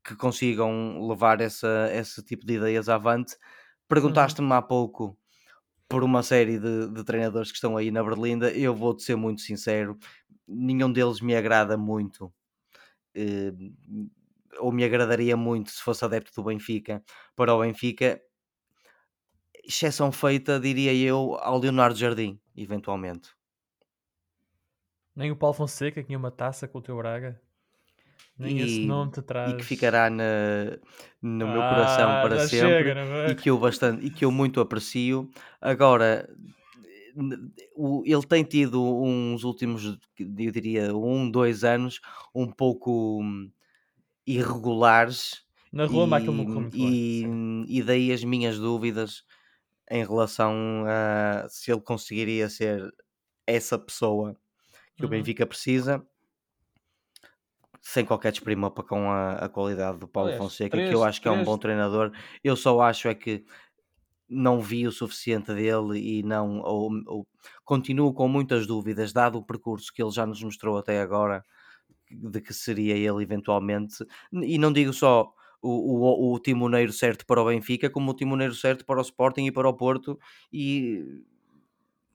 que 0.05 0.15
consigam 0.17 1.07
levar 1.09 1.41
essa, 1.41 1.91
esse 1.93 2.23
tipo 2.23 2.47
de 2.47 2.55
ideias 2.55 2.89
avante. 2.89 3.35
Uhum. 3.35 3.39
Perguntaste-me 3.89 4.53
há 4.53 4.63
pouco 4.63 5.19
por 5.89 6.05
uma 6.05 6.23
série 6.23 6.59
de, 6.59 6.89
de 6.91 7.05
treinadores 7.05 7.51
que 7.51 7.57
estão 7.57 7.77
aí 7.77 7.91
na 7.91 8.03
Berlinda, 8.05 8.53
eu 8.53 8.75
vou-te 8.75 9.03
ser 9.03 9.17
muito 9.17 9.41
sincero, 9.43 9.99
nenhum 10.47 10.93
deles 10.93 11.21
me 11.21 11.35
agrada 11.37 11.77
muito. 11.79 12.33
Eh, 13.15 13.53
ou 14.61 14.73
me 14.73 14.85
agradaria 14.85 15.37
muito 15.37 15.71
se 15.71 15.83
fosse 15.83 16.05
adepto 16.05 16.33
do 16.35 16.45
Benfica 16.45 17.03
para 17.37 17.55
o 17.55 17.61
Benfica, 17.61 18.21
exceção 19.65 20.11
feita, 20.11 20.59
diria 20.59 20.93
eu, 20.95 21.37
ao 21.41 21.59
Leonardo 21.59 21.97
Jardim, 21.99 22.41
eventualmente. 22.57 23.31
Nem 25.15 25.31
o 25.31 25.37
Paulo 25.37 25.53
Fonseca 25.53 26.03
tinha 26.03 26.17
uma 26.17 26.31
taça 26.31 26.67
com 26.67 26.79
o 26.79 26.83
teu 26.83 26.97
Braga? 26.97 27.39
Nem 28.39 28.59
e, 28.59 28.63
esse 28.63 28.87
nome 28.87 29.11
te 29.13 29.23
traz. 29.23 29.53
E 29.53 29.57
que 29.57 29.65
ficará 29.65 30.09
na, 30.09 30.25
no 31.21 31.47
meu 31.47 31.61
coração 31.61 32.11
ah, 32.11 32.23
para 32.23 32.41
sempre 32.47 32.69
chega, 32.69 33.01
é? 33.01 33.31
e, 33.31 33.35
que 33.35 33.51
eu 33.51 33.59
bastante, 33.59 34.07
e 34.07 34.11
que 34.11 34.25
eu 34.25 34.31
muito 34.31 34.61
aprecio. 34.61 35.29
Agora, 35.61 36.29
ele 38.05 38.27
tem 38.29 38.45
tido 38.45 38.83
uns 38.83 39.43
últimos, 39.43 39.99
eu 40.19 40.53
diria, 40.53 40.97
um, 40.97 41.29
dois 41.29 41.65
anos 41.65 42.01
um 42.35 42.47
pouco 42.47 43.21
irregulares. 44.27 45.43
Na 45.73 45.85
rua, 45.85 46.09
e, 46.73 47.25
e, 47.27 47.79
e 47.79 47.83
daí 47.83 48.11
as 48.11 48.25
minhas 48.25 48.59
dúvidas 48.59 49.23
em 49.91 50.05
relação 50.05 50.85
a 50.87 51.47
se 51.49 51.71
ele 51.71 51.81
conseguiria 51.81 52.49
ser 52.49 52.91
essa 53.47 53.79
pessoa 53.79 54.35
que 54.97 55.03
uhum. 55.03 55.09
o 55.09 55.11
Benfica 55.11 55.47
precisa, 55.47 56.05
sem 57.89 58.05
qualquer 58.05 58.33
desprima 58.33 58.71
com 58.71 59.11
a, 59.11 59.33
a 59.33 59.49
qualidade 59.49 59.97
do 59.97 60.07
Paulo 60.07 60.29
Aliás, 60.29 60.45
Fonseca, 60.45 60.77
três, 60.77 60.91
que 60.91 60.95
eu 60.95 61.03
acho 61.03 61.21
que 61.21 61.27
três... 61.27 61.39
é 61.39 61.41
um 61.41 61.45
bom 61.45 61.57
treinador. 61.57 62.13
Eu 62.45 62.55
só 62.55 62.79
acho 62.83 63.09
é 63.09 63.15
que 63.15 63.47
não 64.29 64.61
vi 64.61 64.87
o 64.87 64.93
suficiente 64.93 65.55
dele 65.55 65.99
e 65.99 66.23
não 66.23 66.61
ou, 66.61 66.91
ou, 67.07 67.27
continuo 67.65 68.13
com 68.13 68.29
muitas 68.29 68.67
dúvidas, 68.67 69.11
dado 69.11 69.39
o 69.39 69.43
percurso 69.43 69.91
que 69.91 70.03
ele 70.03 70.11
já 70.11 70.27
nos 70.27 70.43
mostrou 70.43 70.77
até 70.77 71.01
agora, 71.01 71.43
de 72.11 72.43
que 72.43 72.53
seria 72.53 72.95
ele 72.95 73.23
eventualmente, 73.23 74.05
e 74.31 74.59
não 74.59 74.71
digo 74.71 74.93
só 74.93 75.33
o, 75.63 75.71
o, 75.71 76.35
o 76.35 76.39
timoneiro 76.41 76.93
certo 76.93 77.25
para 77.25 77.41
o 77.41 77.47
Benfica, 77.47 77.89
como 77.89 78.11
o 78.11 78.15
timoneiro 78.15 78.55
certo 78.55 78.85
para 78.85 78.99
o 78.99 79.03
Sporting 79.03 79.47
e 79.47 79.53
para 79.53 79.67
o 79.67 79.73
Porto, 79.73 80.19
e 80.53 81.25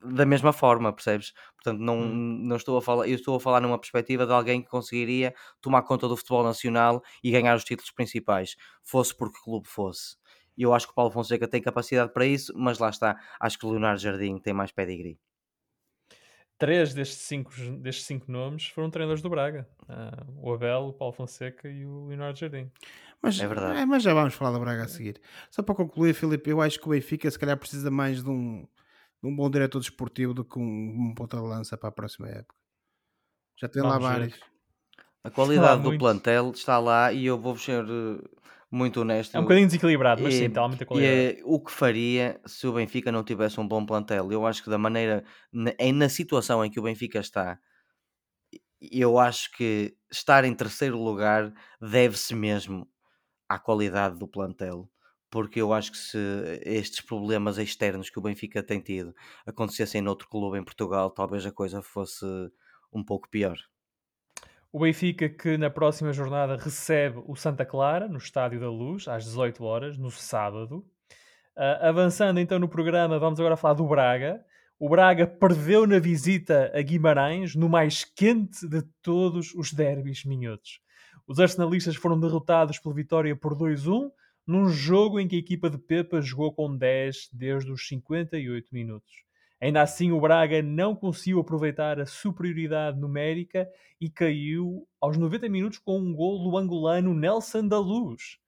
da 0.04 0.26
mesma 0.26 0.52
forma, 0.52 0.92
percebes? 0.92 1.32
Portanto, 1.54 1.80
não, 1.80 1.98
hum. 1.98 2.38
não 2.42 2.56
estou 2.56 2.76
a 2.76 2.82
falar, 2.82 3.08
eu 3.08 3.14
estou 3.14 3.36
a 3.36 3.40
falar 3.40 3.60
numa 3.60 3.78
perspectiva 3.78 4.26
de 4.26 4.32
alguém 4.32 4.62
que 4.62 4.68
conseguiria 4.68 5.34
tomar 5.60 5.82
conta 5.82 6.08
do 6.08 6.16
futebol 6.16 6.42
nacional 6.42 7.02
e 7.22 7.30
ganhar 7.30 7.56
os 7.56 7.64
títulos 7.64 7.90
principais, 7.90 8.56
fosse 8.82 9.16
porque 9.16 9.38
clube 9.42 9.66
fosse. 9.66 10.16
E 10.56 10.62
eu 10.62 10.72
acho 10.72 10.86
que 10.86 10.92
o 10.92 10.94
Paulo 10.94 11.10
Fonseca 11.10 11.48
tem 11.48 11.60
capacidade 11.60 12.12
para 12.12 12.26
isso, 12.26 12.52
mas 12.56 12.78
lá 12.78 12.88
está, 12.88 13.18
acho 13.40 13.58
que 13.58 13.66
o 13.66 13.70
Leonardo 13.70 14.00
Jardim 14.00 14.38
tem 14.38 14.52
mais 14.54 14.70
pedigree. 14.70 15.18
Três 16.56 16.94
destes 16.94 17.18
cinco, 17.18 17.50
destes 17.80 18.06
cinco 18.06 18.30
nomes 18.30 18.68
foram 18.68 18.88
treinadores 18.88 19.20
do 19.20 19.28
Braga: 19.28 19.68
uh, 19.88 20.32
o 20.40 20.52
Abel, 20.52 20.86
o 20.86 20.92
Paulo 20.92 21.12
Fonseca 21.12 21.68
e 21.68 21.84
o 21.84 22.06
Leonardo 22.06 22.38
Jardim. 22.38 22.70
Mas, 23.20 23.40
é 23.40 23.48
verdade. 23.48 23.80
É, 23.80 23.86
mas 23.86 24.02
já 24.02 24.14
vamos 24.14 24.34
falar 24.34 24.52
do 24.52 24.60
Braga 24.60 24.84
a 24.84 24.88
seguir. 24.88 25.20
Só 25.50 25.62
para 25.62 25.74
concluir, 25.74 26.14
Filipe, 26.14 26.50
eu 26.50 26.60
acho 26.60 26.78
que 26.78 26.86
o 26.86 26.90
Benfica 26.90 27.28
se 27.28 27.38
calhar 27.38 27.56
precisa 27.56 27.90
mais 27.90 28.22
de 28.22 28.30
um 28.30 28.66
um 29.26 29.34
bom 29.34 29.50
diretor 29.50 29.80
desportivo 29.80 30.34
do 30.34 30.44
que 30.44 30.58
um, 30.58 30.62
um 30.62 31.14
ponta 31.14 31.36
de 31.36 31.42
lança 31.42 31.76
para 31.76 31.88
a 31.88 31.92
próxima 31.92 32.28
época. 32.28 32.54
Já 33.56 33.68
tem 33.68 33.82
Vamos 33.82 34.02
lá 34.02 34.10
vários. 34.10 34.38
A 35.22 35.30
qualidade 35.30 35.82
do 35.82 35.96
plantel 35.96 36.50
está 36.50 36.78
lá 36.78 37.12
e 37.12 37.24
eu 37.24 37.38
vou 37.38 37.56
ser 37.56 37.82
eh, 37.84 38.44
muito 38.70 39.00
honesto. 39.00 39.34
É 39.34 39.40
um 39.40 39.42
bocadinho 39.42 39.66
desequilibrado, 39.66 40.22
mas 40.22 40.34
e, 40.34 40.38
sim, 40.38 40.44
está 40.46 40.68
muita 40.68 40.84
qualidade. 40.84 41.38
E, 41.38 41.42
o 41.44 41.58
que 41.60 41.72
faria 41.72 42.38
se 42.44 42.66
o 42.66 42.74
Benfica 42.74 43.10
não 43.10 43.24
tivesse 43.24 43.58
um 43.58 43.66
bom 43.66 43.86
plantel? 43.86 44.30
Eu 44.30 44.46
acho 44.46 44.62
que 44.62 44.68
da 44.68 44.76
maneira, 44.76 45.24
na, 45.50 45.72
na 45.94 46.08
situação 46.10 46.62
em 46.62 46.70
que 46.70 46.78
o 46.78 46.82
Benfica 46.82 47.20
está, 47.20 47.58
eu 48.80 49.18
acho 49.18 49.50
que 49.52 49.96
estar 50.10 50.44
em 50.44 50.54
terceiro 50.54 51.02
lugar 51.02 51.52
deve-se 51.80 52.34
mesmo 52.34 52.86
à 53.48 53.58
qualidade 53.58 54.18
do 54.18 54.28
plantel 54.28 54.90
porque 55.34 55.60
eu 55.60 55.72
acho 55.72 55.90
que 55.90 55.98
se 55.98 56.16
estes 56.62 57.00
problemas 57.00 57.58
externos 57.58 58.08
que 58.08 58.20
o 58.20 58.22
Benfica 58.22 58.62
tem 58.62 58.78
tido 58.78 59.12
acontecessem 59.44 60.00
noutro 60.00 60.28
clube 60.28 60.56
em 60.56 60.62
Portugal, 60.62 61.10
talvez 61.10 61.44
a 61.44 61.50
coisa 61.50 61.82
fosse 61.82 62.24
um 62.92 63.02
pouco 63.02 63.28
pior. 63.28 63.58
O 64.70 64.78
Benfica 64.78 65.28
que 65.28 65.58
na 65.58 65.68
próxima 65.68 66.12
jornada 66.12 66.56
recebe 66.56 67.20
o 67.26 67.34
Santa 67.34 67.66
Clara 67.66 68.06
no 68.06 68.18
Estádio 68.18 68.60
da 68.60 68.70
Luz 68.70 69.08
às 69.08 69.24
18 69.24 69.64
horas 69.64 69.98
no 69.98 70.08
sábado. 70.08 70.86
Uh, 71.56 71.82
avançando 71.82 72.38
então 72.38 72.60
no 72.60 72.68
programa, 72.68 73.18
vamos 73.18 73.40
agora 73.40 73.56
falar 73.56 73.74
do 73.74 73.88
Braga. 73.88 74.40
O 74.78 74.88
Braga 74.88 75.26
perdeu 75.26 75.84
na 75.84 75.98
visita 75.98 76.70
a 76.72 76.80
Guimarães 76.80 77.56
no 77.56 77.68
mais 77.68 78.04
quente 78.04 78.68
de 78.68 78.82
todos 79.02 79.52
os 79.52 79.72
derbys 79.72 80.24
minhotos. 80.24 80.78
Os 81.26 81.40
arsenalistas 81.40 81.96
foram 81.96 82.20
derrotados 82.20 82.78
pela 82.78 82.94
vitória 82.94 83.34
por 83.34 83.56
2-1 83.56 84.12
num 84.46 84.68
jogo 84.68 85.18
em 85.18 85.26
que 85.26 85.36
a 85.36 85.38
equipa 85.38 85.70
de 85.70 85.78
Pepa 85.78 86.20
jogou 86.20 86.52
com 86.52 86.76
10 86.76 87.30
desde 87.32 87.70
os 87.72 87.86
58 87.88 88.68
minutos. 88.72 89.24
Ainda 89.60 89.80
assim, 89.80 90.12
o 90.12 90.20
Braga 90.20 90.60
não 90.60 90.94
conseguiu 90.94 91.40
aproveitar 91.40 91.98
a 91.98 92.04
superioridade 92.04 92.98
numérica 92.98 93.66
e 93.98 94.10
caiu 94.10 94.86
aos 95.00 95.16
90 95.16 95.48
minutos 95.48 95.78
com 95.78 95.98
um 95.98 96.14
gol 96.14 96.42
do 96.42 96.58
angolano 96.58 97.14
Nelson 97.14 97.66
da 97.66 97.78
Luz. 97.78 98.38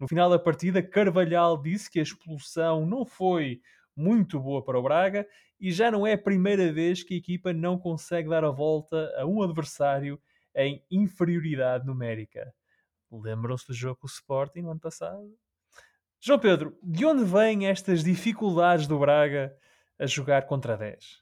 No 0.00 0.08
final 0.08 0.30
da 0.30 0.38
partida, 0.38 0.82
Carvalhal 0.82 1.60
disse 1.60 1.90
que 1.90 1.98
a 1.98 2.02
expulsão 2.02 2.86
não 2.86 3.04
foi 3.04 3.60
muito 3.94 4.40
boa 4.40 4.64
para 4.64 4.78
o 4.78 4.82
Braga 4.82 5.26
e 5.60 5.70
já 5.70 5.90
não 5.90 6.06
é 6.06 6.14
a 6.14 6.18
primeira 6.18 6.72
vez 6.72 7.02
que 7.02 7.14
a 7.14 7.18
equipa 7.18 7.52
não 7.52 7.78
consegue 7.78 8.30
dar 8.30 8.42
a 8.42 8.50
volta 8.50 9.12
a 9.18 9.26
um 9.26 9.42
adversário 9.42 10.18
em 10.56 10.82
inferioridade 10.90 11.86
numérica. 11.86 12.52
Lembram-se 13.10 13.66
do 13.66 13.74
jogo 13.74 14.00
com 14.00 14.06
o 14.06 14.10
Sporting 14.10 14.62
no 14.62 14.70
ano 14.70 14.80
passado? 14.80 15.41
João 16.24 16.38
Pedro, 16.38 16.78
de 16.80 17.04
onde 17.04 17.24
vêm 17.24 17.66
estas 17.66 18.04
dificuldades 18.04 18.86
do 18.86 18.96
Braga 18.96 19.58
a 19.98 20.06
jogar 20.06 20.46
contra 20.46 20.76
10? 20.76 21.20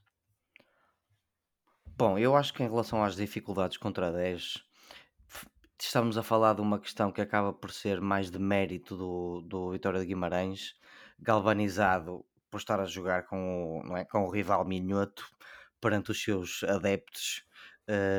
Bom, 1.96 2.18
eu 2.18 2.36
acho 2.36 2.52
que 2.52 2.62
em 2.62 2.68
relação 2.68 3.02
às 3.02 3.16
dificuldades 3.16 3.78
contra 3.78 4.12
10, 4.12 4.62
estamos 5.80 6.18
a 6.18 6.22
falar 6.22 6.52
de 6.52 6.60
uma 6.60 6.78
questão 6.78 7.10
que 7.10 7.22
acaba 7.22 7.50
por 7.50 7.72
ser 7.72 7.98
mais 7.98 8.30
de 8.30 8.38
mérito 8.38 8.94
do, 8.94 9.40
do 9.40 9.70
Vitória 9.70 10.00
de 10.00 10.04
Guimarães, 10.04 10.74
galvanizado 11.18 12.22
por 12.50 12.58
estar 12.58 12.78
a 12.78 12.84
jogar 12.84 13.24
com 13.24 13.78
o, 13.78 13.82
não 13.82 13.96
é, 13.96 14.04
com 14.04 14.26
o 14.26 14.30
rival 14.30 14.66
minhoto 14.66 15.26
perante 15.80 16.10
os 16.10 16.22
seus 16.22 16.62
adeptos, 16.64 17.42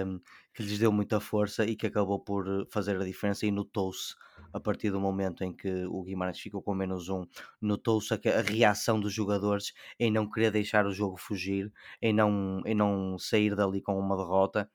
um, 0.05 0.19
que 0.53 0.63
lhes 0.63 0.77
deu 0.77 0.91
muita 0.91 1.19
força 1.19 1.65
e 1.65 1.75
que 1.75 1.87
acabou 1.87 2.19
por 2.19 2.45
fazer 2.69 2.99
a 2.99 3.05
diferença 3.05 3.45
e 3.45 3.51
notou-se 3.51 4.15
a 4.53 4.59
partir 4.59 4.91
do 4.91 4.99
momento 4.99 5.43
em 5.43 5.53
que 5.53 5.85
o 5.85 6.03
Guimarães 6.03 6.39
ficou 6.39 6.61
com 6.61 6.75
menos 6.75 7.07
um, 7.09 7.25
notou-se 7.61 8.13
a, 8.13 8.17
a, 8.17 8.41
reação 8.41 8.99
dos 8.99 9.13
jogadores 9.13 9.73
em 9.99 10.11
não 10.11 10.29
querer 10.29 10.51
deixar 10.51 10.85
o 10.85 10.91
jogo 10.91 11.17
fugir, 11.17 11.71
em 12.01 12.13
não, 12.13 12.61
em 12.65 12.75
não 12.75 13.17
sair 13.17 13.55
dali 13.55 13.81
com 13.81 13.97
uma 13.97 14.17
derrota 14.17 14.69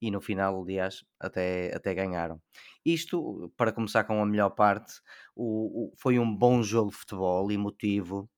e 0.00 0.10
no 0.10 0.20
final, 0.20 0.60
aliás, 0.60 1.04
até, 1.20 1.72
até 1.72 1.94
ganharam. 1.94 2.42
Isto, 2.84 3.52
para 3.56 3.70
começar 3.70 4.02
com 4.02 4.20
a 4.20 4.26
melhor 4.26 4.50
parte, 4.50 4.94
o, 5.36 5.84
o, 5.84 5.92
foi 5.96 6.18
um 6.18 6.36
bom 6.36 6.60
jogo 6.60 6.90
de 6.90 6.96
futebol, 6.96 7.52
emotivo, 7.52 8.28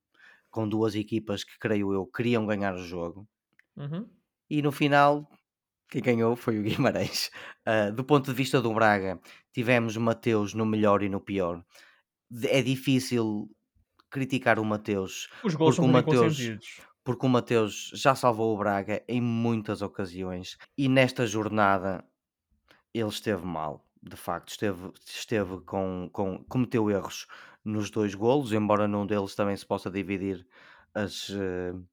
com 0.51 0.69
duas 0.69 0.93
equipas 0.93 1.43
que, 1.43 1.57
creio 1.57 1.91
eu, 1.91 2.05
queriam 2.05 2.45
ganhar 2.45 2.75
o 2.75 2.83
jogo. 2.83 3.27
Uhum. 3.75 4.07
E 4.47 4.61
no 4.61 4.71
final, 4.71 5.27
quem 6.01 6.15
ganhou 6.15 6.35
foi 6.35 6.59
o 6.59 6.63
Guimarães. 6.63 7.31
Uh, 7.65 7.91
do 7.93 8.03
ponto 8.03 8.25
de 8.25 8.33
vista 8.33 8.61
do 8.61 8.73
Braga, 8.73 9.19
tivemos 9.53 9.95
o 9.95 10.01
Mateus 10.01 10.53
no 10.53 10.65
melhor 10.65 11.03
e 11.03 11.09
no 11.09 11.19
pior. 11.19 11.63
É 12.43 12.61
difícil 12.61 13.49
criticar 14.09 14.59
o 14.59 14.65
Mateus. 14.65 15.29
Os 15.43 15.55
gols 15.55 15.75
são 15.75 15.85
o 15.85 15.87
Mateus, 15.87 16.37
porque 17.03 17.25
o 17.25 17.29
Mateus 17.29 17.91
já 17.93 18.15
salvou 18.15 18.53
o 18.53 18.57
Braga 18.57 19.03
em 19.07 19.21
muitas 19.21 19.81
ocasiões 19.81 20.57
e 20.77 20.89
nesta 20.89 21.25
jornada 21.25 22.03
ele 22.93 23.09
esteve 23.09 23.45
mal. 23.45 23.85
De 24.01 24.15
facto, 24.15 24.49
esteve, 24.49 24.91
esteve 25.05 25.61
com, 25.61 26.09
com 26.11 26.43
cometeu 26.45 26.89
erros 26.91 27.27
nos 27.63 27.89
dois 27.89 28.13
golos, 28.13 28.53
embora 28.53 28.87
num 28.87 29.05
deles 29.05 29.33
também 29.33 29.57
se 29.57 29.65
possa 29.65 29.89
dividir 29.89 30.45
as, 30.93 31.29
uh, 31.29 31.83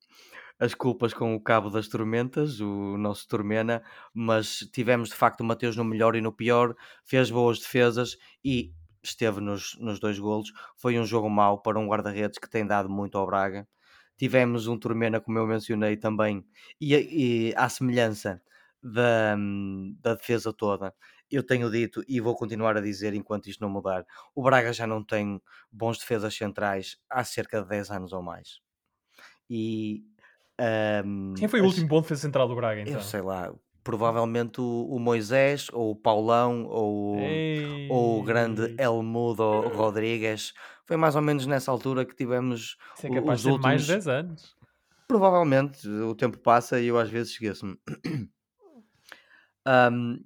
as 0.59 0.74
culpas 0.74 1.12
com 1.12 1.34
o 1.34 1.40
Cabo 1.40 1.70
das 1.70 1.88
Tormentas, 1.88 2.61
o 2.61 2.96
nosso 2.96 3.26
Tormena, 3.28 3.82
mas 4.14 4.59
tivemos 4.72 5.09
de 5.09 5.14
facto 5.14 5.40
o 5.40 5.44
Mateus 5.44 5.76
no 5.76 5.84
melhor 5.84 6.16
e 6.16 6.20
no 6.20 6.32
pior, 6.32 6.74
fez 7.05 7.30
boas 7.30 7.59
defesas 7.59 8.16
e 8.44 8.72
esteve 9.03 9.40
nos, 9.40 9.76
nos 9.80 9.98
dois 9.98 10.18
golos. 10.18 10.53
Foi 10.76 10.98
um 10.98 11.05
jogo 11.05 11.28
mau 11.28 11.61
para 11.61 11.78
um 11.78 11.86
guarda-redes 11.86 12.38
que 12.38 12.48
tem 12.48 12.66
dado 12.66 12.88
muito 12.88 13.18
ao 13.18 13.26
Braga. 13.26 13.66
Tivemos 14.16 14.66
um 14.66 14.78
Tormena, 14.78 15.20
como 15.20 15.38
eu 15.38 15.46
mencionei 15.46 15.96
também, 15.96 16.44
e, 16.80 16.94
e 16.94 17.55
à 17.57 17.68
semelhança 17.68 18.40
da, 18.82 19.36
da 20.00 20.14
defesa 20.14 20.53
toda, 20.53 20.94
eu 21.30 21.42
tenho 21.42 21.70
dito 21.70 22.05
e 22.07 22.20
vou 22.20 22.34
continuar 22.34 22.76
a 22.76 22.80
dizer 22.80 23.14
enquanto 23.14 23.48
isto 23.48 23.61
não 23.61 23.70
mudar: 23.70 24.05
o 24.34 24.42
Braga 24.42 24.72
já 24.72 24.86
não 24.86 25.03
tem 25.03 25.40
bons 25.70 25.98
defesas 25.98 26.34
centrais 26.34 26.98
há 27.09 27.24
cerca 27.24 27.62
de 27.62 27.68
10 27.68 27.90
anos 27.90 28.12
ou 28.12 28.22
mais. 28.22 28.61
E 29.48 30.05
um, 31.04 31.34
Quem 31.36 31.48
foi 31.48 31.60
o 31.60 31.64
último 31.64 31.88
bom 31.88 32.00
defesa 32.00 32.22
central 32.22 32.48
do 32.48 32.54
Braga, 32.54 32.80
então? 32.80 32.94
Eu 32.94 33.00
sei 33.00 33.20
lá, 33.20 33.52
provavelmente 33.82 34.60
o, 34.60 34.86
o 34.90 34.98
Moisés, 34.98 35.68
ou 35.72 35.90
o 35.92 35.96
Paulão, 35.96 36.66
ou, 36.66 37.16
ou 37.90 38.20
o 38.20 38.22
grande 38.22 38.74
Elmudo 38.78 39.68
Rodrigues. 39.68 40.52
Foi 40.86 40.96
mais 40.96 41.16
ou 41.16 41.22
menos 41.22 41.46
nessa 41.46 41.70
altura 41.70 42.04
que 42.04 42.14
tivemos 42.14 42.76
Isso 42.96 43.06
é 43.06 43.10
capaz 43.10 43.40
os 43.40 43.42
de 43.42 43.48
últimos... 43.48 43.64
mais 43.64 43.82
de 43.82 43.88
10 43.88 44.08
anos. 44.08 44.56
Provavelmente, 45.08 45.88
o 45.88 46.14
tempo 46.14 46.38
passa 46.38 46.80
e 46.80 46.86
eu 46.88 46.98
às 46.98 47.10
vezes 47.10 47.32
esqueço-me. 47.32 47.76
um, 49.66 50.24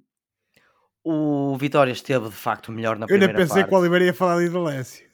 o 1.03 1.57
Vitória 1.57 1.91
esteve 1.91 2.29
de 2.29 2.35
facto 2.35 2.71
melhor 2.71 2.97
na 2.97 3.05
eu 3.05 3.07
primeira 3.07 3.33
parte. 3.33 3.35
Eu 3.35 3.39
nem 3.39 3.47
pensei 3.47 3.61
parte. 3.63 3.69
que 3.69 3.75
o 3.75 3.79
Oliveira 3.79 4.05
ia 4.05 4.13
falar 4.13 4.39
de 4.39 4.45
Idolécio. 4.45 5.06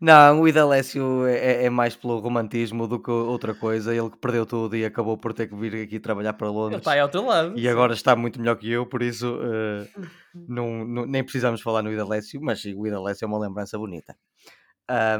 Não, 0.00 0.42
o 0.42 0.48
Idalécio 0.48 1.26
é, 1.26 1.36
é, 1.36 1.64
é 1.64 1.70
mais 1.70 1.96
pelo 1.96 2.20
romantismo 2.20 2.86
do 2.86 3.00
que 3.00 3.10
outra 3.10 3.52
coisa. 3.52 3.94
Ele 3.94 4.10
que 4.10 4.16
perdeu 4.18 4.46
tudo 4.46 4.76
e 4.76 4.84
acabou 4.84 5.18
por 5.18 5.32
ter 5.32 5.48
que 5.48 5.56
vir 5.56 5.74
aqui 5.82 5.98
trabalhar 5.98 6.34
para 6.34 6.48
Londres. 6.48 6.78
Está 6.78 7.00
ao 7.00 7.08
teu 7.08 7.26
lado. 7.26 7.58
E 7.58 7.62
sim. 7.62 7.68
agora 7.68 7.94
está 7.94 8.14
muito 8.14 8.38
melhor 8.38 8.56
que 8.56 8.70
eu, 8.70 8.86
por 8.86 9.02
isso 9.02 9.34
uh, 9.34 10.08
não, 10.48 10.84
não, 10.84 11.04
nem 11.04 11.24
precisamos 11.24 11.60
falar 11.60 11.82
no 11.82 11.92
Idalécio, 11.92 12.40
mas 12.40 12.64
o 12.64 12.86
Idalécio 12.86 13.24
é 13.24 13.28
uma 13.28 13.38
lembrança 13.38 13.76
bonita. 13.76 14.16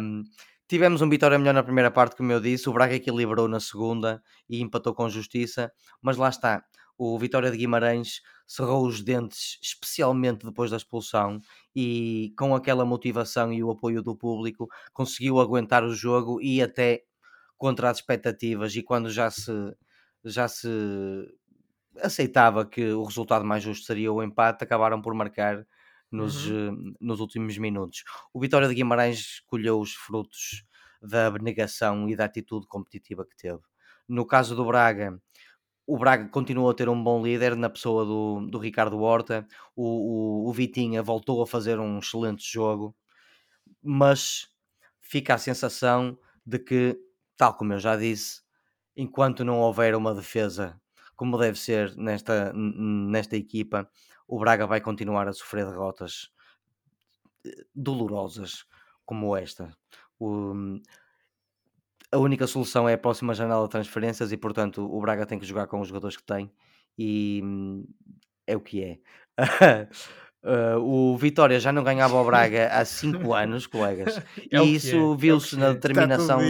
Um, 0.00 0.22
Tivemos 0.68 1.00
um 1.00 1.08
Vitória 1.08 1.38
melhor 1.38 1.54
na 1.54 1.62
primeira 1.62 1.90
parte, 1.90 2.14
como 2.14 2.30
eu 2.30 2.40
disse. 2.40 2.68
O 2.68 2.74
Braga 2.74 2.94
equilibrou 2.94 3.48
na 3.48 3.58
segunda 3.58 4.22
e 4.46 4.60
empatou 4.60 4.94
com 4.94 5.08
justiça. 5.08 5.72
Mas 6.02 6.18
lá 6.18 6.28
está. 6.28 6.62
O 6.98 7.18
Vitória 7.18 7.50
de 7.50 7.56
Guimarães 7.56 8.20
cerrou 8.46 8.86
os 8.86 9.02
dentes, 9.02 9.58
especialmente 9.62 10.44
depois 10.46 10.70
da 10.70 10.76
expulsão, 10.76 11.40
e 11.74 12.34
com 12.38 12.54
aquela 12.54 12.84
motivação 12.84 13.52
e 13.52 13.62
o 13.62 13.70
apoio 13.70 14.02
do 14.02 14.16
público, 14.16 14.68
conseguiu 14.92 15.38
aguentar 15.40 15.84
o 15.84 15.94
jogo 15.94 16.40
e 16.42 16.60
até 16.62 17.04
contra 17.58 17.90
as 17.90 17.98
expectativas. 17.98 18.74
E 18.76 18.82
quando 18.82 19.10
já 19.10 19.30
se, 19.30 19.52
já 20.24 20.48
se 20.48 20.68
aceitava 22.00 22.64
que 22.66 22.92
o 22.92 23.04
resultado 23.04 23.44
mais 23.44 23.62
justo 23.62 23.86
seria 23.86 24.12
o 24.12 24.22
empate, 24.22 24.64
acabaram 24.64 25.00
por 25.02 25.14
marcar 25.14 25.66
nos, 26.10 26.46
Uhum. 26.46 26.50
eh, 26.50 26.70
nos 27.00 27.20
últimos 27.20 27.56
minutos. 27.58 28.04
O 28.32 28.40
Vitória 28.40 28.68
de 28.68 28.74
Guimarães 28.74 29.40
colheu 29.46 29.80
os 29.80 29.92
frutos 29.94 30.64
da 31.02 31.26
abnegação 31.26 32.08
e 32.08 32.16
da 32.16 32.24
atitude 32.24 32.66
competitiva 32.66 33.24
que 33.26 33.36
teve. 33.36 33.60
No 34.08 34.24
caso 34.26 34.56
do 34.56 34.64
Braga, 34.64 35.20
o 35.88 35.98
Braga 35.98 36.28
continuou 36.30 36.70
a 36.70 36.74
ter 36.74 36.88
um 36.90 37.02
bom 37.02 37.22
líder 37.24 37.56
na 37.56 37.70
pessoa 37.70 38.04
do, 38.06 38.46
do 38.48 38.58
Ricardo 38.58 39.00
Horta. 39.00 39.48
O, 39.76 40.46
o, 40.46 40.50
o 40.50 40.54
Vitinha 40.54 41.02
voltou 41.02 41.42
a 41.42 41.48
fazer 41.48 41.80
um 41.80 41.98
excelente 42.00 42.44
jogo, 42.50 42.96
mas 43.82 44.48
fica 45.00 45.34
a 45.34 45.38
sensação 45.38 46.18
de 46.46 46.58
que, 46.58 46.98
tal 47.36 47.54
como 47.56 47.72
eu 47.74 47.78
já 47.78 47.96
disse, 47.96 48.42
enquanto 48.96 49.44
não 49.44 49.60
houver 49.60 49.94
uma 49.94 50.14
defesa 50.14 50.80
como 51.16 51.36
deve 51.38 51.58
ser 51.58 51.96
nesta, 51.96 52.52
nesta 52.54 53.36
equipa, 53.36 53.90
o 54.28 54.38
Braga 54.38 54.66
vai 54.68 54.80
continuar 54.80 55.26
a 55.28 55.32
sofrer 55.32 55.66
derrotas 55.66 56.30
eh, 57.44 57.64
dolorosas 57.74 58.64
como 59.04 59.36
esta. 59.36 59.76
O- 60.18 60.54
a 62.12 62.18
única 62.18 62.46
solução 62.46 62.88
é 62.88 62.94
a 62.94 62.98
próxima 62.98 63.34
janela 63.34 63.64
de 63.64 63.70
transferências 63.70 64.32
e, 64.32 64.36
portanto, 64.36 64.82
o 64.82 65.00
Braga 65.00 65.26
tem 65.26 65.38
que 65.38 65.46
jogar 65.46 65.66
com 65.66 65.80
os 65.80 65.88
jogadores 65.88 66.16
que 66.16 66.22
tem 66.22 66.50
e 66.98 67.40
hum, 67.44 67.84
é 68.46 68.56
o 68.56 68.60
que 68.60 68.82
é. 68.82 68.98
Uh, 70.40 70.78
o 70.78 71.16
Vitória 71.16 71.58
já 71.58 71.72
não 71.72 71.82
ganhava 71.82 72.14
o 72.14 72.24
Braga 72.24 72.68
há 72.68 72.84
5 72.84 73.34
anos, 73.34 73.66
colegas, 73.66 74.22
É 74.50 74.62
e 74.62 74.76
isso 74.76 74.94
é, 74.94 75.12
é 75.12 75.16
viu-se 75.16 75.56
na 75.56 75.66
é. 75.66 75.68
Tudo 75.70 75.80
determinação 75.80 76.40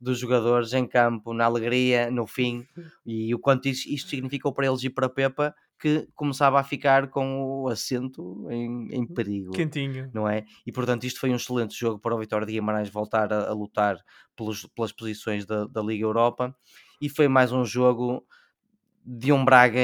dos 0.00 0.18
jogadores 0.18 0.72
em 0.72 0.86
campo, 0.86 1.32
na 1.32 1.44
alegria, 1.44 2.10
no 2.10 2.26
fim, 2.26 2.66
e 3.06 3.32
o 3.32 3.38
quanto 3.38 3.68
isto, 3.68 3.88
isto 3.88 4.10
significou 4.10 4.52
para 4.52 4.66
eles 4.66 4.82
e 4.82 4.90
para 4.90 5.08
Pepa, 5.08 5.54
que 5.78 6.08
começava 6.14 6.58
a 6.58 6.64
ficar 6.64 7.08
com 7.08 7.62
o 7.62 7.68
assento 7.68 8.46
em, 8.50 8.88
em 8.92 9.06
perigo 9.06 9.52
Quentinho. 9.52 10.10
não 10.12 10.28
é? 10.28 10.44
E 10.66 10.72
portanto, 10.72 11.04
isto 11.04 11.20
foi 11.20 11.30
um 11.30 11.36
excelente 11.36 11.78
jogo 11.78 11.98
para 11.98 12.14
o 12.14 12.18
Vitória 12.18 12.46
de 12.46 12.52
Guimarães 12.54 12.88
voltar 12.88 13.32
a, 13.32 13.48
a 13.48 13.52
lutar 13.52 13.98
pelos, 14.34 14.66
pelas 14.66 14.92
posições 14.92 15.44
da, 15.44 15.66
da 15.66 15.82
Liga 15.82 16.04
Europa 16.04 16.56
e 17.00 17.08
foi 17.08 17.28
mais 17.28 17.52
um 17.52 17.64
jogo 17.64 18.26
de 19.04 19.32
um 19.32 19.44
Braga 19.44 19.80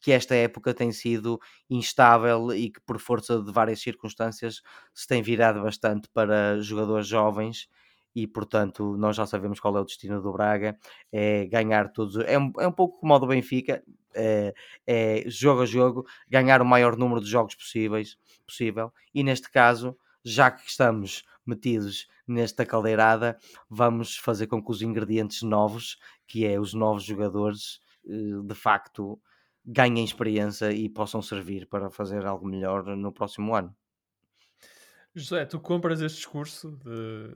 que 0.00 0.12
esta 0.12 0.34
época 0.34 0.74
tem 0.74 0.92
sido 0.92 1.40
instável 1.68 2.52
e 2.52 2.70
que 2.70 2.80
por 2.80 2.98
força 2.98 3.40
de 3.40 3.50
várias 3.50 3.80
circunstâncias 3.80 4.60
se 4.92 5.06
tem 5.06 5.22
virado 5.22 5.62
bastante 5.62 6.08
para 6.12 6.60
jogadores 6.60 7.06
jovens 7.06 7.68
e 8.14 8.26
portanto 8.26 8.96
nós 8.96 9.16
já 9.16 9.26
sabemos 9.26 9.60
qual 9.60 9.76
é 9.76 9.80
o 9.80 9.84
destino 9.84 10.20
do 10.20 10.32
Braga 10.32 10.76
é 11.12 11.46
ganhar 11.46 11.92
todos 11.92 12.16
é 12.16 12.38
um, 12.38 12.52
é 12.58 12.66
um 12.66 12.72
pouco 12.72 12.98
como 12.98 13.14
o 13.14 13.18
do 13.18 13.26
Benfica 13.26 13.82
é, 14.14 14.54
é 14.86 15.24
jogo 15.26 15.62
a 15.62 15.66
jogo 15.66 16.06
ganhar 16.28 16.60
o 16.60 16.66
maior 16.66 16.96
número 16.96 17.20
de 17.20 17.30
jogos 17.30 17.54
possíveis 17.54 18.18
possível 18.46 18.92
e 19.14 19.22
neste 19.22 19.50
caso 19.50 19.96
já 20.24 20.50
que 20.50 20.68
estamos 20.68 21.24
metidos 21.46 22.08
nesta 22.26 22.66
caldeirada 22.66 23.38
vamos 23.68 24.16
fazer 24.16 24.46
com 24.46 24.62
que 24.62 24.70
os 24.70 24.82
ingredientes 24.82 25.42
novos 25.42 25.98
que 26.26 26.44
é 26.44 26.58
os 26.58 26.74
novos 26.74 27.04
jogadores 27.04 27.80
eh, 28.06 28.42
de 28.44 28.54
facto 28.54 29.20
ganhem 29.64 30.04
experiência 30.04 30.72
e 30.72 30.88
possam 30.88 31.22
servir 31.22 31.66
para 31.66 31.90
fazer 31.90 32.26
algo 32.26 32.46
melhor 32.46 32.84
no 32.96 33.12
próximo 33.12 33.54
ano. 33.54 33.74
José, 35.14 35.44
tu 35.44 35.58
compras 35.60 36.00
este 36.00 36.16
discurso 36.18 36.70
de 36.72 37.34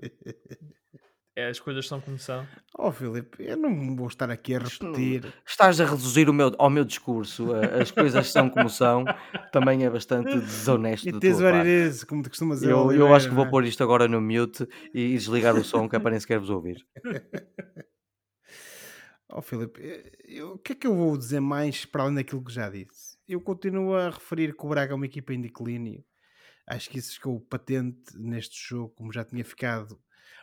é, 1.37 1.49
as 1.49 1.59
coisas 1.59 1.87
são 1.89 2.01
como 2.01 2.19
são? 2.19 2.47
Oh, 2.79 2.93
Filipe, 2.93 3.43
eu 3.43 3.57
não 3.57 3.97
vou 3.97 4.07
estar 4.07 4.31
aqui 4.31 4.55
a 4.55 4.59
repetir. 4.59 5.33
Estás 5.47 5.81
a 5.81 5.85
reduzir 5.85 6.29
o 6.29 6.33
meu, 6.33 6.53
ao 6.59 6.71
meu 6.71 6.85
discurso, 6.85 7.53
a- 7.53 7.81
as 7.83 7.91
coisas 7.91 8.31
são 8.31 8.49
como 8.49 8.69
são, 8.69 9.05
também 9.53 9.85
é 9.85 9.91
bastante 9.91 10.37
desonesto 10.41 11.09
E 11.09 11.13
tens 11.13 11.37
tua 11.37 11.43
o 11.43 11.49
parte. 11.51 11.69
Arirese, 11.71 12.07
como 12.07 12.23
te 12.23 12.29
costumas 12.29 12.59
dizer. 12.61 12.71
Eu, 12.71 12.79
eu 12.79 12.87
Oliveira, 12.87 13.17
acho 13.17 13.29
que 13.29 13.35
vou 13.35 13.45
é? 13.47 13.51
pôr 13.51 13.65
isto 13.65 13.83
agora 13.83 14.07
no 14.07 14.21
mute 14.21 14.67
e 14.93 15.13
desligar 15.13 15.57
o 15.57 15.65
som 15.65 15.89
que 15.89 15.97
é 15.97 15.99
para 15.99 16.13
nem 16.13 16.21
sequer 16.21 16.39
vos 16.39 16.51
ouvir. 16.51 16.87
Oh, 19.29 19.41
Filipe, 19.43 19.81
eu- 20.25 20.53
o 20.53 20.59
que 20.59 20.73
é 20.73 20.75
que 20.77 20.87
eu 20.87 20.95
vou 20.95 21.17
dizer 21.17 21.41
mais 21.41 21.85
para 21.85 22.03
além 22.03 22.15
daquilo 22.17 22.45
que 22.45 22.53
já 22.53 22.69
disse? 22.69 23.17
Eu 23.27 23.41
continuo 23.41 23.95
a 23.95 24.11
referir 24.11 24.55
que 24.55 24.65
o 24.65 24.69
Braga 24.69 24.93
é 24.93 24.95
uma 24.95 25.07
equipa 25.07 25.33
em 25.33 25.41
declínio. 25.41 26.05
Acho 26.67 26.89
que 26.91 26.99
isso 26.99 27.15
ficou 27.15 27.41
patente 27.41 28.17
neste 28.17 28.57
jogo, 28.69 28.95
como 28.95 29.13
já 29.13 29.25
tinha 29.25 29.45
ficado 29.45 30.01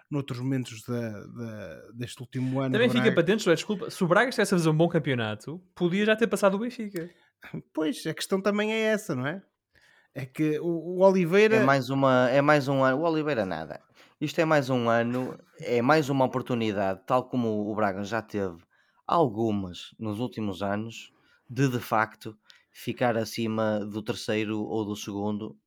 noutros 0.10 0.40
momentos 0.40 0.84
da, 0.84 1.26
da- 1.28 1.92
deste 1.94 2.22
último 2.22 2.60
ano. 2.60 2.74
Também 2.74 2.90
do 2.90 2.94
fica 2.94 3.10
Braga. 3.10 3.16
patente, 3.16 3.46
desculpa, 3.46 3.90
se 3.90 4.04
o 4.04 4.08
Braga 4.08 4.30
estivesse 4.30 4.54
a 4.54 4.58
fazer 4.58 4.70
um 4.70 4.76
bom 4.78 4.88
campeonato, 4.88 5.60
podia 5.76 6.06
já 6.06 6.16
ter 6.16 6.28
passado 6.28 6.56
o 6.56 6.60
Benfica. 6.60 7.10
Pois, 7.74 8.06
a 8.06 8.14
questão 8.14 8.42
também 8.42 8.72
é 8.72 8.80
essa, 8.82 9.16
não 9.16 9.26
é? 9.26 9.42
É 10.14 10.26
que 10.26 10.60
o, 10.60 11.00
o 11.00 11.04
Oliveira. 11.04 11.56
É 11.56 11.60
mais, 11.66 11.90
uma, 11.90 12.30
é 12.30 12.42
mais 12.42 12.68
um 12.68 12.84
ano. 12.84 13.00
O 13.00 13.04
Oliveira 13.10 13.46
nada. 13.46 13.82
Isto 14.20 14.42
é 14.42 14.46
mais 14.46 14.70
um 14.70 14.90
ano, 14.90 15.38
é 15.60 15.82
mais 15.82 16.10
uma 16.10 16.26
oportunidade, 16.26 17.02
tal 17.08 17.28
como 17.28 17.70
o 17.72 17.76
Braga 17.76 18.04
já 18.04 18.22
teve 18.22 18.58
algumas 19.08 19.96
nos 19.98 20.20
últimos 20.20 20.62
anos, 20.62 21.12
de 21.50 21.68
de 21.68 21.80
facto 21.80 22.38
ficar 22.72 23.18
acima 23.18 23.80
do 23.86 24.02
terceiro 24.04 24.60
ou 24.62 24.86
do 24.86 24.96
segundo, 24.96 25.58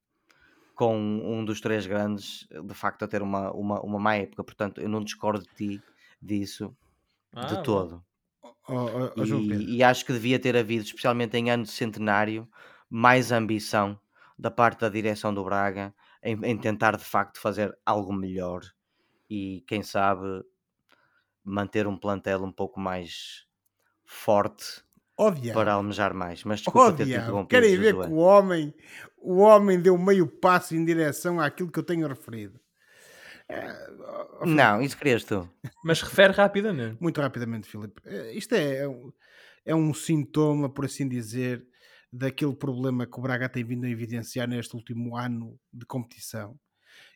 com 0.75 0.97
um 0.99 1.45
dos 1.45 1.61
três 1.61 1.87
grandes, 1.87 2.47
de 2.51 2.75
facto 2.75 3.05
a 3.05 3.09
ter 3.09 3.23
uma, 3.23 3.53
uma, 3.53 3.81
uma 3.83 3.99
má 3.99 4.17
época. 4.17 4.45
Portanto, 4.45 4.81
eu 4.81 4.89
não 4.89 5.03
discordo 5.05 5.45
de 5.45 5.55
ti 5.79 5.85
disso 6.21 6.77
Ah, 7.33 7.47
de 7.47 7.59
todo. 7.59 8.05
Oh, 8.43 8.55
oh, 8.69 9.13
oh. 9.15 9.15
E, 9.17 9.77
e 9.79 9.83
acho 9.83 10.05
que 10.05 10.13
devia 10.13 10.39
ter 10.39 10.57
havido, 10.57 10.85
especialmente 10.85 11.37
em 11.37 11.51
ano 11.51 11.65
de 11.65 11.71
centenário, 11.71 12.49
mais 12.91 13.31
ambição 13.33 13.99
da 14.39 14.51
parte 14.51 14.81
da 14.81 14.89
direção 14.89 15.33
do 15.33 15.45
Braga 15.45 15.95
em, 16.23 16.35
em 16.45 16.59
tentar 16.59 16.97
de 16.97 17.05
facto 17.05 17.39
fazer 17.41 17.77
algo 17.87 18.13
melhor 18.13 18.63
e 19.31 19.65
quem 19.67 19.83
sabe 19.83 20.45
manter 21.43 21.87
um 21.87 21.97
plantel 21.97 22.43
um 22.45 22.53
pouco 22.53 22.81
mais 22.81 23.47
forte 24.05 24.85
para 25.53 25.75
almejar 25.75 26.15
mais. 26.15 26.45
Mas 26.45 26.61
desculpa 26.61 26.93
ter-te 26.93 27.05
diabo. 27.05 27.23
interrompido. 27.23 27.49
Querem 27.51 27.77
ver 27.79 28.01
que 28.01 28.09
o 28.09 28.17
homem, 28.17 28.75
o 29.25 29.39
homem 29.39 29.81
deu 29.81 29.97
meio 29.97 30.27
passo 30.27 30.77
em 30.77 30.85
direção 30.85 31.41
àquilo 31.41 31.71
que 31.71 31.79
eu 31.79 31.83
tenho 31.83 32.07
referido. 32.07 32.61
É, 33.49 33.91
Não, 34.47 34.81
isso 34.83 34.97
querias 34.97 35.25
tu. 35.25 35.49
Mas 35.83 36.03
refere 36.03 36.33
rapidamente. 36.33 36.97
Muito 37.01 37.21
rapidamente, 37.21 37.69
Filipe. 37.69 38.01
Eh, 38.05 38.35
Isto 38.35 38.55
é, 38.55 38.79
é 38.79 38.89
um, 38.89 39.13
é 39.65 39.75
um 39.75 39.95
sintoma, 39.95 40.69
por 40.69 40.85
assim 40.85 41.09
dizer, 41.09 41.67
daquele 42.13 42.55
problema 42.55 43.07
que 43.07 43.19
o 43.19 43.23
Braga 43.23 43.49
tem 43.49 43.65
vindo 43.65 43.85
a 43.87 43.91
evidenciar 43.91 44.47
neste 44.47 44.77
último 44.77 45.17
ano 45.17 45.59
de 45.73 45.87
competição. 45.87 46.59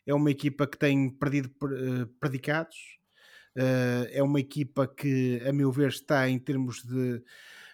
É 0.05 0.13
uma 0.13 0.31
equipa 0.31 0.67
que 0.67 0.77
tem 0.77 1.09
perdido 1.09 1.49
eh, 1.63 2.07
predicados, 2.19 2.75
eh, 3.55 4.09
é 4.13 4.23
uma 4.23 4.39
equipa 4.39 4.87
que, 4.87 5.41
a 5.47 5.53
meu 5.53 5.71
ver, 5.71 5.89
está 5.89 6.27
em 6.27 6.39
termos 6.39 6.83
de, 6.83 7.23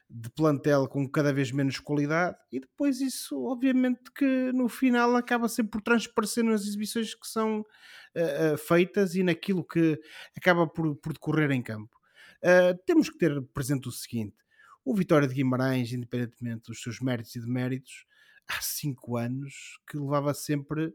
de 0.10 0.30
plantel 0.30 0.88
com 0.88 1.10
cada 1.10 1.34
vez 1.34 1.52
menos 1.52 1.80
qualidade 1.80 2.38
e 2.52 2.60
depois 2.60 3.02
isso, 3.02 3.44
obviamente, 3.44 4.12
que 4.16 4.52
no 4.54 4.70
final 4.70 5.16
acaba 5.16 5.50
sempre 5.50 5.72
por 5.72 5.82
transparecer 5.82 6.44
nas 6.44 6.62
exibições 6.62 7.16
que 7.16 7.28
são 7.28 7.66
eh, 8.14 8.54
eh, 8.54 8.58
feitas 8.58 9.16
e 9.16 9.24
naquilo 9.24 9.64
que 9.64 10.00
acaba 10.38 10.68
por, 10.68 10.96
por 10.98 11.14
decorrer 11.14 11.52
em 11.52 11.62
campo. 11.62 11.96
Uh, 12.44 12.78
temos 12.86 13.10
que 13.10 13.18
ter 13.18 13.42
presente 13.54 13.88
o 13.88 13.92
seguinte: 13.92 14.36
o 14.84 14.96
Vitória 14.96 15.28
de 15.28 15.34
Guimarães, 15.34 15.92
independentemente 15.92 16.68
dos 16.68 16.82
seus 16.82 17.00
méritos 17.00 17.36
e 17.36 17.42
deméritos, 17.42 18.06
há 18.48 18.62
cinco 18.62 19.18
anos 19.18 19.80
que 19.90 19.98
levava 19.98 20.34
sempre 20.34 20.94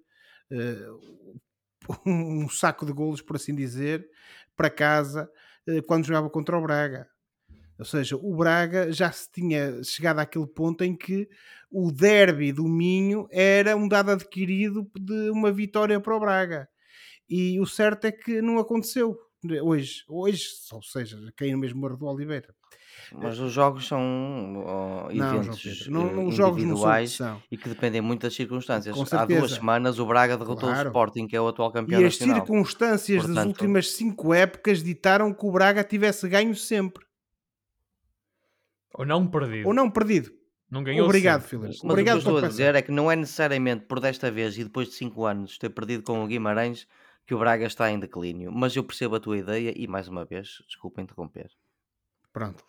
uh, 0.51 1.41
um 2.07 2.49
saco 2.49 2.87
de 2.87 2.93
golos, 2.93 3.21
por 3.21 3.37
assim 3.37 3.55
dizer, 3.55 4.09
para 4.57 4.71
casa 4.71 5.29
uh, 5.69 5.83
quando 5.83 6.07
jogava 6.07 6.31
contra 6.31 6.57
o 6.57 6.63
Braga. 6.63 7.09
Ou 7.81 7.85
seja, 7.87 8.15
o 8.15 8.37
Braga 8.37 8.93
já 8.93 9.11
se 9.11 9.27
tinha 9.33 9.83
chegado 9.83 10.19
àquele 10.19 10.47
ponto 10.47 10.85
em 10.85 10.95
que 10.95 11.27
o 11.73 11.91
derby 11.91 12.53
do 12.53 12.65
Minho 12.69 13.27
era 13.33 13.75
um 13.75 13.89
dado 13.89 14.11
adquirido 14.11 14.87
de 14.95 15.31
uma 15.31 15.51
vitória 15.51 15.99
para 15.99 16.15
o 16.15 16.21
Braga. 16.21 16.69
E 17.29 17.59
o 17.59 17.65
certo 17.67 18.05
é 18.05 18.13
que 18.13 18.43
não 18.43 18.59
aconteceu. 18.59 19.17
hoje, 19.63 20.05
hoje, 20.07 20.45
ou 20.73 20.83
seja, 20.83 21.17
cair 21.35 21.53
no 21.53 21.59
mesmo 21.59 21.87
erro 21.87 21.97
do 21.97 22.05
Oliveira. 22.07 22.55
Mas 23.13 23.39
os 23.39 23.51
jogos 23.51 23.89
são 23.89 24.63
oh, 25.09 25.11
eventos 25.11 25.87
não, 25.89 26.27
o 26.27 26.31
individuais 26.31 27.13
são. 27.13 27.43
e 27.51 27.57
que 27.57 27.69
dependem 27.69 28.01
muito 28.03 28.23
das 28.23 28.35
circunstâncias. 28.35 28.95
Há 29.13 29.25
duas 29.25 29.53
semanas 29.53 29.99
o 29.99 30.05
Braga 30.07 30.37
derrotou 30.37 30.69
o 30.69 30.73
Claro. 30.73 30.89
Sporting, 30.91 31.27
que 31.27 31.35
é 31.35 31.41
o 31.41 31.49
atual 31.49 31.73
campeão 31.73 32.01
E 32.01 32.05
as 32.05 32.19
nacional. 32.19 32.37
circunstâncias 32.45 33.23
das 33.23 33.27
Portanto- 33.35 33.49
últimas 33.49 33.91
cinco 33.93 34.35
épocas 34.35 34.83
ditaram 34.83 35.33
que 35.33 35.47
o 35.47 35.51
Braga 35.51 35.83
tivesse 35.83 36.29
ganho 36.29 36.55
sempre. 36.55 37.05
Ou 39.01 39.07
não 39.07 39.27
perdido. 39.27 39.67
Ou 39.67 39.73
não 39.73 39.91
perdido. 39.91 40.31
Não 40.71 40.85
ganhou 40.85 41.07
Obrigado. 41.07 41.41
Filipe. 41.43 41.69
Mas 41.69 41.83
Obrigado 41.83 42.19
o 42.19 42.21
que 42.21 42.29
eu 42.29 42.35
estou 42.35 42.45
a 42.47 42.49
dizer 42.51 42.75
é 42.75 42.83
que 42.83 42.93
não 42.93 43.11
é 43.11 43.17
necessariamente 43.17 43.87
por 43.87 43.99
desta 43.99 44.31
vez 44.31 44.59
e 44.59 44.63
depois 44.65 44.89
de 44.89 44.95
5 44.95 45.25
anos 45.25 45.57
ter 45.57 45.71
perdido 45.71 46.03
com 46.03 46.23
o 46.23 46.27
Guimarães 46.27 46.87
que 47.27 47.35
o 47.35 47.39
Braga 47.39 47.65
está 47.67 47.91
em 47.91 47.99
declínio. 47.99 48.53
Mas 48.53 48.77
eu 48.77 48.85
percebo 48.85 49.17
a 49.17 49.21
tua 49.21 49.39
ideia 49.39 49.73
e 49.75 49.87
mais 49.89 50.07
uma 50.07 50.27
vez, 50.27 50.49
desculpa 50.67 51.01
interromper. 51.01 51.51
Pronto. 52.31 52.63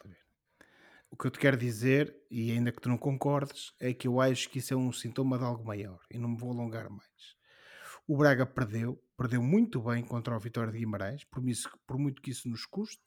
O 1.12 1.18
que 1.18 1.28
eu 1.28 1.32
te 1.32 1.38
quero 1.38 1.58
dizer, 1.58 2.16
e 2.32 2.52
ainda 2.54 2.72
que 2.72 2.80
tu 2.80 2.88
não 2.88 2.98
concordes, 2.98 3.74
é 3.78 3.94
que 3.94 4.08
eu 4.08 4.22
acho 4.22 4.50
que 4.50 4.60
isso 4.60 4.74
é 4.74 4.78
um 4.78 4.94
sintoma 4.94 5.38
de 5.38 5.44
algo 5.44 5.66
maior 5.66 6.00
e 6.10 6.18
não 6.18 6.30
me 6.30 6.38
vou 6.38 6.52
alongar 6.52 6.90
mais. 6.90 7.36
O 8.08 8.16
Braga 8.18 8.46
perdeu, 8.46 8.98
perdeu 9.18 9.44
muito 9.44 9.82
bem 9.82 10.02
contra 10.02 10.34
o 10.34 10.40
Vitória 10.40 10.72
de 10.72 10.80
Guimarães, 10.80 11.26
por, 11.26 11.46
isso- 11.48 11.70
por 11.86 11.98
muito 11.98 12.22
que 12.22 12.32
isso 12.32 12.48
nos 12.48 12.66
custe. 12.66 13.02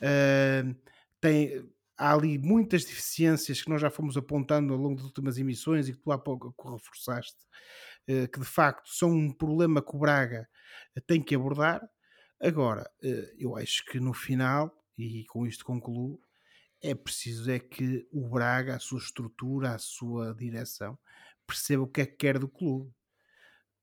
Ah, 0.00 0.74
tem, 1.20 1.68
há 2.02 2.12
ali 2.12 2.36
muitas 2.36 2.84
deficiências 2.84 3.62
que 3.62 3.70
nós 3.70 3.80
já 3.80 3.88
fomos 3.88 4.16
apontando 4.16 4.72
ao 4.72 4.78
longo 4.78 4.96
das 4.96 5.04
últimas 5.04 5.38
emissões 5.38 5.88
e 5.88 5.92
que 5.92 6.00
tu 6.00 6.10
há 6.10 6.18
pouco 6.18 6.52
reforçaste, 6.72 7.36
eh, 8.08 8.26
que 8.26 8.40
de 8.40 8.44
facto 8.46 8.88
são 8.88 9.10
um 9.12 9.32
problema 9.32 9.80
que 9.80 9.94
o 9.94 10.00
Braga 10.00 10.48
eh, 10.96 11.00
tem 11.00 11.22
que 11.22 11.34
abordar. 11.34 11.80
Agora, 12.40 12.90
eh, 13.04 13.32
eu 13.38 13.56
acho 13.56 13.84
que 13.86 14.00
no 14.00 14.12
final, 14.12 14.72
e 14.98 15.24
com 15.26 15.46
isto 15.46 15.64
concluo, 15.64 16.20
é 16.82 16.94
preciso 16.94 17.48
é 17.50 17.60
que 17.60 18.08
o 18.12 18.28
Braga, 18.28 18.76
a 18.76 18.80
sua 18.80 18.98
estrutura, 18.98 19.74
a 19.74 19.78
sua 19.78 20.34
direção, 20.34 20.98
perceba 21.46 21.84
o 21.84 21.88
que 21.88 22.00
é 22.00 22.06
que 22.06 22.16
quer 22.16 22.38
do 22.38 22.48
clube. 22.48 22.92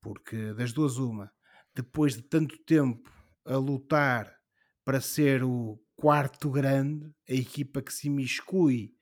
Porque 0.01 0.53
das 0.53 0.73
duas 0.73 0.97
uma, 0.97 1.31
depois 1.73 2.15
de 2.15 2.23
tanto 2.23 2.57
tempo 2.65 3.09
a 3.45 3.55
lutar 3.57 4.35
para 4.83 4.99
ser 5.01 5.43
o 5.43 5.79
quarto 5.99 6.49
grande, 6.49 7.11
a 7.29 7.33
equipa 7.33 7.81
que 7.81 7.93
se 7.93 8.07
imiscui 8.07 8.93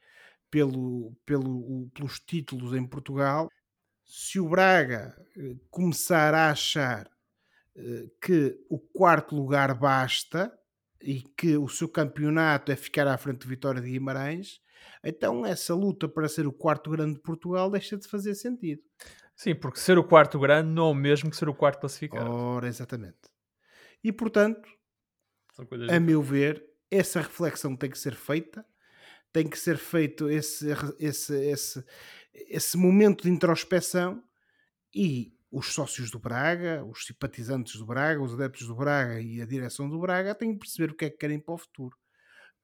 pelo, 0.50 1.16
pelo, 1.26 1.90
pelos 1.94 2.20
títulos 2.20 2.74
em 2.74 2.86
Portugal, 2.86 3.50
se 4.04 4.40
o 4.40 4.50
Braga 4.50 5.16
eh, 5.38 5.56
começar 5.70 6.34
a 6.34 6.50
achar 6.50 7.10
eh, 7.76 8.10
que 8.22 8.58
o 8.70 8.80
quarto 8.80 9.36
lugar 9.36 9.74
basta 9.76 10.52
e 11.02 11.22
que 11.38 11.58
o 11.58 11.68
seu 11.68 11.88
campeonato 11.88 12.72
é 12.72 12.76
ficar 12.76 13.08
à 13.08 13.18
frente 13.18 13.42
de 13.42 13.48
Vitória 13.48 13.82
de 13.82 13.92
Guimarães, 13.92 14.60
então 15.04 15.46
essa 15.46 15.76
luta 15.76 16.08
para 16.08 16.28
ser 16.28 16.48
o 16.48 16.54
quarto 16.54 16.90
grande 16.90 17.16
de 17.16 17.22
Portugal 17.22 17.70
deixa 17.70 17.98
de 17.98 18.08
fazer 18.08 18.34
sentido. 18.34 18.82
Sim, 19.36 19.54
porque 19.54 19.80
ser 19.80 20.00
o 20.00 20.04
quarto 20.04 20.40
grande 20.40 20.70
não 20.70 20.88
é 20.88 20.92
o 20.92 20.96
mesmo 20.96 21.30
que 21.30 21.38
ser 21.38 21.48
o 21.48 21.54
quarto 21.54 21.82
classificado. 21.82 22.32
Ora, 22.32 22.68
exatamente. 22.68 23.20
E 24.04 24.12
portanto, 24.12 24.68
a 25.90 26.00
meu 26.00 26.22
ver, 26.22 26.64
essa 26.90 27.22
reflexão 27.22 27.76
tem 27.76 27.90
que 27.90 27.98
ser 27.98 28.16
feita, 28.16 28.66
tem 29.32 29.48
que 29.48 29.58
ser 29.58 29.78
feito 29.78 30.30
esse, 30.30 30.68
esse, 31.00 31.34
esse, 31.34 31.86
esse 32.34 32.78
momento 32.78 33.24
de 33.24 33.30
introspeção 33.30 34.24
e 34.94 35.34
os 35.52 35.74
sócios 35.74 36.12
do 36.12 36.20
Braga, 36.20 36.84
os 36.86 37.06
simpatizantes 37.06 37.78
do 37.78 37.86
Braga, 37.86 38.22
os 38.22 38.34
adeptos 38.34 38.68
do 38.68 38.76
Braga 38.76 39.22
e 39.22 39.42
a 39.42 39.46
direção 39.46 39.90
do 39.90 40.00
Braga 40.00 40.36
têm 40.36 40.54
que 40.54 40.60
perceber 40.60 40.92
o 40.92 40.96
que 40.96 41.06
é 41.06 41.10
que 41.10 41.18
querem 41.18 41.40
para 41.40 41.54
o 41.54 41.58
futuro. 41.58 41.98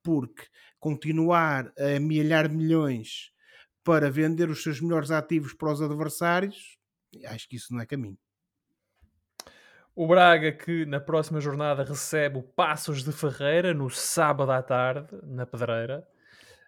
Porque 0.01 0.45
continuar 0.79 1.71
a 1.77 1.95
amealhar 1.97 2.49
milhões 2.49 3.31
para 3.83 4.09
vender 4.11 4.49
os 4.49 4.63
seus 4.63 4.81
melhores 4.81 5.11
ativos 5.11 5.53
para 5.53 5.71
os 5.71 5.81
adversários, 5.81 6.77
acho 7.25 7.47
que 7.47 7.55
isso 7.55 7.73
não 7.73 7.81
é 7.81 7.85
caminho. 7.85 8.17
O 9.95 10.07
Braga 10.07 10.51
que 10.51 10.87
na 10.87 10.99
próxima 10.99 11.39
jornada 11.39 11.83
recebe 11.83 12.39
o 12.39 12.43
Passos 12.43 13.03
de 13.03 13.11
Ferreira 13.11 13.75
no 13.75 13.91
sábado 13.91 14.51
à 14.51 14.59
tarde, 14.61 15.15
na 15.21 15.45
Pedreira. 15.45 16.03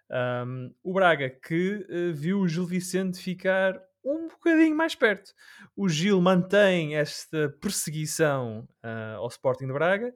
Um, 0.08 0.72
o 0.80 0.92
Braga 0.92 1.28
que 1.28 1.84
eh, 1.88 2.12
viu 2.12 2.38
o 2.38 2.46
Gil 2.46 2.64
Vicente 2.64 3.18
ficar 3.18 3.82
um 4.04 4.28
bocadinho 4.28 4.76
mais 4.76 4.94
perto. 4.94 5.32
O 5.76 5.88
Gil 5.88 6.20
mantém 6.20 6.94
esta 6.94 7.48
perseguição 7.60 8.68
ah, 8.80 9.14
ao 9.16 9.26
Sporting 9.26 9.66
de 9.66 9.72
Braga 9.72 10.14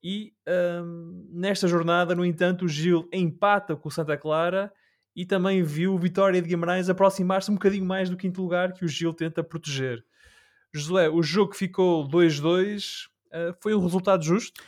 e 0.00 0.32
um, 0.46 1.28
nesta 1.32 1.66
jornada, 1.66 2.14
no 2.14 2.24
entanto, 2.24 2.66
o 2.66 2.68
Gil 2.68 3.08
empata 3.12 3.74
com 3.74 3.88
o 3.88 3.92
Santa 3.92 4.16
Clara 4.16 4.72
e 5.16 5.26
também 5.26 5.60
viu 5.64 5.94
o 5.94 5.98
Vitória 5.98 6.40
de 6.40 6.48
Guimarães 6.48 6.88
aproximar-se 6.88 7.50
um 7.50 7.54
bocadinho 7.54 7.84
mais 7.84 8.08
do 8.08 8.16
quinto 8.16 8.40
lugar 8.40 8.72
que 8.72 8.84
o 8.84 8.88
Gil 8.88 9.12
tenta 9.12 9.42
proteger. 9.42 10.04
Josué, 10.74 11.08
o 11.08 11.22
jogo 11.22 11.54
ficou 11.54 12.08
2-2 12.08 13.06
uh, 13.28 13.54
foi 13.60 13.74
um 13.74 13.80
resultado 13.80 14.24
justo? 14.24 14.60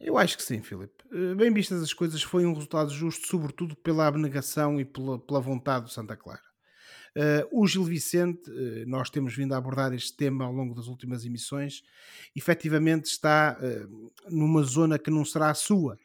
Eu 0.00 0.18
acho 0.18 0.36
que 0.36 0.42
sim, 0.42 0.62
Filipe. 0.62 1.04
Eh, 1.12 1.34
Bem 1.34 1.52
vistas 1.52 1.82
as 1.82 1.92
coisas, 1.92 2.22
foi 2.22 2.46
um 2.46 2.52
resultado 2.52 2.90
justo, 2.90 3.26
sobretudo 3.26 3.74
pela 3.76 4.06
abnegação 4.06 4.80
e 4.80 4.84
pela, 4.84 5.18
pela 5.18 5.40
vontade 5.40 5.86
do 5.86 5.90
Santa 5.90 6.16
Clara. 6.16 6.42
Uh, 7.16 7.62
o 7.62 7.66
Gil 7.66 7.82
Vicente, 7.82 8.48
uh, 8.48 8.88
nós 8.88 9.10
temos 9.10 9.34
vindo 9.34 9.52
a 9.52 9.56
abordar 9.56 9.92
este 9.92 10.16
tema 10.16 10.44
ao 10.44 10.52
longo 10.52 10.74
das 10.74 10.86
últimas 10.86 11.24
emissões, 11.24 11.82
efetivamente 12.36 13.06
está 13.06 13.58
uh, 13.60 14.12
numa 14.28 14.62
zona 14.62 14.98
que 14.98 15.10
não 15.10 15.24
será 15.24 15.50
a 15.50 15.54
sua. 15.54 15.98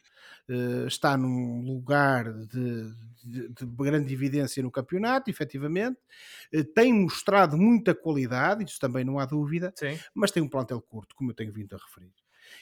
Uh, 0.49 0.85
está 0.87 1.15
num 1.15 1.61
lugar 1.61 2.33
de, 2.33 2.91
de, 3.23 3.47
de, 3.47 3.65
grande 3.77 4.13
evidência 4.13 4.61
no 4.61 4.69
campeonato, 4.69 5.29
efetivamente, 5.29 5.97
uh, 6.53 6.63
tem 6.65 6.91
mostrado 6.91 7.57
muita 7.57 7.95
qualidade, 7.95 8.65
isso 8.65 8.77
também 8.77 9.05
não 9.05 9.19
há 9.19 9.25
dúvida, 9.25 9.73
Sim. 9.73 9.97
mas 10.13 10.31
tem 10.31 10.43
um 10.43 10.49
plantel 10.49 10.81
curto, 10.81 11.15
como 11.15 11.31
eu 11.31 11.33
tenho 11.33 11.53
vindo 11.53 11.73
a 11.73 11.77
referir. 11.77 12.11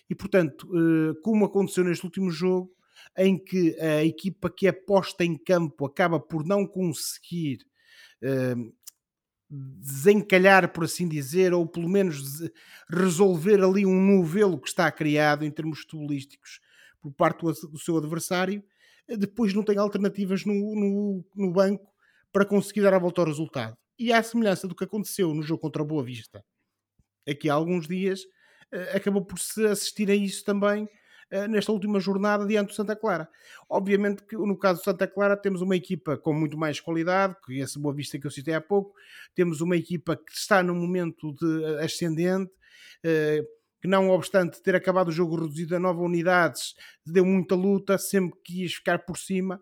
E 0.08 0.14
portanto, 0.14 0.70
uh, 0.70 1.20
como 1.24 1.44
aconteceu 1.44 1.84
neste 1.84 2.06
último 2.06 2.30
jogo, 2.30 2.72
em 3.18 3.36
que 3.36 3.76
a 3.80 4.06
equipa 4.06 4.48
que 4.48 4.68
é 4.68 4.72
posta 4.72 5.26
em 5.26 5.36
campo 5.36 5.84
acaba 5.84 6.20
por 6.20 6.46
não 6.46 6.68
conseguir 6.68 7.66
desencalhar, 9.50 10.72
por 10.72 10.84
assim 10.84 11.08
dizer, 11.08 11.52
ou 11.52 11.66
pelo 11.66 11.90
menos 11.90 12.44
resolver 12.88 13.64
ali 13.64 13.88
um 13.88 14.00
novelo 14.00 14.62
que 14.62 14.68
está 14.68 14.90
criado 14.92 15.44
em 15.44 15.50
termos 15.50 15.80
futebolísticos 15.80 16.60
por 17.02 17.12
parte 17.14 17.42
do 17.42 17.80
seu 17.80 17.98
adversário, 17.98 18.64
depois 19.08 19.54
não 19.54 19.64
tem 19.64 19.78
alternativas 19.78 20.46
no, 20.46 20.54
no, 20.54 21.26
no, 21.36 21.52
banco 21.52 21.92
para 22.32 22.46
conseguir 22.46 22.82
dar 22.82 22.94
a 22.94 23.00
volta 23.00 23.22
ao 23.22 23.28
resultado. 23.28 23.76
E 23.98 24.14
à 24.14 24.22
semelhança 24.24 24.68
do 24.68 24.76
que 24.76 24.84
aconteceu 24.84 25.34
no 25.34 25.44
jogo 25.44 25.62
contra 25.62 25.82
a 25.82 25.86
Boa 25.86 26.04
Vista, 26.04 26.44
aqui 27.28 27.50
há 27.50 27.54
alguns 27.54 27.88
dias, 27.88 28.22
acabou 28.96 29.24
por 29.24 29.38
se 29.38 29.66
assistir 29.66 30.10
a 30.10 30.16
isso 30.16 30.44
também 30.46 30.88
nesta 31.50 31.72
última 31.72 32.00
jornada 32.00 32.46
diante 32.46 32.70
do 32.70 32.74
Santa 32.74 32.96
Clara. 32.96 33.28
Obviamente 33.70 34.24
que 34.24 34.36
no 34.36 34.58
caso 34.58 34.82
do 34.82 34.84
Santa 34.84 35.08
Clara 35.08 35.38
temos 35.38 35.62
uma 35.62 35.76
equipa 35.76 36.18
com 36.18 36.34
muito 36.34 36.58
mais 36.58 36.80
qualidade, 36.80 37.36
que 37.46 37.60
esse 37.60 37.80
Boa 37.80 37.96
Vista 37.96 38.20
que 38.20 38.28
eu 38.28 38.32
citei 38.32 38.54
há 38.54 38.62
pouco, 38.62 38.94
temos 39.34 39.62
uma 39.62 39.78
equipa 39.78 40.16
que 40.16 40.32
está 40.34 40.62
num 40.62 40.76
momento 40.76 41.34
de 41.34 41.78
ascendente, 41.80 42.52
que 43.82 43.88
não 43.88 44.10
obstante 44.10 44.62
ter 44.62 44.76
acabado 44.76 45.08
o 45.08 45.12
jogo 45.12 45.36
reduzido 45.36 45.76
a 45.76 45.80
nove 45.80 46.02
unidades, 46.02 46.76
deu 47.06 47.26
muita 47.26 47.56
luta, 47.56 47.98
sempre 47.98 48.40
quis 48.44 48.76
ficar 48.76 49.00
por 49.00 49.18
cima, 49.18 49.60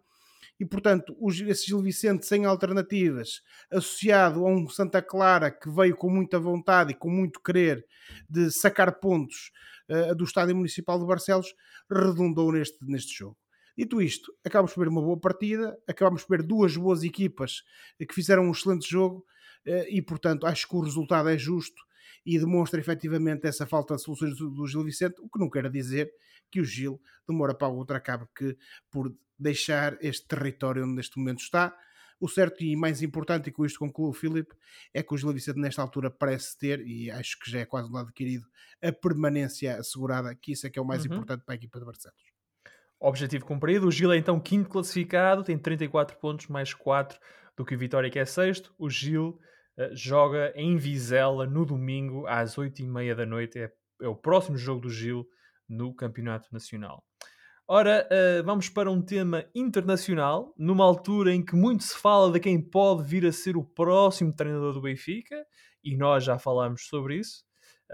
e 0.59 0.65
portanto 0.65 1.15
esse 1.47 1.67
Gil 1.67 1.81
Vicente 1.81 2.25
sem 2.25 2.43
alternativas, 2.43 3.41
associado 3.71 4.45
a 4.45 4.49
um 4.49 4.67
Santa 4.67 5.01
Clara 5.01 5.49
que 5.49 5.69
veio 5.69 5.95
com 5.95 6.09
muita 6.09 6.37
vontade 6.37 6.91
e 6.91 6.95
com 6.95 7.09
muito 7.09 7.41
querer 7.41 7.85
de 8.29 8.51
sacar 8.51 8.99
pontos 8.99 9.51
uh, 9.89 10.13
do 10.13 10.25
Estádio 10.25 10.55
Municipal 10.55 10.99
de 10.99 11.05
Barcelos, 11.05 11.53
redundou 11.89 12.51
neste, 12.51 12.77
neste 12.85 13.17
jogo. 13.17 13.37
Dito 13.77 14.01
isto, 14.01 14.33
acabamos 14.43 14.73
por 14.73 14.81
ver 14.81 14.89
uma 14.89 15.01
boa 15.01 15.17
partida, 15.17 15.77
acabamos 15.87 16.25
por 16.25 16.35
ver 16.35 16.45
duas 16.45 16.75
boas 16.75 17.03
equipas 17.03 17.63
que 17.97 18.13
fizeram 18.13 18.43
um 18.43 18.51
excelente 18.51 18.89
jogo 18.89 19.25
uh, 19.65 19.85
e 19.87 20.01
portanto 20.01 20.45
acho 20.45 20.67
que 20.67 20.75
o 20.75 20.81
resultado 20.81 21.29
é 21.29 21.37
justo 21.37 21.81
e 22.25 22.37
demonstra 22.37 22.79
efetivamente 22.79 23.47
essa 23.47 23.65
falta 23.65 23.95
de 23.95 24.01
soluções 24.01 24.37
do, 24.37 24.49
do, 24.49 24.67
Gil 24.67 24.83
Vicente, 24.83 25.15
o 25.21 25.29
que 25.29 25.39
não 25.39 25.49
quer 25.49 25.69
dizer 25.69 26.11
que 26.51 26.61
o 26.61 26.65
Gil 26.65 27.01
demora 27.27 27.53
para 27.53 27.67
o 27.67 27.75
outro 27.75 27.95
acabe 27.95 28.25
que 28.35 28.57
por 28.89 29.13
deixar 29.37 29.97
este 30.01 30.27
território 30.27 30.83
onde 30.83 30.95
neste 30.95 31.17
momento 31.17 31.39
está. 31.39 31.75
O 32.19 32.27
certo 32.27 32.61
e 32.61 32.75
mais 32.75 33.01
importante, 33.01 33.47
e 33.47 33.51
com 33.51 33.65
isto 33.65 33.79
concluo, 33.79 34.11
Filipe, 34.11 34.53
é 34.93 35.01
que 35.01 35.13
o 35.13 35.17
Gil 35.17 35.31
Vicente 35.31 35.57
nesta 35.57 35.81
altura 35.81 36.11
parece 36.11 36.57
ter, 36.57 36.85
e 36.85 37.09
acho 37.09 37.39
que 37.39 37.49
já 37.49 37.59
é 37.59 37.65
quase 37.65 37.89
um 37.89 37.93
lado 37.93 38.07
adquirido, 38.07 38.45
a 38.81 38.91
permanência 38.91 39.77
assegurada, 39.77 40.35
que 40.35 40.51
isso 40.51 40.67
é 40.67 40.69
que 40.69 40.77
é 40.77 40.81
o 40.81 40.85
mais 40.85 41.05
uhum. 41.05 41.13
importante 41.13 41.45
para 41.45 41.53
a 41.53 41.55
equipa 41.55 41.79
de 41.79 41.85
Barcelos. 41.85 42.19
Objetivo 42.99 43.45
cumprido, 43.45 43.87
o 43.87 43.91
Gil 43.91 44.11
é 44.11 44.17
então 44.17 44.37
quinto 44.37 44.69
classificado, 44.69 45.45
tem 45.45 45.57
34 45.57 46.17
pontos, 46.17 46.47
mais 46.47 46.73
4 46.73 47.17
do 47.55 47.63
que 47.63 47.73
o 47.73 47.77
Vitória 47.77 48.09
que 48.09 48.19
é 48.19 48.25
sexto. 48.25 48.73
O 48.77 48.89
Gil 48.89 49.39
joga 49.93 50.51
em 50.55 50.77
Vizela 50.77 51.45
no 51.45 51.65
domingo 51.65 52.27
às 52.27 52.55
8h30 52.55 53.15
da 53.15 53.25
noite, 53.25 53.59
é, 53.59 53.71
é, 54.01 54.07
o 54.07 54.15
próximo 54.15 54.57
jogo 54.57 54.81
do 54.81 54.89
Gil 54.89 55.25
no 55.67 55.93
Campeonato 55.93 56.49
Nacional. 56.51 57.03
Ora, 57.67 58.07
uh, 58.11 58.43
vamos 58.43 58.67
para 58.67 58.89
um 58.89 58.99
tema 58.99 59.45
internacional, 59.53 60.53
numa 60.57 60.83
altura 60.83 61.31
em 61.31 61.45
que 61.45 61.55
muito 61.55 61.83
se 61.83 61.95
fala 61.95 62.31
de 62.31 62.39
quem 62.39 62.59
pode 62.59 63.03
vir 63.03 63.25
a 63.27 63.31
ser 63.31 63.55
o 63.55 63.63
próximo 63.63 64.33
treinador 64.33 64.73
do 64.73 64.81
Benfica, 64.81 65.45
e 65.83 65.95
nós 65.95 66.23
já 66.23 66.39
falámos 66.39 66.87
sobre 66.87 67.17
isso 67.17 67.43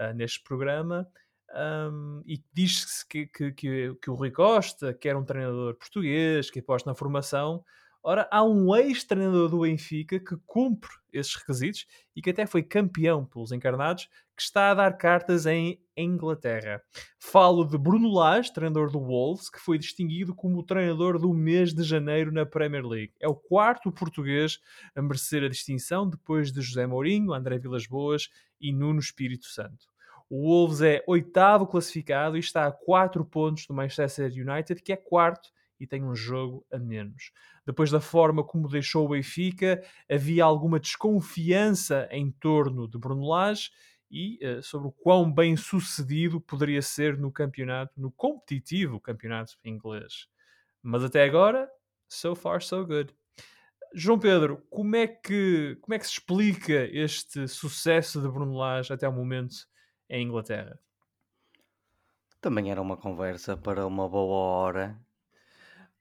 uh, 0.00 0.14
neste 0.14 0.42
programa. 0.42 1.06
Um, 1.54 2.22
e 2.26 2.42
diz-se 2.52 3.06
que, 3.06 3.26
que, 3.26 3.52
que, 3.52 3.94
que, 4.02 4.10
o 4.10 4.14
Rui 4.14 4.30
Costa 4.30 4.92
quer 4.92 5.14
um 5.14 5.24
treinador 5.24 5.74
português, 5.74 6.50
que 6.50 6.60
aposta 6.60 6.90
na 6.90 6.94
formação. 6.94 7.62
Ora, 8.08 8.28
há 8.30 8.44
um 8.44 8.72
ex-treinador 8.76 9.48
do 9.48 9.62
Benfica 9.62 10.20
que 10.20 10.36
cumpre 10.46 10.92
esses 11.12 11.34
requisitos 11.34 11.88
e 12.14 12.22
que 12.22 12.30
até 12.30 12.46
foi 12.46 12.62
campeão 12.62 13.24
pelos 13.24 13.50
encarnados, 13.50 14.08
que 14.36 14.42
está 14.42 14.70
a 14.70 14.74
dar 14.74 14.96
cartas 14.96 15.44
em 15.44 15.82
Inglaterra. 15.96 16.80
Falo 17.18 17.64
de 17.64 17.76
Bruno 17.76 18.08
Lage, 18.14 18.52
treinador 18.52 18.92
do 18.92 19.00
Wolves, 19.00 19.50
que 19.50 19.58
foi 19.58 19.76
distinguido 19.76 20.36
como 20.36 20.60
o 20.60 20.62
treinador 20.62 21.18
do 21.18 21.34
mês 21.34 21.74
de 21.74 21.82
janeiro 21.82 22.30
na 22.30 22.46
Premier 22.46 22.86
League. 22.86 23.12
É 23.18 23.26
o 23.26 23.34
quarto 23.34 23.90
português 23.90 24.60
a 24.94 25.02
merecer 25.02 25.42
a 25.42 25.48
distinção, 25.48 26.08
depois 26.08 26.52
de 26.52 26.60
José 26.60 26.86
Mourinho, 26.86 27.34
André 27.34 27.58
Vilas 27.58 27.88
Boas 27.88 28.28
e 28.60 28.72
Nuno 28.72 29.00
Espírito 29.00 29.46
Santo. 29.46 29.88
O 30.30 30.42
Wolves 30.42 30.80
é 30.80 31.02
oitavo 31.08 31.66
classificado 31.66 32.36
e 32.36 32.40
está 32.40 32.68
a 32.68 32.72
4 32.72 33.24
pontos 33.24 33.66
do 33.66 33.74
Manchester 33.74 34.30
United, 34.30 34.80
que 34.80 34.92
é 34.92 34.96
quarto 34.96 35.50
e 35.78 35.86
tem 35.86 36.04
um 36.04 36.14
jogo 36.14 36.66
a 36.72 36.78
menos. 36.78 37.32
Depois 37.66 37.90
da 37.90 38.00
forma 38.00 38.44
como 38.44 38.68
deixou 38.68 39.06
o 39.06 39.08
Benfica, 39.10 39.82
havia 40.10 40.44
alguma 40.44 40.80
desconfiança 40.80 42.08
em 42.10 42.30
torno 42.30 42.88
de 42.88 42.98
Bruno 42.98 43.28
Lage 43.28 43.70
e 44.10 44.38
uh, 44.46 44.62
sobre 44.62 44.88
o 44.88 44.92
quão 44.92 45.32
bem 45.32 45.56
sucedido 45.56 46.40
poderia 46.40 46.82
ser 46.82 47.18
no 47.18 47.32
campeonato, 47.32 47.92
no 47.96 48.10
competitivo 48.12 49.00
campeonato 49.00 49.56
inglês. 49.64 50.28
Mas 50.82 51.02
até 51.02 51.24
agora, 51.24 51.68
so 52.08 52.34
far 52.34 52.62
so 52.62 52.86
good. 52.86 53.12
João 53.94 54.18
Pedro, 54.18 54.62
como 54.68 54.94
é 54.94 55.06
que, 55.06 55.78
como 55.80 55.94
é 55.94 55.98
que 55.98 56.06
se 56.06 56.12
explica 56.12 56.84
este 56.92 57.48
sucesso 57.48 58.20
de 58.20 58.28
Bruno 58.28 58.56
Lage 58.56 58.92
até 58.92 59.08
o 59.08 59.12
momento 59.12 59.56
em 60.08 60.26
Inglaterra? 60.26 60.78
Também 62.40 62.70
era 62.70 62.80
uma 62.80 62.96
conversa 62.96 63.56
para 63.56 63.86
uma 63.86 64.08
boa 64.08 64.36
hora. 64.36 65.05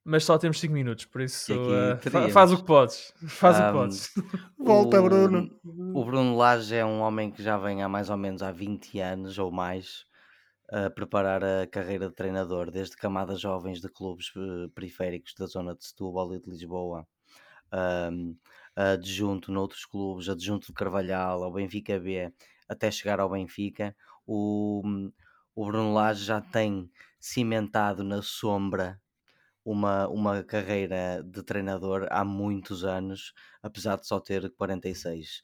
Mas 0.07 0.23
só 0.23 0.37
temos 0.37 0.59
5 0.59 0.71
minutos, 0.71 1.05
por 1.05 1.19
isso 1.19 1.51
uh, 1.51 2.29
faz 2.31 2.51
o 2.51 2.57
que 2.57 2.63
podes. 2.63 3.11
Faz 3.27 3.59
um, 3.59 3.63
o 3.63 3.65
que 3.65 3.73
podes. 3.73 4.13
Volta, 4.55 5.01
Bruno. 5.01 5.49
O 5.95 6.05
Bruno 6.05 6.37
Lage 6.37 6.75
é 6.75 6.85
um 6.85 6.99
homem 6.99 7.31
que 7.31 7.41
já 7.41 7.57
vem 7.57 7.81
há 7.81 7.89
mais 7.89 8.11
ou 8.11 8.15
menos 8.15 8.43
há 8.43 8.51
20 8.51 8.99
anos 8.99 9.39
ou 9.39 9.51
mais 9.51 10.05
a 10.71 10.91
preparar 10.91 11.43
a 11.43 11.65
carreira 11.65 12.07
de 12.07 12.13
treinador, 12.13 12.69
desde 12.69 12.95
camadas 12.95 13.39
jovens 13.41 13.81
de 13.81 13.89
clubes 13.89 14.31
uh, 14.35 14.69
periféricos 14.75 15.33
da 15.33 15.47
zona 15.47 15.75
de 15.75 15.83
Setúbal 15.83 16.35
e 16.35 16.39
de 16.39 16.51
Lisboa, 16.51 17.07
um, 18.11 18.35
adjunto 18.75 19.51
noutros 19.51 19.85
clubes, 19.85 20.29
adjunto 20.29 20.67
de 20.67 20.73
Carvalhal, 20.73 21.43
ao 21.43 21.51
Benfica 21.51 21.99
B, 21.99 22.31
até 22.69 22.91
chegar 22.91 23.19
ao 23.19 23.29
Benfica, 23.29 23.95
o, 24.25 24.83
o 25.55 25.65
Bruno 25.65 25.93
Lage 25.93 26.25
já 26.25 26.41
tem 26.41 26.91
cimentado 27.19 28.03
na 28.03 28.21
sombra 28.21 29.01
uma, 29.65 30.07
uma 30.07 30.43
carreira 30.43 31.23
de 31.25 31.41
treinador 31.41 32.07
há 32.11 32.23
muitos 32.23 32.85
anos, 32.85 33.33
apesar 33.63 33.97
de 33.97 34.07
só 34.07 34.19
ter 34.19 34.49
46. 34.51 35.43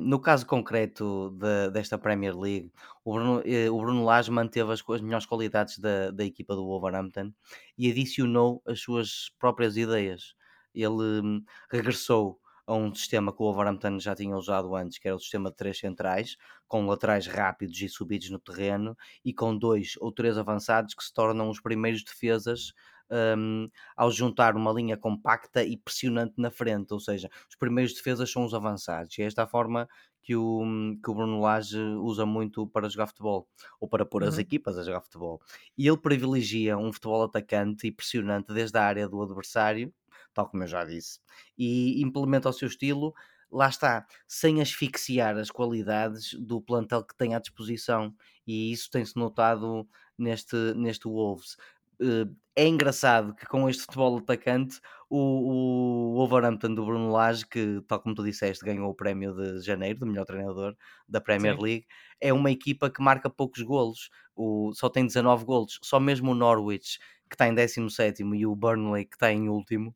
No 0.00 0.18
caso 0.18 0.46
concreto 0.46 1.30
de, 1.38 1.70
desta 1.70 1.98
Premier 1.98 2.36
League, 2.36 2.72
o 3.04 3.12
Bruno, 3.12 3.42
eh, 3.44 3.70
o 3.70 3.78
Bruno 3.78 4.04
Lage 4.04 4.30
manteve 4.30 4.72
as, 4.72 4.82
as 4.88 5.00
melhores 5.02 5.26
qualidades 5.26 5.78
da, 5.78 6.10
da 6.10 6.24
equipa 6.24 6.56
do 6.56 6.64
Wolverhampton 6.64 7.30
e 7.76 7.90
adicionou 7.90 8.62
as 8.66 8.80
suas 8.80 9.30
próprias 9.38 9.76
ideias. 9.76 10.34
Ele 10.74 11.20
hum, 11.22 11.44
regressou 11.70 12.40
a 12.66 12.74
um 12.74 12.92
sistema 12.94 13.32
que 13.32 13.42
o 13.42 13.44
Wolverhampton 13.44 14.00
já 14.00 14.14
tinha 14.14 14.34
usado 14.34 14.74
antes, 14.74 14.98
que 14.98 15.06
era 15.06 15.16
o 15.16 15.20
sistema 15.20 15.50
de 15.50 15.56
três 15.56 15.78
centrais, 15.78 16.36
com 16.66 16.86
laterais 16.86 17.26
rápidos 17.26 17.80
e 17.80 17.88
subidos 17.88 18.30
no 18.30 18.40
terreno, 18.40 18.96
e 19.24 19.32
com 19.32 19.56
dois 19.56 19.92
ou 20.00 20.10
três 20.10 20.36
avançados 20.36 20.94
que 20.94 21.04
se 21.04 21.12
tornam 21.12 21.50
os 21.50 21.60
primeiros 21.60 22.02
defesas 22.02 22.72
um, 23.10 23.68
ao 23.96 24.10
juntar 24.10 24.56
uma 24.56 24.72
linha 24.72 24.96
compacta 24.96 25.62
e 25.62 25.76
pressionante 25.76 26.34
na 26.38 26.50
frente, 26.50 26.92
ou 26.92 27.00
seja, 27.00 27.30
os 27.48 27.56
primeiros 27.56 27.94
defesas 27.94 28.30
são 28.30 28.44
os 28.44 28.54
avançados, 28.54 29.16
e 29.18 29.22
é 29.22 29.26
esta 29.26 29.44
a 29.44 29.46
forma 29.46 29.88
que 30.22 30.34
o, 30.34 30.60
que 31.02 31.10
o 31.10 31.14
Bruno 31.14 31.40
Lage 31.40 31.78
usa 31.78 32.26
muito 32.26 32.66
para 32.66 32.88
jogar 32.88 33.06
futebol, 33.06 33.48
ou 33.80 33.88
para 33.88 34.04
pôr 34.04 34.22
uhum. 34.22 34.28
as 34.28 34.38
equipas 34.38 34.76
a 34.76 34.82
jogar 34.82 35.00
futebol. 35.00 35.40
E 35.78 35.86
ele 35.86 35.96
privilegia 35.96 36.76
um 36.76 36.92
futebol 36.92 37.22
atacante 37.22 37.86
e 37.86 37.92
pressionante 37.92 38.52
desde 38.52 38.76
a 38.76 38.82
área 38.82 39.08
do 39.08 39.22
adversário, 39.22 39.94
tal 40.34 40.48
como 40.48 40.64
eu 40.64 40.66
já 40.66 40.84
disse, 40.84 41.20
e 41.56 42.02
implementa 42.02 42.48
o 42.48 42.52
seu 42.52 42.66
estilo, 42.66 43.14
lá 43.50 43.68
está, 43.68 44.04
sem 44.26 44.60
asfixiar 44.60 45.36
as 45.36 45.50
qualidades 45.50 46.34
do 46.34 46.60
plantel 46.60 47.04
que 47.04 47.16
tem 47.16 47.34
à 47.34 47.38
disposição, 47.38 48.12
e 48.44 48.72
isso 48.72 48.90
tem-se 48.90 49.16
notado 49.16 49.88
neste, 50.18 50.56
neste 50.74 51.08
Wolves. 51.08 51.56
Eh, 52.00 52.26
é 52.58 52.66
engraçado 52.66 53.34
que 53.34 53.46
com 53.46 53.68
este 53.68 53.82
futebol 53.82 54.16
atacante 54.18 54.80
o, 55.10 56.12
o 56.12 56.14
Wolverhampton 56.14 56.74
do 56.74 56.86
Bruno 56.86 57.10
Lage, 57.12 57.46
que 57.46 57.82
tal 57.86 58.00
como 58.00 58.14
tu 58.14 58.24
disseste 58.24 58.64
ganhou 58.64 58.88
o 58.90 58.94
prémio 58.94 59.34
de 59.34 59.60
janeiro 59.60 60.00
do 60.00 60.06
melhor 60.06 60.24
treinador 60.24 60.74
da 61.06 61.20
Premier 61.20 61.56
Sim. 61.56 61.62
League, 61.62 61.86
é 62.20 62.32
uma 62.32 62.50
equipa 62.50 62.88
que 62.90 63.02
marca 63.02 63.28
poucos 63.28 63.62
golos, 63.62 64.08
o, 64.34 64.72
só 64.74 64.88
tem 64.88 65.06
19 65.06 65.44
golos, 65.44 65.78
só 65.82 66.00
mesmo 66.00 66.32
o 66.32 66.34
Norwich 66.34 66.98
que 67.28 67.34
está 67.34 67.46
em 67.46 67.54
17 67.54 68.22
e 68.22 68.46
o 68.46 68.54
Burnley 68.56 69.04
que 69.04 69.16
está 69.16 69.32
em 69.32 69.48
último 69.48 69.94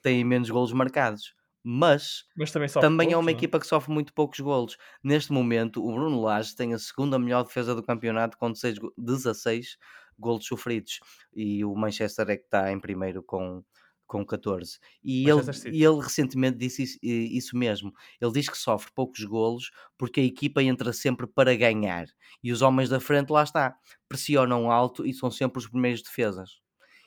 têm 0.00 0.24
menos 0.24 0.50
golos 0.50 0.72
marcados. 0.72 1.34
Mas, 1.64 2.24
Mas 2.36 2.50
também, 2.50 2.68
também 2.68 3.08
poucos, 3.08 3.12
é 3.12 3.16
uma 3.16 3.30
não? 3.30 3.38
equipa 3.38 3.60
que 3.60 3.66
sofre 3.66 3.92
muito 3.92 4.12
poucos 4.12 4.40
golos. 4.40 4.76
Neste 5.02 5.32
momento, 5.32 5.84
o 5.84 5.92
Bruno 5.92 6.20
Lage 6.20 6.56
tem 6.56 6.74
a 6.74 6.78
segunda 6.78 7.18
melhor 7.18 7.44
defesa 7.44 7.74
do 7.74 7.82
campeonato 7.84 8.36
com 8.36 8.50
16 8.50 9.78
golos 10.22 10.46
sofridos 10.46 11.00
e 11.34 11.64
o 11.64 11.74
Manchester 11.74 12.30
é 12.30 12.36
que 12.36 12.44
está 12.44 12.72
em 12.72 12.80
primeiro 12.80 13.22
com, 13.22 13.62
com 14.06 14.24
14. 14.24 14.78
E 15.02 15.28
ele, 15.28 15.40
e 15.72 15.84
ele 15.84 16.00
recentemente 16.00 16.58
disse 16.58 16.82
isso, 16.82 16.98
isso, 17.02 17.56
mesmo. 17.56 17.92
Ele 18.20 18.32
diz 18.32 18.48
que 18.48 18.56
sofre 18.56 18.92
poucos 18.94 19.24
golos 19.24 19.70
porque 19.98 20.20
a 20.20 20.24
equipa 20.24 20.62
entra 20.62 20.92
sempre 20.92 21.26
para 21.26 21.54
ganhar 21.56 22.06
e 22.42 22.52
os 22.52 22.62
homens 22.62 22.88
da 22.88 23.00
frente 23.00 23.30
lá 23.30 23.42
está, 23.42 23.76
pressionam 24.08 24.70
alto 24.70 25.06
e 25.06 25.12
são 25.12 25.30
sempre 25.30 25.58
os 25.58 25.68
primeiros 25.68 26.02
defesas. 26.02 26.60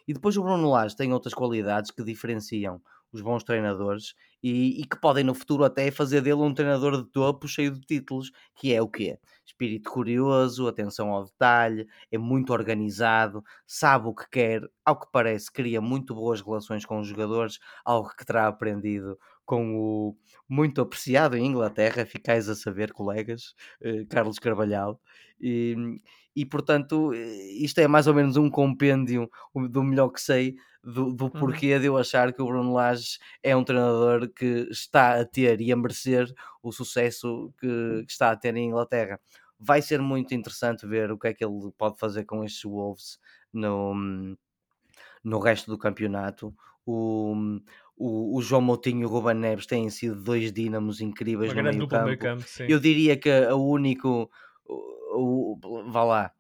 E 0.07 0.13
depois 0.13 0.37
o 0.37 0.43
Bruno 0.43 0.69
Lage 0.69 0.95
tem 0.95 1.11
outras 1.13 1.33
qualidades 1.33 1.89
que 1.89 2.03
diferenciam 2.03 2.81
os 3.11 3.21
bons 3.21 3.43
treinadores 3.43 4.13
e, 4.43 4.81
e, 4.81 4.85
que 4.85 4.99
podem 4.99 5.23
no 5.23 5.33
futuro 5.33 5.63
até 5.63 5.89
fazer 5.89 6.21
dele 6.21 6.35
um 6.35 6.53
treinador 6.53 7.01
de 7.01 7.09
topo 7.09 7.47
cheio 7.47 7.71
de 7.71 7.79
títulos, 7.81 8.31
que 8.55 8.73
é 8.73 8.81
o 8.81 8.87
quê? 8.87 9.17
Espírito 9.55 9.89
curioso, 9.89 10.67
atenção 10.67 11.11
ao 11.11 11.23
detalhe, 11.23 11.87
é 12.11 12.17
muito 12.17 12.51
organizado, 12.51 13.41
sabe 13.65 14.09
o 14.09 14.13
que 14.13 14.29
quer, 14.29 14.61
ao 14.83 14.99
que 14.99 15.07
parece 15.11 15.49
cria 15.49 15.79
muito 15.79 16.13
boas 16.13 16.41
relações 16.41 16.85
com 16.85 16.99
os 16.99 17.07
jogadores, 17.07 17.57
algo 17.85 18.09
que 18.09 18.25
terá 18.25 18.47
aprendido 18.47 19.17
com 19.45 19.77
o 19.77 20.17
muito 20.49 20.81
apreciado 20.81 21.37
em 21.37 21.45
Inglaterra, 21.45 22.05
ficais 22.05 22.49
a 22.49 22.55
saber, 22.55 22.91
colegas, 22.91 23.55
eh, 23.81 24.05
Carlos 24.09 24.39
Carvalhal. 24.39 24.99
E, 25.39 25.75
e 26.35 26.45
portanto, 26.45 27.13
eh, 27.13 27.53
isto 27.53 27.79
é 27.79 27.87
mais 27.87 28.07
ou 28.07 28.13
menos 28.13 28.35
um 28.35 28.49
compêndio 28.49 29.29
do 29.69 29.83
melhor 29.83 30.09
que 30.09 30.19
sei 30.21 30.55
do, 30.83 31.11
do 31.13 31.25
uhum. 31.25 31.31
porquê 31.31 31.79
de 31.79 31.87
eu 31.87 31.97
achar 31.97 32.31
que 32.31 32.41
o 32.41 32.45
Bruno 32.45 32.73
Lage 32.73 33.17
é 33.41 33.55
um 33.55 33.63
treinador 33.63 34.29
que 34.29 34.67
está 34.69 35.19
a 35.19 35.25
ter 35.25 35.59
e 35.59 35.71
a 35.71 35.75
merecer 35.75 36.31
o 36.61 36.71
sucesso 36.71 37.51
que, 37.59 38.03
que 38.05 38.11
está 38.11 38.31
a 38.31 38.37
ter 38.37 38.55
em 38.55 38.67
Inglaterra. 38.67 39.19
Vai 39.59 39.81
ser 39.81 40.01
muito 40.01 40.33
interessante 40.33 40.85
ver 40.85 41.11
o 41.11 41.17
que 41.17 41.27
é 41.27 41.33
que 41.33 41.43
ele 41.43 41.71
pode 41.77 41.97
fazer 41.97 42.25
com 42.25 42.43
estes 42.43 42.63
Wolves 42.63 43.19
no, 43.53 44.37
no 45.23 45.39
resto 45.39 45.71
do 45.71 45.77
campeonato. 45.77 46.53
O, 46.85 47.33
o, 47.97 48.37
o, 48.37 48.41
João 48.41 48.61
Moutinho 48.61 49.01
e 49.01 49.05
o 49.05 49.09
Ruben 49.09 49.35
Neves 49.35 49.65
têm 49.65 49.89
sido 49.89 50.21
dois 50.21 50.51
dínamos 50.51 51.01
incríveis 51.01 51.51
Uma 51.51 51.63
no 51.63 51.69
meio 51.69 51.87
campo. 51.87 52.05
meio 52.05 52.19
campo. 52.19 52.43
Eu 52.59 52.79
diria 52.79 53.17
que 53.17 53.29
o 53.47 53.57
único, 53.57 54.29
o, 54.67 55.57
o, 55.63 55.91
vá 55.91 56.03
lá, 56.03 56.31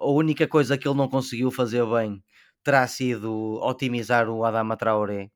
a 0.00 0.10
única 0.10 0.46
coisa 0.48 0.78
que 0.78 0.88
ele 0.88 0.96
não 0.96 1.08
conseguiu 1.08 1.50
fazer 1.50 1.84
bem 1.86 2.22
terá 2.62 2.86
sido 2.86 3.60
otimizar 3.62 4.28
o 4.28 4.42
Adama 4.42 4.76
Traoré, 4.76 5.30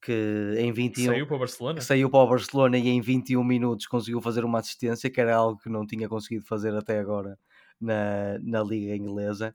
que 0.00 0.54
em 0.58 0.72
21 0.72 1.06
saiu 1.06 1.26
para 1.26 1.36
o 1.36 1.38
Barcelona. 1.38 1.80
Saiu 1.80 2.10
para 2.10 2.20
o 2.20 2.28
Barcelona 2.28 2.78
e 2.78 2.88
em 2.88 3.00
21 3.00 3.42
minutos 3.42 3.86
conseguiu 3.86 4.20
fazer 4.20 4.44
uma 4.44 4.60
assistência, 4.60 5.10
que 5.10 5.20
era 5.20 5.36
algo 5.36 5.60
que 5.60 5.68
não 5.68 5.86
tinha 5.86 6.08
conseguido 6.08 6.44
fazer 6.46 6.74
até 6.74 6.98
agora 6.98 7.38
na, 7.80 8.38
na 8.40 8.62
Liga 8.62 8.94
Inglesa. 8.94 9.54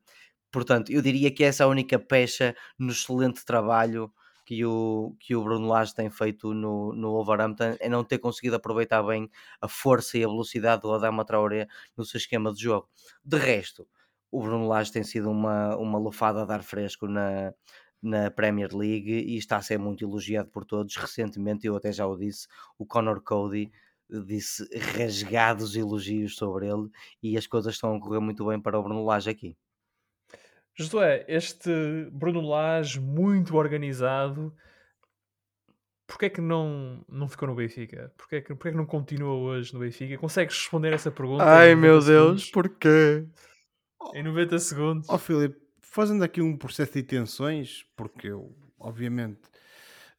Portanto, 0.52 0.92
eu 0.92 1.02
diria 1.02 1.32
que 1.32 1.44
essa 1.44 1.64
é 1.64 1.66
a 1.66 1.70
única 1.70 1.98
pecha 1.98 2.56
no 2.78 2.92
excelente 2.92 3.44
trabalho 3.44 4.12
que 4.46 4.66
o, 4.66 5.16
que 5.20 5.36
o 5.36 5.44
Bruno 5.44 5.68
Lage 5.68 5.96
tem 5.96 6.10
feito 6.10 6.54
no, 6.54 6.94
no 6.94 7.12
Wolverhampton 7.12 7.76
é 7.80 7.88
não 7.90 8.04
ter 8.04 8.20
conseguido 8.20 8.58
aproveitar 8.58 9.02
bem 9.04 9.30
a 9.62 9.68
força 9.68 10.18
e 10.18 10.24
a 10.24 10.28
velocidade 10.28 10.82
do 10.82 10.92
Adama 10.92 11.26
Traoré 11.26 11.68
no 11.98 12.04
seu 12.06 12.18
esquema 12.18 12.54
de 12.54 12.62
jogo. 12.62 12.90
De 13.24 13.38
resto, 13.38 13.88
o 14.30 14.42
Bruno 14.42 14.68
Lage 14.68 14.92
tem 14.92 15.04
sido 15.04 15.30
uma, 15.30 15.78
uma 15.78 15.98
lufada 15.98 16.46
de 16.46 16.52
ar 16.52 16.64
fresco 16.64 17.08
na, 17.08 17.54
na 18.04 18.30
Premier 18.30 18.76
League 18.76 19.12
e 19.12 19.38
está 19.38 19.58
a 19.58 19.62
ser 19.62 19.80
muito 19.80 20.04
elogiado 20.04 20.50
por 20.50 20.66
todos. 20.66 20.96
Recentemente, 20.98 21.66
eu 21.66 21.76
até 21.76 21.92
já 21.92 22.06
o 22.06 22.18
disse, 22.18 22.48
o 22.78 22.86
Conor 22.86 23.22
Cody 23.22 23.72
disse 24.28 24.68
rasgados 24.78 25.76
elogios 25.76 26.36
sobre 26.36 26.68
ele 26.68 26.90
e 27.22 27.38
as 27.38 27.48
coisas 27.48 27.74
estão 27.74 27.96
a 27.96 28.00
correr 28.00 28.20
muito 28.20 28.46
bem 28.46 28.60
para 28.60 28.78
o 28.78 28.84
Bruno 28.84 29.04
Lage 29.06 29.30
aqui. 29.30 29.58
Josué, 30.76 31.24
este 31.28 31.72
Bruno 32.12 32.42
Lage 32.42 33.00
muito 33.00 33.56
organizado, 33.56 34.54
porquê 36.08 36.26
é 36.26 36.30
que 36.30 36.42
não, 36.42 37.06
não 37.08 37.28
ficou 37.30 37.48
no 37.48 37.56
Benfica? 37.56 38.12
Porquê 38.18 38.38
é, 38.38 38.42
que, 38.42 38.48
porquê 38.56 38.70
é 38.70 38.72
que 38.72 38.78
não 38.78 38.86
continua 38.86 39.36
hoje 39.36 39.74
no 39.74 39.80
Benfica? 39.80 40.18
Consegues 40.18 40.58
responder 40.58 40.92
essa 40.92 41.12
pergunta? 41.12 41.44
Ai 41.44 41.76
meu 41.76 42.04
Deus, 42.04 42.50
porquê? 42.50 43.26
Em 44.14 44.24
90 44.24 44.60
segundos. 44.60 45.10
Oh, 45.10 45.18
Filipe, 45.18 45.63
fazendo 45.94 46.24
aqui 46.24 46.42
um 46.42 46.58
processo 46.58 46.94
de 46.94 47.04
tensões, 47.04 47.86
porque 47.96 48.28
eu, 48.28 48.56
obviamente, 48.80 49.42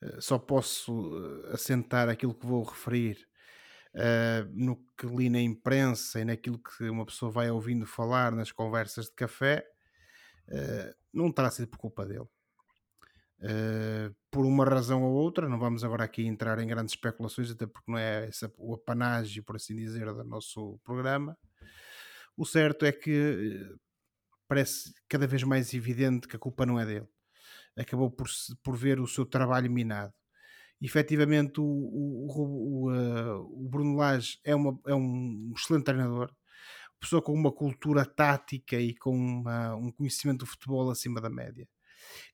eh, 0.01 0.21
só 0.21 0.39
posso 0.39 1.11
eh, 1.49 1.55
assentar 1.55 2.09
aquilo 2.09 2.33
que 2.33 2.47
vou 2.47 2.63
referir 2.63 3.27
uh, 3.95 4.49
no 4.53 4.77
que 4.97 5.07
li 5.07 5.29
na 5.29 5.41
imprensa 5.41 6.21
e 6.21 6.25
naquilo 6.25 6.61
que 6.61 6.89
uma 6.89 7.05
pessoa 7.05 7.31
vai 7.31 7.51
ouvindo 7.51 7.87
falar 7.87 8.33
nas 8.33 8.53
conversas 8.53 9.07
de 9.07 9.15
café, 9.15 9.67
uh, 10.49 10.95
não 11.13 11.33
terá 11.33 11.51
sido 11.51 11.69
por 11.69 11.79
culpa 11.79 12.07
dele. 12.07 12.29
Uh, 13.41 14.15
por 14.31 14.47
uma 14.47 14.65
razão 14.65 15.03
ou 15.03 15.13
outra, 15.13 15.49
não 15.49 15.59
vamos 15.59 15.83
agora 15.83 16.05
aqui 16.05 16.25
entrar 16.25 16.59
em 16.61 16.69
grandes 16.69 16.95
especulações, 16.95 17.51
até 17.51 17.67
porque 17.67 17.91
não 17.91 17.99
é 17.99 18.29
essa, 18.29 18.51
o 18.59 18.75
apanágio, 18.75 19.43
por 19.43 19.57
assim 19.57 19.75
dizer, 19.75 20.07
do 20.07 20.25
nosso 20.25 20.79
programa. 20.85 21.37
O 22.37 22.47
certo 22.47 22.85
é 22.87 22.93
que 22.93 23.77
parece 24.55 24.95
cada 25.09 25.27
vez 25.27 25.43
mais 25.43 25.75
evidente 25.75 26.29
que 26.29 26.37
a 26.37 26.39
culpa 26.39 26.65
não 26.65 26.79
é 26.79 26.87
dele. 26.87 27.09
Acabou 27.77 28.09
por, 28.09 28.29
por 28.63 28.77
ver 28.77 29.01
o 29.01 29.07
seu 29.07 29.27
trabalho 29.27 29.71
minado 29.71 30.15
efetivamente 30.81 31.61
o, 31.61 31.65
o, 31.65 32.89
o, 32.89 32.93
uh, 32.93 33.65
o 33.65 33.69
Bruno 33.71 33.97
Lage 33.97 34.39
é, 34.45 34.55
uma, 34.55 34.79
é 34.87 34.95
um 34.95 35.51
excelente 35.57 35.85
treinador, 35.85 36.31
pessoa 37.01 37.23
com 37.23 37.33
uma 37.33 37.51
cultura 37.51 38.05
tática 38.05 38.77
e 38.77 38.95
com 38.95 39.17
uma, 39.17 39.75
um 39.77 39.91
conhecimento 39.91 40.41
do 40.41 40.47
futebol 40.47 40.91
acima 40.91 41.23
da 41.23 41.31
média. 41.31 41.67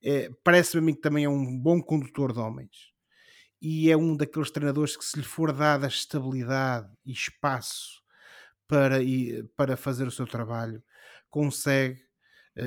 É, 0.03 0.31
Parece-me 0.43 0.83
a 0.83 0.85
mim 0.85 0.95
que 0.95 1.01
também 1.01 1.25
é 1.25 1.29
um 1.29 1.57
bom 1.59 1.81
condutor 1.81 2.33
de 2.33 2.41
homens 2.41 2.93
e 3.63 3.89
é 3.89 3.97
um 3.97 4.17
daqueles 4.17 4.51
treinadores 4.51 4.97
que, 4.97 5.05
se 5.05 5.17
lhe 5.17 5.25
for 5.25 5.53
dada 5.53 5.87
estabilidade 5.87 6.91
e 7.05 7.13
espaço 7.13 8.03
para, 8.67 8.99
para 9.57 9.77
fazer 9.77 10.09
o 10.09 10.11
seu 10.11 10.27
trabalho, 10.27 10.83
consegue 11.29 12.01
eh, 12.01 12.10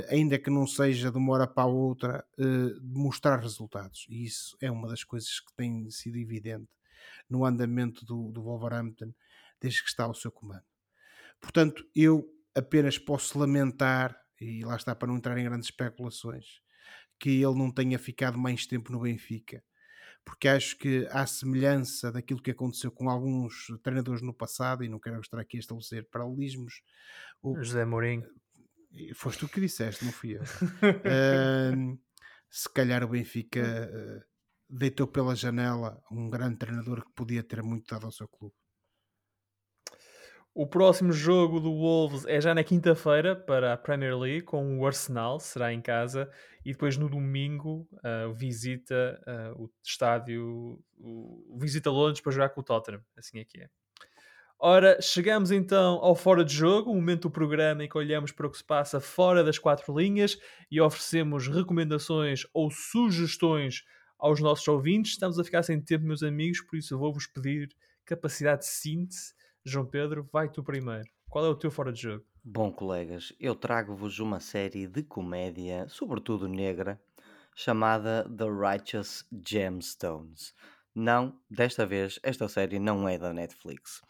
ainda 0.10 0.40
que 0.40 0.50
não 0.50 0.66
seja 0.66 1.12
de 1.12 1.18
uma 1.18 1.34
hora 1.34 1.48
para 1.48 1.64
a 1.64 1.68
outra, 1.68 2.26
eh, 2.38 2.80
mostrar 2.82 3.40
resultados. 3.40 4.06
E 4.10 4.24
isso 4.26 4.58
é 4.62 4.70
uma 4.72 4.88
das 4.88 5.04
coisas 5.04 5.40
que 5.40 5.54
tem 5.56 5.90
sido 5.90 6.18
evidente 6.18 6.70
no 7.30 7.46
andamento 7.46 8.06
do, 8.06 8.32
do 8.32 8.44
Wolverhampton 8.44 9.14
desde 9.62 9.84
que 9.84 9.90
está 9.90 10.04
ao 10.04 10.14
seu 10.14 10.32
comando. 10.32 10.66
Portanto, 11.40 11.86
eu 11.96 12.26
apenas 12.56 12.98
posso 12.98 13.38
lamentar, 13.40 14.18
e 14.40 14.64
lá 14.64 14.76
está 14.76 14.96
para 14.96 15.08
não 15.08 15.18
entrar 15.18 15.38
em 15.38 15.44
grandes 15.44 15.68
especulações, 15.68 16.62
que 17.20 17.42
ele 17.42 17.58
não 17.58 17.72
tenha 17.72 17.98
ficado 17.98 18.38
mais 18.38 18.66
tempo 18.66 18.92
no 18.92 19.02
Benfica. 19.02 19.64
Porque 20.26 20.48
acho 20.48 20.78
que, 20.78 21.06
à 21.12 21.26
semelhança 21.26 22.12
daquilo 22.12 22.42
que 22.42 22.52
aconteceu 22.52 22.90
com 22.92 23.10
alguns 23.10 23.68
treinadores 23.84 24.22
no 24.22 24.34
passado, 24.34 24.84
e 24.84 24.90
não 24.90 25.00
quero 25.00 25.20
estar 25.20 25.40
aqui 25.40 25.58
a 25.58 25.60
estabelecer 25.60 26.08
paralelismos, 26.10 26.82
o, 27.42 27.56
José 27.56 27.84
Mourinho 27.84 28.26
Foste 29.16 29.40
tu 29.40 29.50
que 29.50 29.60
disseste, 29.60 30.06
não 30.06 30.12
fui 30.12 30.38
eu. 30.38 30.42
uh, 30.44 32.00
se 32.50 32.70
calhar 32.72 33.04
o 33.04 33.08
Benfica 33.08 33.90
uh, 33.92 34.24
deitou 34.70 35.08
pela 35.08 35.36
janela 35.36 36.02
um 36.12 36.30
grande 36.30 36.58
treinador 36.58 37.04
que 37.04 37.12
podia 37.14 37.44
ter 37.44 37.64
muito 37.64 37.88
dado 37.92 38.06
ao 38.06 38.12
seu 38.12 38.28
clube. 38.28 38.56
O 40.56 40.68
próximo 40.68 41.12
jogo 41.12 41.60
do 41.60 41.72
Wolves 41.72 42.28
é 42.28 42.40
já 42.40 42.54
na 42.54 42.64
quinta-feira 42.64 43.36
para 43.36 43.74
a 43.74 43.78
Premier 43.78 44.16
League 44.16 44.44
com 44.44 44.78
o 44.78 44.86
Arsenal, 44.86 45.40
será 45.40 45.74
em 45.74 45.82
casa, 45.82 46.30
e 46.64 46.72
depois 46.72 46.96
no 46.96 47.10
domingo 47.10 47.88
uh, 47.94 48.32
visita 48.32 49.20
uh, 49.26 49.64
o 49.64 49.72
estádio, 49.84 50.80
o, 51.00 51.58
visita 51.60 51.90
Londres 51.90 52.22
para 52.22 52.32
jogar 52.32 52.50
com 52.50 52.62
o 52.62 52.64
Tottenham, 52.64 53.02
assim 53.18 53.40
é 53.40 53.46
que 53.46 53.62
é. 53.62 53.70
Ora, 54.66 54.98
chegamos 55.02 55.52
então 55.52 55.96
ao 55.96 56.16
Fora 56.16 56.42
de 56.46 56.54
Jogo, 56.54 56.90
o 56.90 56.96
momento 56.96 57.24
do 57.24 57.32
programa 57.32 57.84
em 57.84 57.90
que 57.90 57.98
olhamos 57.98 58.32
para 58.32 58.48
o 58.48 58.50
que 58.50 58.60
se 58.60 58.64
passa 58.64 59.02
fora 59.02 59.44
das 59.44 59.60
quatro 59.60 59.94
linhas 60.00 60.38
e 60.72 60.80
oferecemos 60.80 61.50
recomendações 61.50 62.44
ou 62.54 62.72
sugestões 62.72 63.84
aos 64.18 64.40
nossos 64.40 64.66
ouvintes. 64.70 65.12
Estamos 65.12 65.38
a 65.38 65.44
ficar 65.44 65.64
sem 65.64 65.82
tempo, 65.82 66.06
meus 66.06 66.24
amigos, 66.24 66.62
por 66.62 66.78
isso 66.78 66.98
vou-vos 66.98 67.28
pedir 67.28 67.76
capacidade 68.06 68.62
de 68.62 68.68
síntese. 68.68 69.34
João 69.66 69.86
Pedro, 69.86 70.30
vai 70.32 70.50
tu 70.50 70.64
primeiro. 70.64 71.04
Qual 71.30 71.46
é 71.46 71.50
o 71.50 71.56
teu 71.56 71.70
Fora 71.70 71.92
de 71.92 72.02
Jogo? 72.02 72.24
Bom, 72.42 72.72
colegas, 72.72 73.34
eu 73.42 73.56
trago-vos 73.56 74.20
uma 74.20 74.40
série 74.40 74.88
de 74.88 75.04
comédia, 75.04 75.90
sobretudo 75.90 76.48
negra, 76.48 76.98
chamada 77.54 78.24
The 78.34 78.46
Righteous 78.46 79.26
Gemstones. 79.46 80.54
Não, 80.96 81.38
desta 81.52 81.86
vez, 81.86 82.18
esta 82.24 82.48
série 82.48 82.80
não 82.80 83.10
é 83.10 83.18
da 83.18 83.34
Netflix 83.34 84.02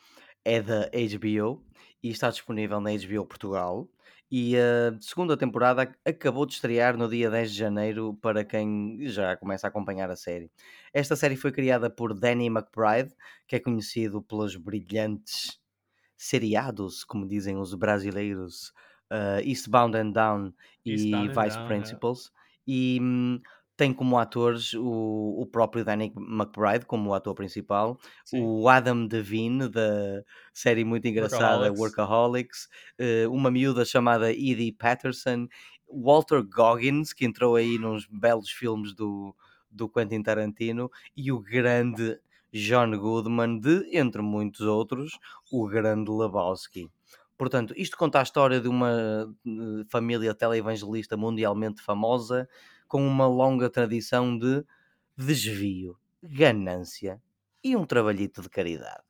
é 0.45 0.61
da 0.61 0.89
HBO 0.89 1.63
e 2.01 2.09
está 2.09 2.29
disponível 2.29 2.79
na 2.81 2.91
HBO 2.91 3.25
Portugal. 3.25 3.89
E 4.31 4.57
a 4.57 4.99
segunda 4.99 5.37
temporada 5.37 5.95
acabou 6.03 6.45
de 6.45 6.53
estrear 6.53 6.97
no 6.97 7.07
dia 7.07 7.29
10 7.29 7.51
de 7.51 7.57
janeiro 7.57 8.15
para 8.15 8.43
quem 8.43 8.97
já 9.01 9.37
começa 9.37 9.67
a 9.67 9.69
acompanhar 9.69 10.09
a 10.09 10.15
série. 10.15 10.51
Esta 10.91 11.15
série 11.15 11.35
foi 11.35 11.51
criada 11.51 11.89
por 11.89 12.13
Danny 12.13 12.47
McBride, 12.47 13.13
que 13.47 13.55
é 13.55 13.59
conhecido 13.59 14.23
pelos 14.23 14.55
brilhantes 14.55 15.59
seriados, 16.17 17.03
como 17.03 17.27
dizem 17.27 17.57
os 17.57 17.75
brasileiros, 17.75 18.73
uh, 19.11 19.39
Eastbound 19.43 19.95
and 19.95 20.11
Down 20.11 20.53
e 20.83 20.93
Eastbound 20.93 21.27
Vice 21.27 21.57
Down, 21.57 21.67
Principals. 21.67 22.31
E 22.65 22.97
hum, 22.99 23.39
tem 23.84 23.93
como 23.93 24.17
atores 24.17 24.73
o, 24.75 25.41
o 25.41 25.45
próprio 25.45 25.84
Danny 25.84 26.13
McBride 26.15 26.86
como 26.86 27.13
ator 27.13 27.36
principal, 27.36 27.99
Sim. 28.23 28.41
o 28.41 28.69
Adam 28.69 29.05
Devine 29.05 29.67
da 29.67 30.23
série 30.53 30.86
muito 30.86 31.05
engraçada 31.05 31.69
Workaholics, 31.69 31.79
Workaholics 31.79 32.69
uh, 33.27 33.29
uma 33.29 33.51
miúda 33.51 33.84
chamada 33.84 34.31
Edie 34.31 34.71
Patterson, 34.71 35.49
Walter 35.91 36.41
Goggins, 36.43 37.11
que 37.11 37.25
entrou 37.25 37.57
aí 37.57 37.77
nos 37.77 38.07
belos 38.07 38.49
filmes 38.49 38.93
do, 38.95 39.36
do 39.69 39.89
Quentin 39.89 40.23
Tarantino, 40.23 40.89
e 41.13 41.29
o 41.29 41.41
grande 41.41 42.17
John 42.53 42.97
Goodman, 42.97 43.59
de, 43.59 43.97
entre 43.97 44.21
muitos 44.21 44.61
outros, 44.61 45.19
o 45.51 45.67
grande 45.67 46.09
Lebowski. 46.09 46.89
Portanto, 47.38 47.73
isto 47.75 47.97
conta 47.97 48.21
a 48.21 48.23
história 48.23 48.61
de 48.61 48.69
uma 48.69 49.27
eh, 49.45 49.84
família 49.89 50.34
televangelista 50.34 51.17
mundialmente 51.17 51.81
famosa 51.81 52.47
com 52.93 53.07
uma 53.07 53.25
longa 53.25 53.71
tradição 53.71 54.37
de 54.37 54.63
desvio, 55.17 55.97
ganância 56.21 57.19
e 57.63 57.75
um 57.75 57.87
trabalhito 57.87 58.39
de 58.39 58.49
caridade. 58.49 59.01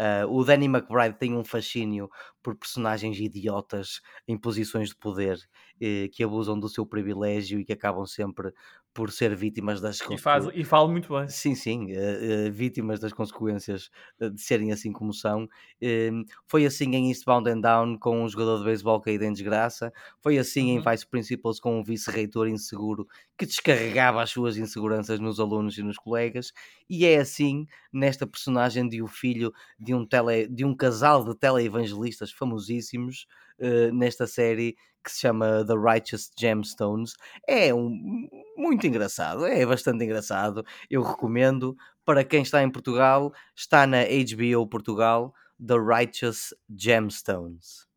Uh, 0.00 0.26
o 0.28 0.44
Danny 0.44 0.66
McBride 0.66 1.16
tem 1.18 1.36
um 1.36 1.44
fascínio 1.44 2.10
por 2.42 2.56
personagens 2.56 3.16
idiotas 3.20 4.00
em 4.26 4.36
posições 4.36 4.88
de 4.88 4.96
poder 4.96 5.38
eh, 5.80 6.08
que 6.12 6.24
abusam 6.24 6.58
do 6.58 6.68
seu 6.68 6.84
privilégio 6.84 7.60
e 7.60 7.64
que 7.64 7.72
acabam 7.72 8.04
sempre 8.06 8.52
por 8.98 9.12
ser 9.12 9.32
vítimas 9.36 9.80
das 9.80 10.00
e, 10.10 10.18
faz, 10.18 10.48
e 10.52 10.64
falo 10.64 10.88
muito 10.88 11.16
bem. 11.16 11.28
Sim, 11.28 11.54
sim, 11.54 11.92
uh, 11.92 12.48
uh, 12.48 12.52
vítimas 12.52 12.98
das 12.98 13.12
consequências 13.12 13.90
de 14.20 14.42
serem 14.42 14.72
assim 14.72 14.92
como 14.92 15.14
são. 15.14 15.48
Ehm, 15.80 16.24
foi 16.48 16.66
assim 16.66 16.92
em 16.96 17.08
Eastbound 17.08 17.48
and 17.48 17.60
Down 17.60 17.96
com 17.96 18.24
um 18.24 18.28
jogador 18.28 18.58
de 18.58 18.64
beisebol 18.64 19.00
caído 19.00 19.22
em 19.22 19.32
desgraça. 19.32 19.92
Foi 20.20 20.36
assim 20.36 20.72
uhum. 20.72 20.78
em 20.80 20.90
Vice 20.90 21.06
Principals 21.06 21.60
com 21.60 21.78
um 21.78 21.84
vice-reitor 21.84 22.48
inseguro 22.48 23.06
que 23.36 23.46
descarregava 23.46 24.20
as 24.20 24.30
suas 24.30 24.56
inseguranças 24.56 25.20
nos 25.20 25.38
alunos 25.38 25.78
e 25.78 25.82
nos 25.84 25.96
colegas. 25.96 26.52
E 26.90 27.06
é 27.06 27.18
assim 27.18 27.68
nesta 27.92 28.26
personagem 28.26 28.88
de 28.88 29.00
o 29.00 29.06
filho 29.06 29.52
de 29.78 29.94
um, 29.94 30.04
tele, 30.04 30.48
de 30.48 30.64
um 30.64 30.74
casal 30.74 31.24
de 31.24 31.38
teleevangelistas 31.38 32.32
famosíssimos 32.32 33.28
uh, 33.60 33.94
nesta 33.94 34.26
série 34.26 34.76
que 35.02 35.12
se 35.12 35.20
chama 35.20 35.64
The 35.66 35.74
Righteous 35.74 36.30
Gemstones. 36.38 37.14
É 37.46 37.72
um, 37.72 38.28
muito 38.56 38.86
engraçado, 38.86 39.46
é 39.46 39.64
bastante 39.64 40.04
engraçado. 40.04 40.64
Eu 40.90 41.02
recomendo 41.02 41.76
para 42.04 42.24
quem 42.24 42.42
está 42.42 42.62
em 42.62 42.70
Portugal, 42.70 43.32
está 43.56 43.86
na 43.86 43.98
HBO 44.02 44.66
Portugal, 44.66 45.32
The 45.64 45.76
Righteous 45.76 46.54
Gemstones. 46.74 47.88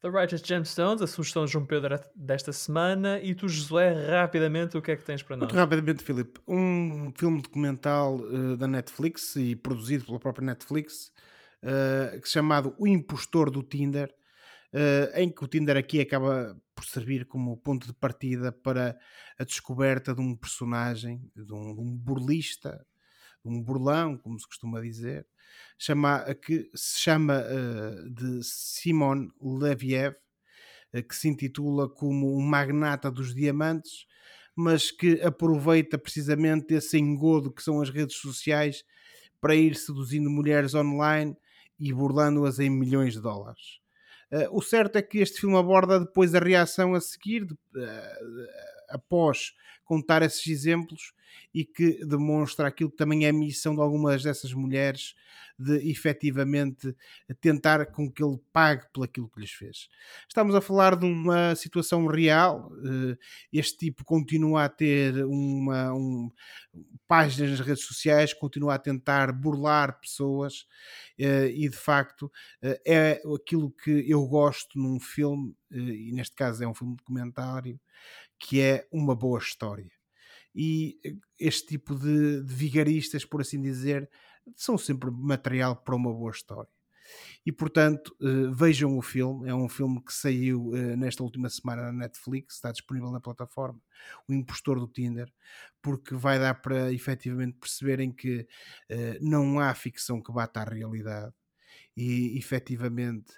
The 0.00 0.10
Righteous 0.10 0.42
Gemstones, 0.42 1.02
a 1.02 1.08
sugestão 1.08 1.44
de 1.44 1.50
João 1.50 1.66
Pedro 1.66 1.98
desta 2.14 2.52
semana. 2.52 3.18
E 3.20 3.34
tu, 3.34 3.48
Josué, 3.48 3.92
rapidamente, 4.10 4.76
o 4.76 4.82
que 4.82 4.92
é 4.92 4.96
que 4.96 5.02
tens 5.02 5.24
para 5.24 5.36
nós? 5.36 5.48
Muito 5.48 5.56
rapidamente, 5.56 6.04
Filipe. 6.04 6.40
Um 6.46 7.12
filme 7.16 7.42
documental 7.42 8.14
uh, 8.14 8.56
da 8.56 8.68
Netflix 8.68 9.34
e 9.34 9.56
produzido 9.56 10.04
pela 10.04 10.20
própria 10.20 10.46
Netflix, 10.46 11.10
uh, 11.64 12.24
chamado 12.24 12.76
O 12.78 12.86
Impostor 12.86 13.50
do 13.50 13.60
Tinder, 13.60 14.14
em 15.14 15.30
que 15.30 15.44
o 15.44 15.48
Tinder 15.48 15.76
aqui 15.76 16.00
acaba 16.00 16.56
por 16.74 16.84
servir 16.84 17.26
como 17.26 17.56
ponto 17.56 17.86
de 17.86 17.94
partida 17.94 18.52
para 18.52 18.98
a 19.38 19.44
descoberta 19.44 20.14
de 20.14 20.20
um 20.20 20.36
personagem, 20.36 21.30
de 21.34 21.52
um, 21.52 21.74
de 21.74 21.80
um 21.80 21.96
burlista, 21.96 22.86
de 23.44 23.50
um 23.50 23.62
burlão, 23.62 24.16
como 24.16 24.38
se 24.38 24.46
costuma 24.46 24.80
dizer, 24.80 25.26
chama, 25.78 26.24
que 26.34 26.70
se 26.74 27.00
chama 27.00 27.42
uh, 27.42 28.10
de 28.10 28.40
Simon 28.42 29.28
Leviev, 29.40 30.14
que 31.08 31.14
se 31.14 31.28
intitula 31.28 31.88
como 31.88 32.36
um 32.36 32.40
magnata 32.40 33.10
dos 33.10 33.34
diamantes, 33.34 34.06
mas 34.56 34.90
que 34.90 35.20
aproveita 35.22 35.98
precisamente 35.98 36.74
esse 36.74 36.98
engodo 36.98 37.52
que 37.52 37.62
são 37.62 37.80
as 37.80 37.90
redes 37.90 38.16
sociais 38.16 38.82
para 39.40 39.54
ir 39.54 39.76
seduzindo 39.76 40.30
mulheres 40.30 40.74
online 40.74 41.36
e 41.78 41.92
burlando-as 41.92 42.58
em 42.58 42.70
milhões 42.70 43.14
de 43.14 43.20
dólares. 43.20 43.78
Uh, 44.30 44.48
o 44.50 44.60
certo 44.60 44.96
é 44.96 45.02
que 45.02 45.18
este 45.18 45.40
filme 45.40 45.56
aborda 45.56 46.00
depois 46.00 46.34
a 46.34 46.38
reação 46.38 46.94
a 46.94 47.00
seguir, 47.00 47.46
de, 47.46 47.54
uh, 47.54 48.77
após 48.88 49.54
contar 49.84 50.22
esses 50.22 50.46
exemplos, 50.46 51.12
e 51.52 51.64
que 51.64 52.04
demonstra 52.04 52.68
aquilo 52.68 52.90
que 52.90 52.96
também 52.96 53.24
é 53.24 53.30
a 53.30 53.32
missão 53.32 53.74
de 53.74 53.80
algumas 53.80 54.22
dessas 54.22 54.52
mulheres 54.52 55.14
de 55.58 55.90
efetivamente 55.90 56.94
tentar 57.40 57.86
com 57.86 58.10
que 58.10 58.22
ele 58.22 58.38
pague 58.52 58.86
por 58.92 59.04
aquilo 59.04 59.28
que 59.28 59.40
lhes 59.40 59.50
fez. 59.50 59.88
Estamos 60.28 60.54
a 60.54 60.60
falar 60.60 60.94
de 60.94 61.04
uma 61.04 61.54
situação 61.56 62.06
real, 62.06 62.70
uh, 62.72 63.18
este 63.52 63.76
tipo 63.76 64.04
continua 64.04 64.64
a 64.64 64.68
ter 64.68 65.24
uma 65.24 65.92
um, 65.92 66.30
páginas 67.08 67.50
nas 67.50 67.60
redes 67.60 67.84
sociais, 67.84 68.32
continua 68.32 68.74
a 68.74 68.78
tentar 68.78 69.32
burlar 69.32 69.98
pessoas 70.00 70.60
uh, 71.18 71.48
e 71.52 71.68
de 71.68 71.76
facto 71.76 72.26
uh, 72.62 72.78
é 72.86 73.20
aquilo 73.34 73.72
que 73.72 74.04
eu 74.08 74.24
gosto 74.28 74.78
num 74.78 75.00
filme, 75.00 75.56
e 75.70 76.12
neste 76.12 76.36
caso 76.36 76.62
é 76.62 76.68
um 76.68 76.74
filme 76.74 76.96
documentário, 76.96 77.78
que 78.38 78.60
é 78.60 78.86
uma 78.92 79.14
boa 79.14 79.38
história. 79.38 79.90
E 80.54 80.98
este 81.38 81.68
tipo 81.68 81.94
de, 81.94 82.42
de 82.42 82.54
vigaristas, 82.54 83.24
por 83.24 83.40
assim 83.40 83.60
dizer, 83.60 84.08
são 84.56 84.78
sempre 84.78 85.10
material 85.10 85.76
para 85.76 85.94
uma 85.94 86.12
boa 86.12 86.30
história. 86.30 86.70
E 87.44 87.52
portanto, 87.52 88.14
uh, 88.20 88.52
vejam 88.52 88.96
o 88.98 89.02
filme. 89.02 89.48
É 89.48 89.54
um 89.54 89.68
filme 89.68 90.02
que 90.04 90.12
saiu 90.12 90.68
uh, 90.68 90.96
nesta 90.96 91.22
última 91.22 91.48
semana 91.48 91.84
na 91.84 91.92
Netflix, 91.92 92.56
está 92.56 92.70
disponível 92.70 93.10
na 93.10 93.20
plataforma. 93.20 93.80
O 94.28 94.32
Impostor 94.32 94.78
do 94.78 94.88
Tinder, 94.88 95.32
porque 95.82 96.14
vai 96.14 96.38
dar 96.38 96.54
para 96.54 96.92
efetivamente 96.92 97.58
perceberem 97.58 98.12
que 98.12 98.40
uh, 98.40 99.18
não 99.20 99.58
há 99.60 99.74
ficção 99.74 100.22
que 100.22 100.32
bata 100.32 100.60
à 100.60 100.64
realidade 100.64 101.32
e 101.96 102.38
efetivamente 102.38 103.32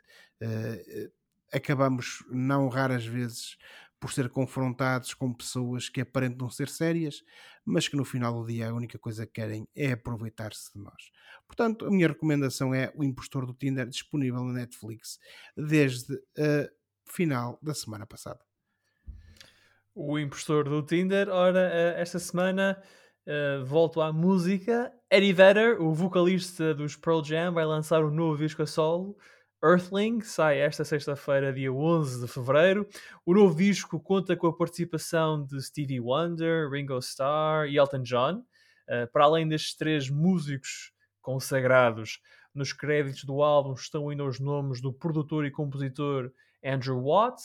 acabamos, 1.53 2.25
não 2.31 2.69
raras 2.69 3.05
vezes, 3.05 3.57
por 4.01 4.13
ser 4.13 4.31
confrontados 4.31 5.13
com 5.13 5.33
pessoas 5.33 5.91
que 5.91 6.01
aparentam 6.01 6.49
ser 6.49 6.69
sérias, 6.69 7.23
mas 7.65 7.87
que 7.87 7.97
no 7.97 8.05
final 8.05 8.33
do 8.33 8.47
dia 8.47 8.71
a 8.71 8.75
única 8.75 8.99
coisa 8.99 9.27
que 9.27 9.35
querem 9.35 9.69
é 9.77 9.93
aproveitar-se 9.93 10.73
de 10.73 10.83
nós. 10.83 11.13
Portanto, 11.47 11.85
a 11.85 11.91
minha 11.91 12.09
recomendação 12.09 12.75
é 12.75 12.91
O 12.97 13.05
Impostor 13.05 13.45
do 13.45 13.53
Tinder, 13.53 13.87
disponível 13.87 14.43
na 14.43 14.55
Netflix 14.55 15.19
desde 15.55 16.15
a 16.39 16.71
final 17.05 17.59
da 17.63 17.75
semana 17.75 18.07
passada. 18.07 18.41
O 19.95 20.19
Impostor 20.19 20.65
do 20.65 20.83
Tinder, 20.83 21.29
ora, 21.29 21.71
eh, 21.71 22.01
esta 22.01 22.19
semana 22.19 22.83
uh, 23.27 23.65
volto 23.67 24.01
à 24.01 24.13
música. 24.13 24.91
Eddie 25.11 25.33
Vedder, 25.33 25.83
o 25.83 25.93
vocalista 25.93 26.73
dos 26.73 26.97
Pearl 26.97 27.23
Jam, 27.23 27.53
vai 27.53 27.67
lançar 27.67 28.03
um 28.05 28.11
novo 28.11 28.39
disco 28.39 28.63
a 28.63 28.67
solo 28.67 29.17
Earthling 29.63 30.23
sai 30.23 30.59
esta 30.59 30.85
sexta-feira, 30.85 31.53
dia 31.53 31.71
11 31.71 32.23
de 32.23 32.27
fevereiro. 32.27 32.89
O 33.27 33.35
novo 33.35 33.55
disco 33.55 34.01
conta 34.01 34.35
com 34.35 34.47
a 34.47 34.57
participação 34.57 35.45
de 35.45 35.61
Stevie 35.63 36.01
Wonder, 36.01 36.71
Ringo 36.71 36.99
Starr 36.99 37.69
e 37.69 37.77
Elton 37.77 38.03
John. 38.03 38.39
Uh, 38.89 39.07
para 39.13 39.25
além 39.25 39.47
destes 39.47 39.77
três 39.77 40.09
músicos 40.09 40.93
consagrados, 41.21 42.21
nos 42.55 42.73
créditos 42.73 43.25
do 43.25 43.43
álbum 43.43 43.75
estão 43.75 44.09
ainda 44.09 44.25
os 44.25 44.41
nomes 44.41 44.81
do 44.81 44.93
produtor 44.93 45.45
e 45.45 45.51
compositor 45.51 46.33
Andrew 46.65 47.05
Watt, 47.05 47.43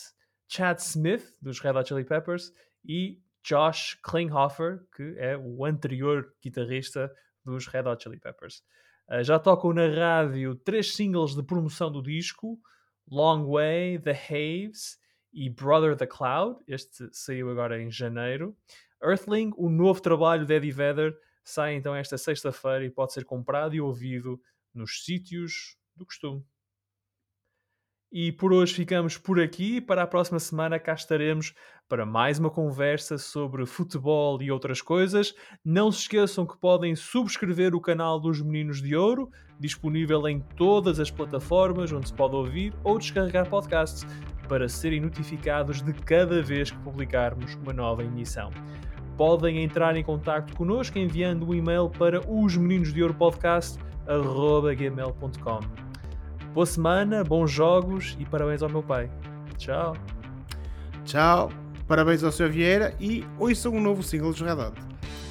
Chad 0.47 0.80
Smith, 0.80 1.36
dos 1.41 1.59
Red 1.59 1.72
Hot 1.72 1.89
Chili 1.89 2.05
Peppers, 2.05 2.53
e 2.84 3.20
Josh 3.43 3.99
Klinghoffer, 4.01 4.88
que 4.95 5.16
é 5.18 5.38
o 5.38 5.66
anterior 5.66 6.34
guitarrista 6.41 7.13
dos 7.43 7.68
Red 7.68 7.88
Hot 7.89 8.01
Chili 8.01 8.20
Peppers. 8.20 8.63
Uh, 9.09 9.23
já 9.23 9.37
tocam 9.37 9.73
na 9.73 9.87
rádio 9.87 10.55
três 10.55 10.95
singles 10.95 11.35
de 11.35 11.43
promoção 11.43 11.91
do 11.91 12.01
disco: 12.01 12.59
Long 13.09 13.45
Way, 13.45 13.99
The 13.99 14.11
Haves 14.11 14.97
e 15.31 15.49
Brother 15.49 15.95
the 15.95 16.07
Cloud. 16.07 16.59
Este 16.67 17.07
saiu 17.11 17.49
agora 17.49 17.81
em 17.81 17.91
janeiro. 17.91 18.55
Earthling, 19.03 19.51
o 19.57 19.69
novo 19.69 20.01
trabalho 20.01 20.45
de 20.45 20.53
Eddie 20.53 20.71
Vedder, 20.71 21.15
sai 21.43 21.75
então 21.75 21.95
esta 21.95 22.17
sexta-feira 22.17 22.85
e 22.85 22.89
pode 22.89 23.13
ser 23.13 23.25
comprado 23.25 23.75
e 23.75 23.81
ouvido 23.81 24.41
nos 24.73 25.03
sítios 25.03 25.77
do 25.95 26.05
costume. 26.05 26.43
E 28.11 28.31
por 28.31 28.53
hoje 28.53 28.73
ficamos 28.73 29.17
por 29.17 29.39
aqui. 29.39 29.81
Para 29.81 30.03
a 30.03 30.07
próxima 30.07 30.39
semana 30.39 30.79
cá 30.79 30.93
estaremos 30.93 31.53
para 31.87 32.05
mais 32.05 32.39
uma 32.39 32.49
conversa 32.49 33.17
sobre 33.17 33.65
futebol 33.65 34.41
e 34.41 34.51
outras 34.51 34.81
coisas. 34.81 35.33
Não 35.63 35.91
se 35.91 36.01
esqueçam 36.01 36.45
que 36.45 36.57
podem 36.57 36.95
subscrever 36.95 37.75
o 37.75 37.81
canal 37.81 38.19
dos 38.19 38.41
Meninos 38.41 38.81
de 38.81 38.95
Ouro, 38.95 39.29
disponível 39.59 40.27
em 40.27 40.39
todas 40.55 40.99
as 40.99 41.11
plataformas 41.11 41.91
onde 41.91 42.07
se 42.07 42.13
pode 42.13 42.35
ouvir 42.35 42.73
ou 42.83 42.97
descarregar 42.97 43.49
podcasts, 43.49 44.05
para 44.47 44.69
serem 44.69 45.01
notificados 45.01 45.81
de 45.81 45.91
cada 45.93 46.41
vez 46.41 46.71
que 46.71 46.77
publicarmos 46.79 47.55
uma 47.55 47.73
nova 47.73 48.03
emissão. 48.03 48.51
Podem 49.17 49.63
entrar 49.63 49.95
em 49.95 50.03
contato 50.03 50.55
connosco 50.55 50.99
enviando 50.99 51.47
um 51.47 51.53
e-mail 51.53 51.89
para 51.89 52.21
os 52.29 52.55
meninos 52.55 52.93
de 52.93 53.01
ouro. 53.01 53.15
Boa 56.55 56.65
semana, 56.65 57.21
bons 57.21 57.51
jogos 57.51 58.15
e 58.17 58.23
parabéns 58.23 58.63
ao 58.63 58.69
meu 58.69 58.81
pai. 58.81 59.11
Tchau. 59.57 59.93
Tchau. 61.03 61.51
Parabéns 61.85 62.23
ao 62.23 62.31
Sr. 62.31 62.49
Vieira 62.49 62.95
e 62.97 63.25
ouçam 63.37 63.73
um 63.73 63.81
novo 63.81 64.01
single 64.01 64.31
Red 64.31 64.53
Hot. 64.53 64.81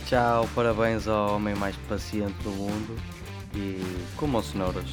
Tchau, 0.05 0.47
parabéns 0.55 1.09
ao 1.09 1.37
homem 1.37 1.55
mais 1.55 1.75
paciente 1.89 2.37
do 2.43 2.51
mundo 2.51 2.95
e 3.55 3.81
como 4.19 4.37
aos 4.37 4.51
cenouras. 4.51 4.85